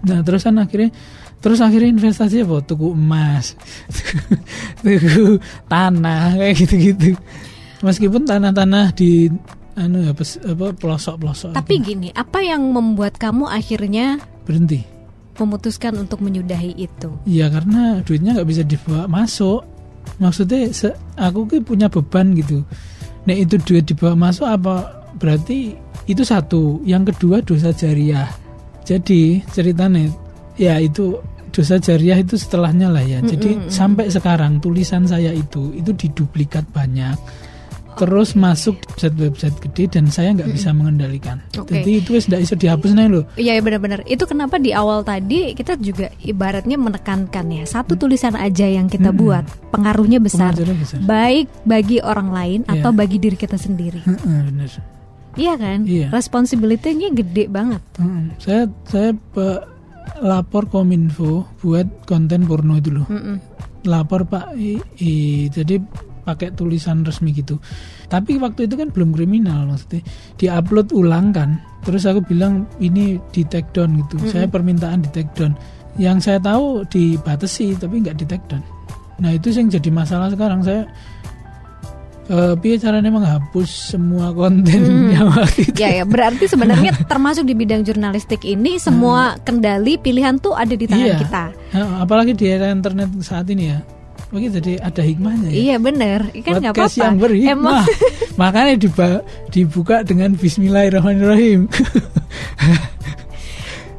Nah, 0.05 0.19
terus 0.21 0.43
kan 0.43 0.57
akhirnya 0.59 0.91
terus 1.39 1.61
akhirnya 1.63 1.93
investasi 1.95 2.43
apa? 2.43 2.59
Tuku 2.65 2.91
emas. 2.91 3.55
tuku 4.83 5.39
tanah 5.71 6.35
kayak 6.35 6.55
gitu-gitu. 6.59 7.15
Meskipun 7.85 8.25
tanah-tanah 8.25 8.97
di 8.97 9.29
anu 9.75 10.01
ya 10.01 10.11
pes- 10.11 10.41
apa 10.41 10.73
pelosok-pelosok 10.73 11.53
Tapi 11.53 11.73
itu. 11.77 11.93
gini, 11.93 12.07
apa 12.09 12.41
yang 12.41 12.65
membuat 12.71 13.15
kamu 13.15 13.45
akhirnya 13.45 14.17
berhenti. 14.41 14.81
memutuskan 15.35 15.93
untuk 15.99 16.19
menyudahi 16.19 16.73
itu? 16.75 17.11
Iya 17.23 17.51
karena 17.51 17.99
duitnya 18.01 18.33
nggak 18.33 18.49
bisa 18.49 18.63
dibawa 18.63 19.05
masuk. 19.05 19.61
Maksudnya 20.17 20.71
se- 20.71 20.95
aku 21.13 21.45
ki 21.45 21.61
punya 21.61 21.91
beban 21.91 22.33
gitu. 22.33 22.63
Nek 23.25 23.37
itu 23.43 23.55
duit 23.61 23.83
dibawa 23.85 24.15
masuk 24.15 24.47
apa 24.47 24.89
berarti 25.15 25.75
itu 26.07 26.23
satu. 26.23 26.79
Yang 26.81 27.13
kedua 27.13 27.43
dosa 27.43 27.69
jariah. 27.69 28.31
Jadi 28.81 29.43
ceritanya 29.51 30.07
ya 30.55 30.79
itu 30.79 31.19
dosa 31.51 31.75
jariah 31.75 32.15
itu 32.15 32.39
setelahnya 32.39 32.87
lah 32.87 33.03
ya. 33.03 33.19
Mm, 33.19 33.27
Jadi 33.27 33.49
mm, 33.51 33.61
mm. 33.67 33.71
sampai 33.71 34.05
sekarang 34.07 34.63
tulisan 34.63 35.03
saya 35.03 35.35
itu 35.35 35.75
itu 35.75 35.91
diduplikat 35.91 36.63
banyak. 36.71 37.17
Terus 37.97 38.29
masuk 38.33 38.75
website-website 38.89 39.57
gede 39.61 39.83
dan 39.89 40.05
saya 40.07 40.31
nggak 40.31 40.49
bisa 40.49 40.69
mengendalikan. 40.69 41.39
Oke. 41.53 41.71
Jadi 41.73 41.91
itu 41.97 42.11
sudah 42.17 42.37
bisa 42.37 42.53
dihapus 42.53 42.91
nih 42.91 43.07
loh. 43.07 43.23
Iya 43.33 43.55
ya 43.55 43.61
benar-benar. 43.61 44.03
Itu 44.03 44.23
kenapa 44.23 44.55
di 44.57 44.69
awal 44.69 45.01
tadi 45.01 45.51
kita 45.51 45.75
juga 45.75 46.11
ibaratnya 46.19 46.75
menekankan 46.75 47.45
ya 47.49 47.63
satu 47.63 47.95
tulisan 47.95 48.33
aja 48.33 48.65
yang 48.65 48.85
kita 48.85 49.09
Mm-mm. 49.09 49.21
buat 49.21 49.43
pengaruhnya 49.69 50.17
besar, 50.17 50.51
Pengaruhnya 50.51 50.75
besar. 50.77 50.99
baik 51.01 51.47
bagi 51.63 51.97
orang 51.99 52.29
lain 52.29 52.59
Iya. 52.61 52.71
atau 52.77 52.91
bagi 52.91 53.17
diri 53.17 53.35
kita 53.35 53.55
sendiri. 53.55 53.99
Heeh, 54.01 54.39
bener. 54.45 54.69
Iya 55.35 55.53
kan? 55.55 55.79
Iya. 55.83 56.07
Responsibility-nya 56.09 57.11
gede 57.11 57.47
banget. 57.47 57.83
Heeh. 57.95 58.23
Saya 58.37 58.61
saya 58.83 59.11
pe- 59.11 59.63
lapor 60.17 60.65
kominfo 60.65 61.43
buat 61.57 62.03
konten 62.03 62.43
porno 62.43 62.75
itu 62.75 62.91
loh. 62.93 63.07
Mm-mm. 63.07 63.39
lapor 63.83 64.25
pak 64.25 64.55
i, 64.55 64.75
i- 64.97 65.45
jadi 65.47 65.77
pakai 66.25 66.51
tulisan 66.51 67.05
resmi 67.05 67.31
gitu. 67.31 67.61
Tapi 68.09 68.41
waktu 68.41 68.65
itu 68.65 68.75
kan 68.75 68.89
belum 68.89 69.13
kriminal 69.13 69.69
maksudnya. 69.69 70.01
Diupload 70.35 70.89
ulang 70.91 71.29
kan 71.31 71.61
terus 71.85 72.09
aku 72.09 72.25
bilang 72.25 72.65
ini 72.81 73.21
di 73.29 73.45
take 73.45 73.69
down 73.71 73.93
gitu. 74.01 74.17
Saya 74.25 74.49
permintaan 74.49 75.05
di 75.05 75.09
take 75.13 75.29
down. 75.37 75.53
Yang 75.95 76.27
saya 76.27 76.39
tahu 76.41 76.83
dibatasi 76.89 77.77
tapi 77.77 78.01
nggak 78.01 78.17
di 78.17 78.25
take 78.25 78.45
down. 78.49 78.65
Nah 79.21 79.31
itu 79.31 79.53
yang 79.53 79.69
jadi 79.69 79.89
masalah 79.93 80.33
sekarang. 80.33 80.65
Saya 80.65 80.83
eh 82.25 82.57
piye 82.57 82.81
caranya 82.81 83.13
menghapus 83.13 83.93
semua 83.93 84.33
konten 84.33 85.13
yang 85.13 85.29
waktu 85.29 85.69
itu? 85.69 85.77
Ya 85.77 86.01
ya, 86.01 86.05
berarti 86.09 86.49
sebenarnya 86.49 86.97
termasuk 87.05 87.45
di 87.45 87.53
bidang 87.53 87.85
jurnalistik 87.85 88.41
ini 88.41 88.81
semua 88.81 89.37
kendali 89.45 90.01
pilihan 90.01 90.41
tuh 90.41 90.57
ada 90.57 90.73
di 90.73 90.89
tangan 90.89 91.05
Iya. 91.05 91.21
kita. 91.21 91.43
Nah, 91.77 92.01
apalagi 92.01 92.33
di 92.33 92.49
era 92.49 92.73
internet 92.73 93.13
saat 93.21 93.45
ini 93.53 93.69
ya 93.69 93.77
Oke, 94.35 94.51
jadi 94.51 94.71
ada 94.79 94.99
hikmahnya 94.99 95.47
ya 95.47 95.55
Iya 95.55 95.75
bener, 95.79 96.19
kan 96.43 96.59
nggak 96.59 96.75
apa-apa. 96.75 96.99
yang 96.99 97.15
berhikmah. 97.15 97.55
Emang 97.55 97.83
Makanya 98.41 98.75
diba- 98.75 99.23
dibuka 99.47 100.03
dengan 100.03 100.35
Bismillahirrahmanirrahim. 100.35 101.71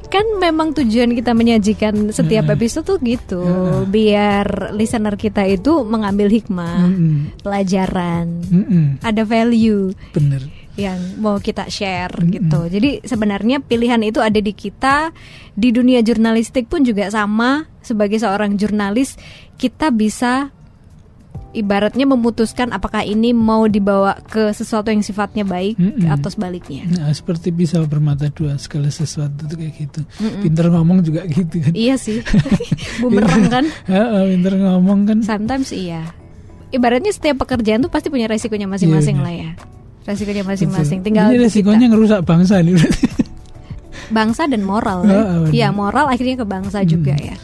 kan 0.07 0.23
memang 0.39 0.71
tujuan 0.73 1.13
kita 1.13 1.33
menyajikan 1.33 2.09
setiap 2.11 2.47
episode 2.49 2.87
tuh 2.87 2.97
gitu, 3.01 3.43
Heeh. 3.43 3.83
biar 3.87 4.47
listener 4.71 5.13
kita 5.13 5.43
itu 5.45 5.83
mengambil 5.83 6.31
hikmah, 6.31 6.87
Mm-mm. 6.87 7.43
pelajaran, 7.43 8.39
Mm-mm. 8.47 8.85
ada 9.03 9.23
value 9.25 9.91
Bener. 10.13 10.47
Yang 10.77 11.01
mau 11.19 11.41
kita 11.41 11.67
share 11.73 12.13
Mm-mm. 12.13 12.33
gitu. 12.37 12.61
Jadi 12.69 12.91
sebenarnya 13.03 13.65
pilihan 13.65 14.01
itu 14.05 14.21
ada 14.21 14.37
di 14.37 14.53
kita. 14.53 15.11
Di 15.57 15.73
dunia 15.73 16.05
jurnalistik 16.05 16.69
pun 16.69 16.85
juga 16.85 17.09
sama. 17.09 17.65
Sebagai 17.81 18.21
seorang 18.21 18.61
jurnalis, 18.61 19.17
kita 19.57 19.89
bisa 19.89 20.53
ibaratnya 21.57 22.05
memutuskan 22.05 22.69
apakah 22.77 23.01
ini 23.01 23.33
mau 23.33 23.65
dibawa 23.65 24.21
ke 24.21 24.53
sesuatu 24.53 24.93
yang 24.93 25.01
sifatnya 25.01 25.49
baik 25.49 25.81
Mm-mm. 25.81 26.13
atau 26.13 26.29
sebaliknya. 26.29 26.85
Nah, 26.85 27.09
seperti 27.17 27.49
pisau 27.49 27.89
bermata 27.89 28.29
dua 28.29 28.61
segala 28.61 28.93
sesuatu 28.93 29.49
tuh 29.49 29.57
kayak 29.57 29.75
gitu. 29.81 30.01
Mm-mm. 30.21 30.45
Pinter 30.45 30.69
ngomong 30.69 31.01
juga 31.01 31.25
gitu 31.25 31.57
kan. 31.65 31.73
Iya 31.73 31.97
sih, 31.97 32.21
bumerang 33.01 33.49
kan. 33.49 33.65
Heeh, 33.91 34.23
pinter 34.37 34.53
ngomong 34.61 35.09
kan. 35.09 35.19
Sometimes 35.25 35.73
iya. 35.73 36.05
Ibaratnya 36.69 37.15
setiap 37.15 37.41
pekerjaan 37.47 37.81
tuh 37.81 37.89
pasti 37.89 38.13
punya 38.13 38.29
resikonya 38.29 38.69
masing-masing 38.69 39.17
Iya, 39.17 39.25
lah 39.25 39.33
ya. 39.33 39.51
Resikonya 40.07 40.43
masing-masing. 40.43 40.99
Tinggal 41.03 41.29
Ini 41.29 41.35
kita- 41.35 41.45
resikonya 41.45 41.87
ngerusak 41.91 42.21
bangsa 42.23 42.63
berarti. 42.63 43.07
bangsa 44.07 44.47
dan 44.47 44.63
moral. 44.63 45.03
Ah, 45.03 45.07
ya. 45.07 45.23
benar. 45.43 45.51
Iya, 45.51 45.69
moral 45.71 46.07
akhirnya 46.07 46.37
ke 46.39 46.47
bangsa 46.47 46.79
juga 46.83 47.15
ya. 47.19 47.35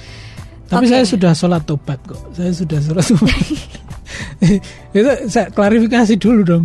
Tapi 0.71 0.87
Oke. 0.87 0.93
saya 0.95 1.05
sudah 1.05 1.33
sholat 1.35 1.63
tobat 1.63 1.99
kok. 2.03 2.23
Saya 2.33 2.49
sudah 2.49 2.79
sholat 2.79 3.05
tobat. 3.05 3.35
itu 4.95 5.09
saya 5.27 5.51
klarifikasi 5.51 6.15
dulu 6.17 6.41
dong. 6.43 6.65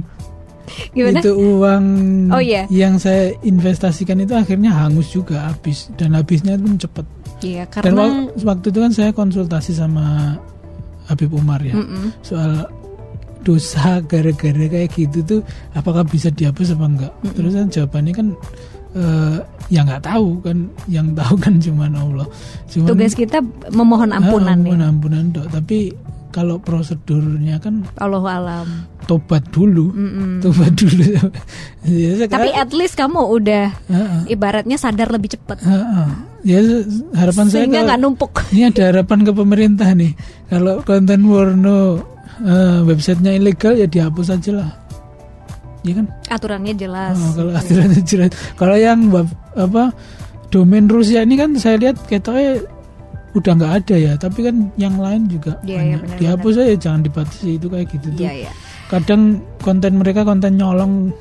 Gimana? 0.94 1.18
Itu 1.18 1.32
uang 1.34 1.84
Oh, 2.30 2.38
iya. 2.38 2.70
yang 2.70 2.96
saya 2.96 3.34
investasikan 3.42 4.20
itu 4.20 4.32
akhirnya 4.32 4.70
hangus 4.70 5.10
juga 5.10 5.50
habis 5.50 5.90
dan 5.96 6.14
habisnya 6.14 6.56
pun 6.56 6.78
cepat. 6.78 7.06
Iya, 7.40 7.66
Dan 7.66 7.74
karena 7.90 8.02
wak- 8.04 8.38
waktu 8.44 8.66
itu 8.70 8.80
kan 8.80 8.92
saya 8.92 9.10
konsultasi 9.12 9.72
sama 9.72 10.38
Habib 11.06 11.32
Umar 11.32 11.62
ya 11.62 11.72
Mm-mm. 11.72 12.12
soal 12.20 12.68
dosa 13.48 14.04
gara-gara 14.04 14.66
kayak 14.68 14.92
gitu 14.92 15.20
tuh 15.24 15.40
apakah 15.72 16.04
bisa 16.04 16.28
dihapus 16.28 16.76
apa 16.76 16.86
enggak? 16.86 17.14
Terus 17.32 17.56
kan 17.56 17.68
jawabannya 17.70 18.14
kan 18.14 18.28
eh, 18.94 19.38
ya 19.70 19.82
nggak 19.82 20.04
tahu 20.04 20.42
kan, 20.42 20.58
yang 20.88 21.08
tahu 21.14 21.36
kan 21.38 21.56
cuman 21.58 21.96
Allah. 21.96 22.28
Cuman 22.68 22.88
tugas 22.88 23.14
kita 23.14 23.40
memohon 23.70 24.12
ampunan 24.12 24.52
Ah, 24.52 24.60
ampunan, 24.60 24.80
ya. 24.82 24.88
ampunan 24.90 25.24
dok. 25.32 25.48
Tapi 25.50 25.78
kalau 26.28 26.60
prosedurnya 26.60 27.58
kan 27.58 27.82
Allah 27.98 28.22
alam. 28.28 28.68
tobat 29.08 29.40
dulu, 29.48 29.90
Mm-mm. 29.90 30.44
tobat 30.44 30.76
dulu. 30.76 31.02
ya, 31.88 32.28
Tapi 32.28 32.52
sekarang- 32.52 32.60
at 32.60 32.72
least 32.72 32.94
kamu 32.94 33.22
udah 33.24 33.66
Heeh, 33.88 34.20
ibaratnya 34.30 34.76
sadar 34.76 35.08
lebih 35.08 35.32
cepat. 35.32 35.64
heeh. 35.64 36.10
Ya 36.44 36.60
harapan 37.14 37.46
saya 37.48 37.64
Sehingga 37.64 37.82
kalau- 37.82 37.88
nggak 37.88 38.00
numpuk. 38.00 38.34
Ini 38.52 38.70
ada 38.70 38.84
harapan 38.88 39.20
ke 39.22 39.32
pemerintah 39.32 39.90
nih. 39.92 40.12
Kalau 40.48 40.80
konten 40.82 41.20
porno 41.24 41.80
eh, 42.42 42.80
websitenya 42.84 43.34
ilegal 43.34 43.74
ya 43.74 43.88
dihapus 43.88 44.28
aja 44.34 44.52
lah. 44.54 44.70
Iya 45.86 46.04
kan? 46.04 46.06
Aturannya 46.28 46.74
jelas. 46.76 47.16
Oh, 47.16 47.32
kalau 47.38 47.52
aturannya 47.56 48.02
jelas. 48.04 48.32
Kalau 48.60 48.76
yang 48.76 49.08
apa 49.56 49.94
domain 50.50 50.86
Rusia 50.86 51.24
ini 51.24 51.40
kan 51.40 51.56
saya 51.56 51.80
lihat 51.80 51.96
ketoknya 52.06 52.60
udah 53.38 53.52
nggak 53.56 53.74
ada 53.86 53.96
ya. 53.96 54.14
Tapi 54.20 54.40
kan 54.44 54.56
yang 54.76 54.98
lain 55.00 55.30
juga 55.30 55.56
Iya, 55.64 55.70
iya, 55.70 55.78
banyak. 55.80 56.00
benar, 56.04 56.18
dihapus 56.20 56.54
aja 56.60 56.76
jangan 56.76 57.02
dibatasi 57.06 57.50
itu 57.56 57.68
kayak 57.70 57.88
gitu 57.94 58.08
tuh. 58.14 58.24
Iya, 58.26 58.34
iya. 58.48 58.52
Kadang 58.88 59.22
konten 59.62 60.00
mereka 60.00 60.24
konten 60.24 60.56
nyolong 60.56 61.12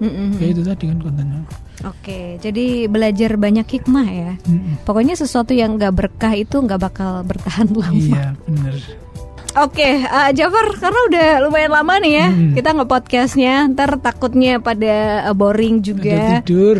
Mm-mm. 0.00 0.36
kayak 0.40 0.50
itu 0.58 0.62
tadi 0.64 0.84
kan 0.88 0.98
konten 1.00 1.24
nyolong. 1.28 1.50
Oke, 1.84 2.38
jadi 2.40 2.86
belajar 2.88 3.36
banyak 3.36 3.66
hikmah 3.66 4.08
ya. 4.08 4.32
Mm-mm. 4.46 4.80
Pokoknya 4.86 5.18
sesuatu 5.18 5.52
yang 5.52 5.76
nggak 5.76 5.92
berkah 5.92 6.32
itu 6.32 6.56
nggak 6.62 6.80
bakal 6.80 7.20
bertahan 7.26 7.68
lama. 7.76 7.92
Iya 7.92 8.32
bener. 8.46 9.03
Oke, 9.54 10.02
eh, 10.02 10.30
Jafar, 10.32 10.66
karena 10.74 11.00
udah 11.06 11.26
lumayan 11.40 11.70
lama 11.70 11.94
nih 11.96 12.12
ya, 12.12 12.26
Hmm. 12.26 12.52
kita 12.52 12.74
nge-podcastnya, 12.74 13.70
ntar 13.70 13.96
takutnya 13.98 14.58
pada 14.58 14.94
eh, 15.22 15.32
boring 15.32 15.78
Ada 15.78 15.86
juga. 15.86 16.18
tidur, 16.40 16.78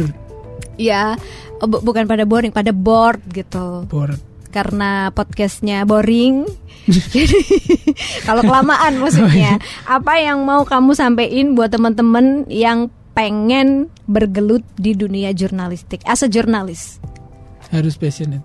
Ya, 0.75 1.14
oh, 1.59 1.70
bu- 1.70 1.79
bukan 1.81 2.03
pada 2.05 2.27
boring, 2.27 2.51
pada 2.51 2.70
bored 2.70 3.22
gitu. 3.31 3.87
bored. 3.87 4.18
Karena 4.51 5.11
podcastnya 5.11 5.83
boring. 5.83 6.51
Jadi 7.14 7.39
kalau 8.22 8.43
kelamaan 8.43 8.99
maksudnya, 8.99 9.62
apa 9.85 10.18
yang 10.18 10.43
mau 10.43 10.62
kamu 10.62 10.93
sampaikan 10.93 11.55
buat 11.55 11.70
teman-teman 11.70 12.43
yang 12.47 12.91
pengen 13.12 13.87
bergelut 14.05 14.66
di 14.75 14.93
dunia 14.93 15.31
jurnalistik, 15.31 16.03
as 16.05 16.20
a 16.20 16.29
jurnalis? 16.29 16.99
harus 17.70 17.95
passionate 17.95 18.43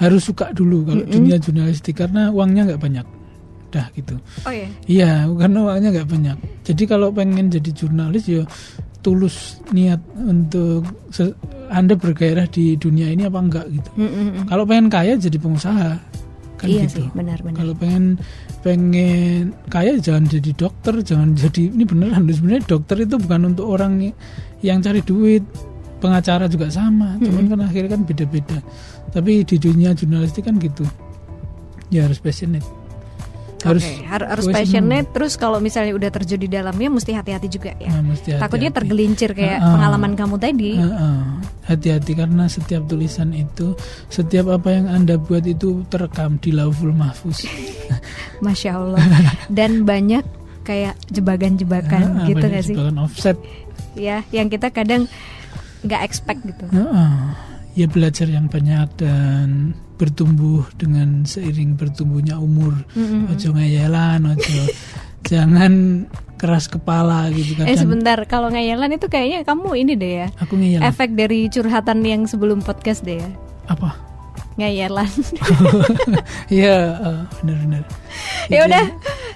harus 0.00 0.22
suka 0.24 0.52
dulu 0.52 0.86
kalau 0.88 1.04
dunia 1.04 1.36
jurnalistik 1.36 2.00
karena 2.00 2.32
uangnya 2.32 2.72
nggak 2.72 2.82
banyak. 2.82 3.06
Dah 3.72 3.88
gitu. 3.96 4.20
Oh 4.44 4.52
ya. 4.52 4.68
iya 4.84 5.12
karena 5.28 5.58
uangnya 5.64 5.88
nggak 6.00 6.08
banyak. 6.08 6.36
Jadi 6.64 6.82
kalau 6.84 7.08
pengen 7.08 7.48
jadi 7.48 7.70
jurnalis 7.72 8.24
ya 8.28 8.44
tulus 9.02 9.58
niat 9.74 9.98
untuk 10.14 10.86
se- 11.10 11.34
anda 11.72 11.96
bergairah 11.96 12.46
di 12.52 12.76
dunia 12.76 13.10
ini 13.10 13.26
apa 13.26 13.38
enggak 13.40 13.66
gitu. 13.72 13.90
Kalau 14.46 14.64
pengen 14.68 14.86
kaya 14.92 15.16
jadi 15.16 15.36
pengusaha. 15.40 15.90
Kan 16.62 16.70
iya 16.70 16.86
gitu. 16.86 17.02
sih, 17.02 17.06
benar-benar. 17.10 17.58
kalau 17.58 17.74
pengen 17.74 18.04
pengen 18.62 19.50
kaya 19.66 19.98
jangan 19.98 20.30
jadi 20.30 20.50
dokter 20.54 20.94
jangan 21.02 21.34
jadi 21.42 21.74
ini 21.74 21.82
beneran 21.82 22.22
sebenarnya 22.30 22.62
dokter 22.70 23.02
itu 23.02 23.18
bukan 23.18 23.50
untuk 23.50 23.66
orang 23.66 24.14
yang 24.62 24.78
cari 24.78 25.02
duit 25.02 25.42
pengacara 26.02 26.44
juga 26.44 26.66
sama 26.66 27.14
cuman 27.16 27.46
kan 27.46 27.60
akhirnya 27.62 27.94
kan 27.94 28.02
beda-beda 28.02 28.58
tapi 29.08 29.40
di 29.40 29.56
dunia 29.56 29.94
jurnalistik 29.94 30.42
kan 30.42 30.58
gitu 30.58 30.82
ya 31.88 32.04
harus 32.04 32.18
passionate 32.18 32.66
harus 33.62 33.86
Oke, 33.86 34.02
har- 34.02 34.26
harus 34.26 34.50
passionate. 34.50 35.06
Terus 35.14 35.38
kalau 35.38 35.62
misalnya 35.62 35.94
udah 35.94 36.10
terjun 36.10 36.34
di 36.36 36.50
dalamnya, 36.50 36.90
mesti 36.90 37.14
hati-hati 37.14 37.46
juga 37.46 37.70
ya. 37.78 37.94
Nah, 37.94 38.02
mesti 38.02 38.34
Takutnya 38.34 38.74
hati-hati. 38.74 38.74
tergelincir 38.74 39.30
kayak 39.32 39.54
Ah, 39.54 39.62
ah. 39.62 39.72
pengalaman 39.78 40.12
kamu 40.18 40.34
tadi. 40.36 40.70
Hati-hati 41.62 42.12
karena 42.12 42.50
setiap 42.50 42.82
tulisan 42.84 43.30
itu 43.30 43.78
setiap 44.08 44.50
apa 44.50 44.66
yang 44.66 44.90
anda 44.90 45.14
buat 45.14 45.46
itu 45.46 45.86
terekam 45.86 46.42
di 46.42 46.50
lauful 46.50 46.90
mahfuz 46.90 47.46
Masya 48.44 48.70
Allah. 48.74 48.98
Dan 49.46 49.86
banyak 49.86 50.26
kayak 50.62 50.98
jebakan-jebakan 51.08 52.02
Heeh, 52.18 52.26
gitu 52.34 52.42
gak 52.44 52.62
sih? 52.62 52.74
jebakan 52.74 52.96
offset 52.98 53.38
Ya, 53.94 54.26
yang 54.30 54.48
kita 54.48 54.74
kadang 54.74 55.06
nggak 55.82 56.02
expect 56.02 56.40
gitu. 56.46 56.64
Heeh. 56.70 57.14
ya 57.72 57.88
belajar 57.88 58.28
yang 58.28 58.52
banyak 58.52 58.84
dan 59.00 59.72
bertumbuh 59.96 60.60
dengan 60.76 61.24
seiring 61.24 61.72
bertumbuhnya 61.80 62.36
umur 62.36 62.76
Mm-mm. 62.92 63.32
ojo 63.32 63.48
ngeyelan 63.56 64.28
ojo 64.28 64.60
jangan 65.30 66.04
keras 66.36 66.66
kepala 66.68 67.30
gitu 67.30 67.54
Eh 67.54 67.70
kadang 67.70 67.78
sebentar, 67.78 68.18
kalau 68.26 68.50
ngayalan 68.50 68.98
itu 68.98 69.06
kayaknya 69.06 69.46
kamu 69.46 69.78
ini 69.78 69.92
deh 69.94 70.12
ya. 70.20 70.28
aku 70.36 70.58
ngeyelan 70.58 70.84
Efek 70.84 71.14
dari 71.14 71.46
curhatan 71.48 72.02
yang 72.02 72.26
sebelum 72.26 72.60
podcast 72.60 73.06
deh 73.06 73.22
ya. 73.22 73.30
apa 73.70 73.94
Ngayelan. 74.52 75.08
Iya, 76.52 76.76
uh, 77.00 77.20
benar-benar. 77.40 77.88
ya 78.52 78.68
udah, 78.68 78.84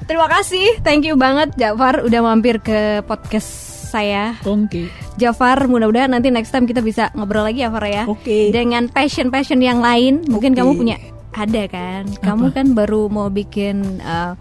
terima 0.04 0.28
kasih. 0.28 0.76
Thank 0.84 1.08
you 1.08 1.16
banget 1.16 1.56
Jafar 1.56 2.04
udah 2.04 2.20
mampir 2.20 2.60
ke 2.60 3.00
podcast 3.08 3.75
saya. 3.86 4.34
Oke. 4.42 4.66
Okay. 4.66 4.86
Jafar, 5.16 5.70
mudah-mudahan 5.70 6.10
nanti 6.10 6.28
next 6.34 6.50
time 6.50 6.66
kita 6.66 6.82
bisa 6.82 7.08
ngobrol 7.14 7.46
lagi 7.46 7.62
ya 7.62 7.70
Far 7.70 7.86
ya. 7.86 8.04
Oke. 8.10 8.26
Okay. 8.26 8.44
Dengan 8.50 8.90
passion-passion 8.90 9.62
yang 9.62 9.78
lain, 9.80 10.26
mungkin 10.26 10.52
okay. 10.52 10.60
kamu 10.60 10.70
punya 10.74 10.96
ada 11.32 11.62
kan? 11.70 12.02
Kamu 12.20 12.50
kan 12.50 12.74
baru 12.74 13.06
mau 13.06 13.30
bikin 13.30 14.02
uh, 14.02 14.34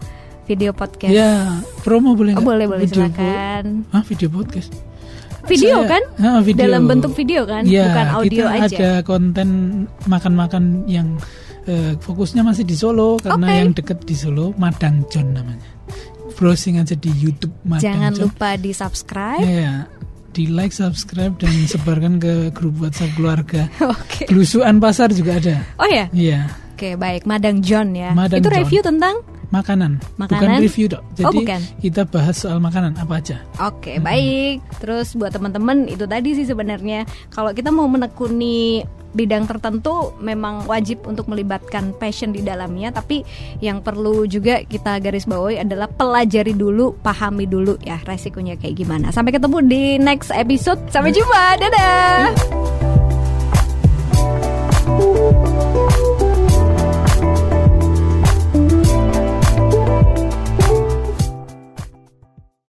video 0.49 0.73
podcast. 0.73 1.13
Ya, 1.13 1.61
promo 1.85 2.17
boleh 2.17 2.33
Oh, 2.35 2.43
boleh, 2.43 2.65
boleh 2.65 2.89
silakan. 2.89 3.85
Ah, 3.93 4.01
video 4.01 4.27
podcast 4.33 4.73
video 5.45 5.85
saya, 5.85 5.89
kan 5.97 6.03
uh, 6.21 6.39
video. 6.41 6.61
dalam 6.65 6.89
bentuk 6.89 7.13
video 7.13 7.45
kan 7.45 7.63
ya, 7.69 7.89
bukan 7.89 8.07
audio 8.17 8.45
kita 8.49 8.65
aja 8.65 8.65
ada 8.65 8.91
konten 9.05 9.49
makan-makan 10.09 10.83
yang 10.89 11.15
uh, 11.69 11.93
fokusnya 12.01 12.41
masih 12.41 12.65
di 12.65 12.75
Solo 12.75 13.21
karena 13.21 13.47
okay. 13.47 13.57
yang 13.61 13.71
deket 13.77 13.99
di 14.03 14.15
Solo 14.17 14.51
Madang 14.57 15.05
John 15.13 15.37
namanya 15.37 15.74
browsing 16.35 16.77
aja 16.77 16.93
di 16.93 17.11
YouTube 17.15 17.55
Madang 17.63 17.83
jangan 17.83 18.11
lupa 18.19 18.59
di 18.59 18.71
subscribe 18.75 19.41
ya 19.43 19.87
di 20.35 20.51
like, 20.51 20.75
subscribe 20.75 21.31
dan 21.39 21.55
sebarkan 21.63 22.19
ke 22.19 22.51
grup 22.51 22.75
WhatsApp 22.83 23.15
keluarga. 23.15 23.71
Oke. 23.79 24.27
Okay. 24.27 24.27
Belusuan 24.27 24.83
pasar 24.83 25.15
juga 25.15 25.39
ada. 25.39 25.63
Oh 25.79 25.87
ya? 25.87 26.11
Iya. 26.11 26.51
Oke, 26.75 26.91
okay, 26.91 26.93
baik. 26.99 27.23
Madang 27.23 27.63
John 27.63 27.95
ya. 27.95 28.11
Madang 28.11 28.43
Itu 28.43 28.51
John. 28.51 28.59
review 28.59 28.81
tentang 28.83 29.23
makanan, 29.55 30.03
makanan? 30.19 30.35
bukan 30.35 30.49
review 30.59 30.85
dok. 30.91 31.03
Jadi 31.15 31.23
oh, 31.23 31.31
bukan. 31.31 31.61
kita 31.79 32.01
bahas 32.03 32.35
soal 32.35 32.59
makanan 32.59 32.99
apa 32.99 33.23
aja. 33.23 33.37
Oke, 33.63 33.95
okay, 33.95 33.95
hmm. 33.95 34.03
baik. 34.03 34.57
Terus 34.83 35.15
buat 35.15 35.31
teman-teman 35.31 35.87
itu 35.87 36.03
tadi 36.03 36.35
sih 36.35 36.43
sebenarnya 36.43 37.07
kalau 37.31 37.55
kita 37.55 37.71
mau 37.71 37.87
menekuni 37.87 38.83
bidang 39.15 39.47
tertentu 39.47 40.11
memang 40.19 40.67
wajib 40.67 41.07
untuk 41.07 41.31
melibatkan 41.31 41.95
passion 41.95 42.35
di 42.35 42.43
dalamnya 42.43 42.91
tapi 42.91 43.23
yang 43.63 43.79
perlu 43.79 44.27
juga 44.27 44.61
kita 44.67 44.99
garis 44.99 45.23
bawahi 45.23 45.63
adalah 45.63 45.87
pelajari 45.87 46.51
dulu 46.51 46.99
pahami 46.99 47.47
dulu 47.47 47.79
ya 47.81 47.97
resikonya 48.03 48.59
kayak 48.59 48.75
gimana. 48.75 49.15
Sampai 49.15 49.31
ketemu 49.31 49.57
di 49.63 49.83
next 49.95 50.29
episode. 50.35 50.83
Sampai 50.91 51.15
jumpa. 51.15 51.57
Dadah 51.57 52.35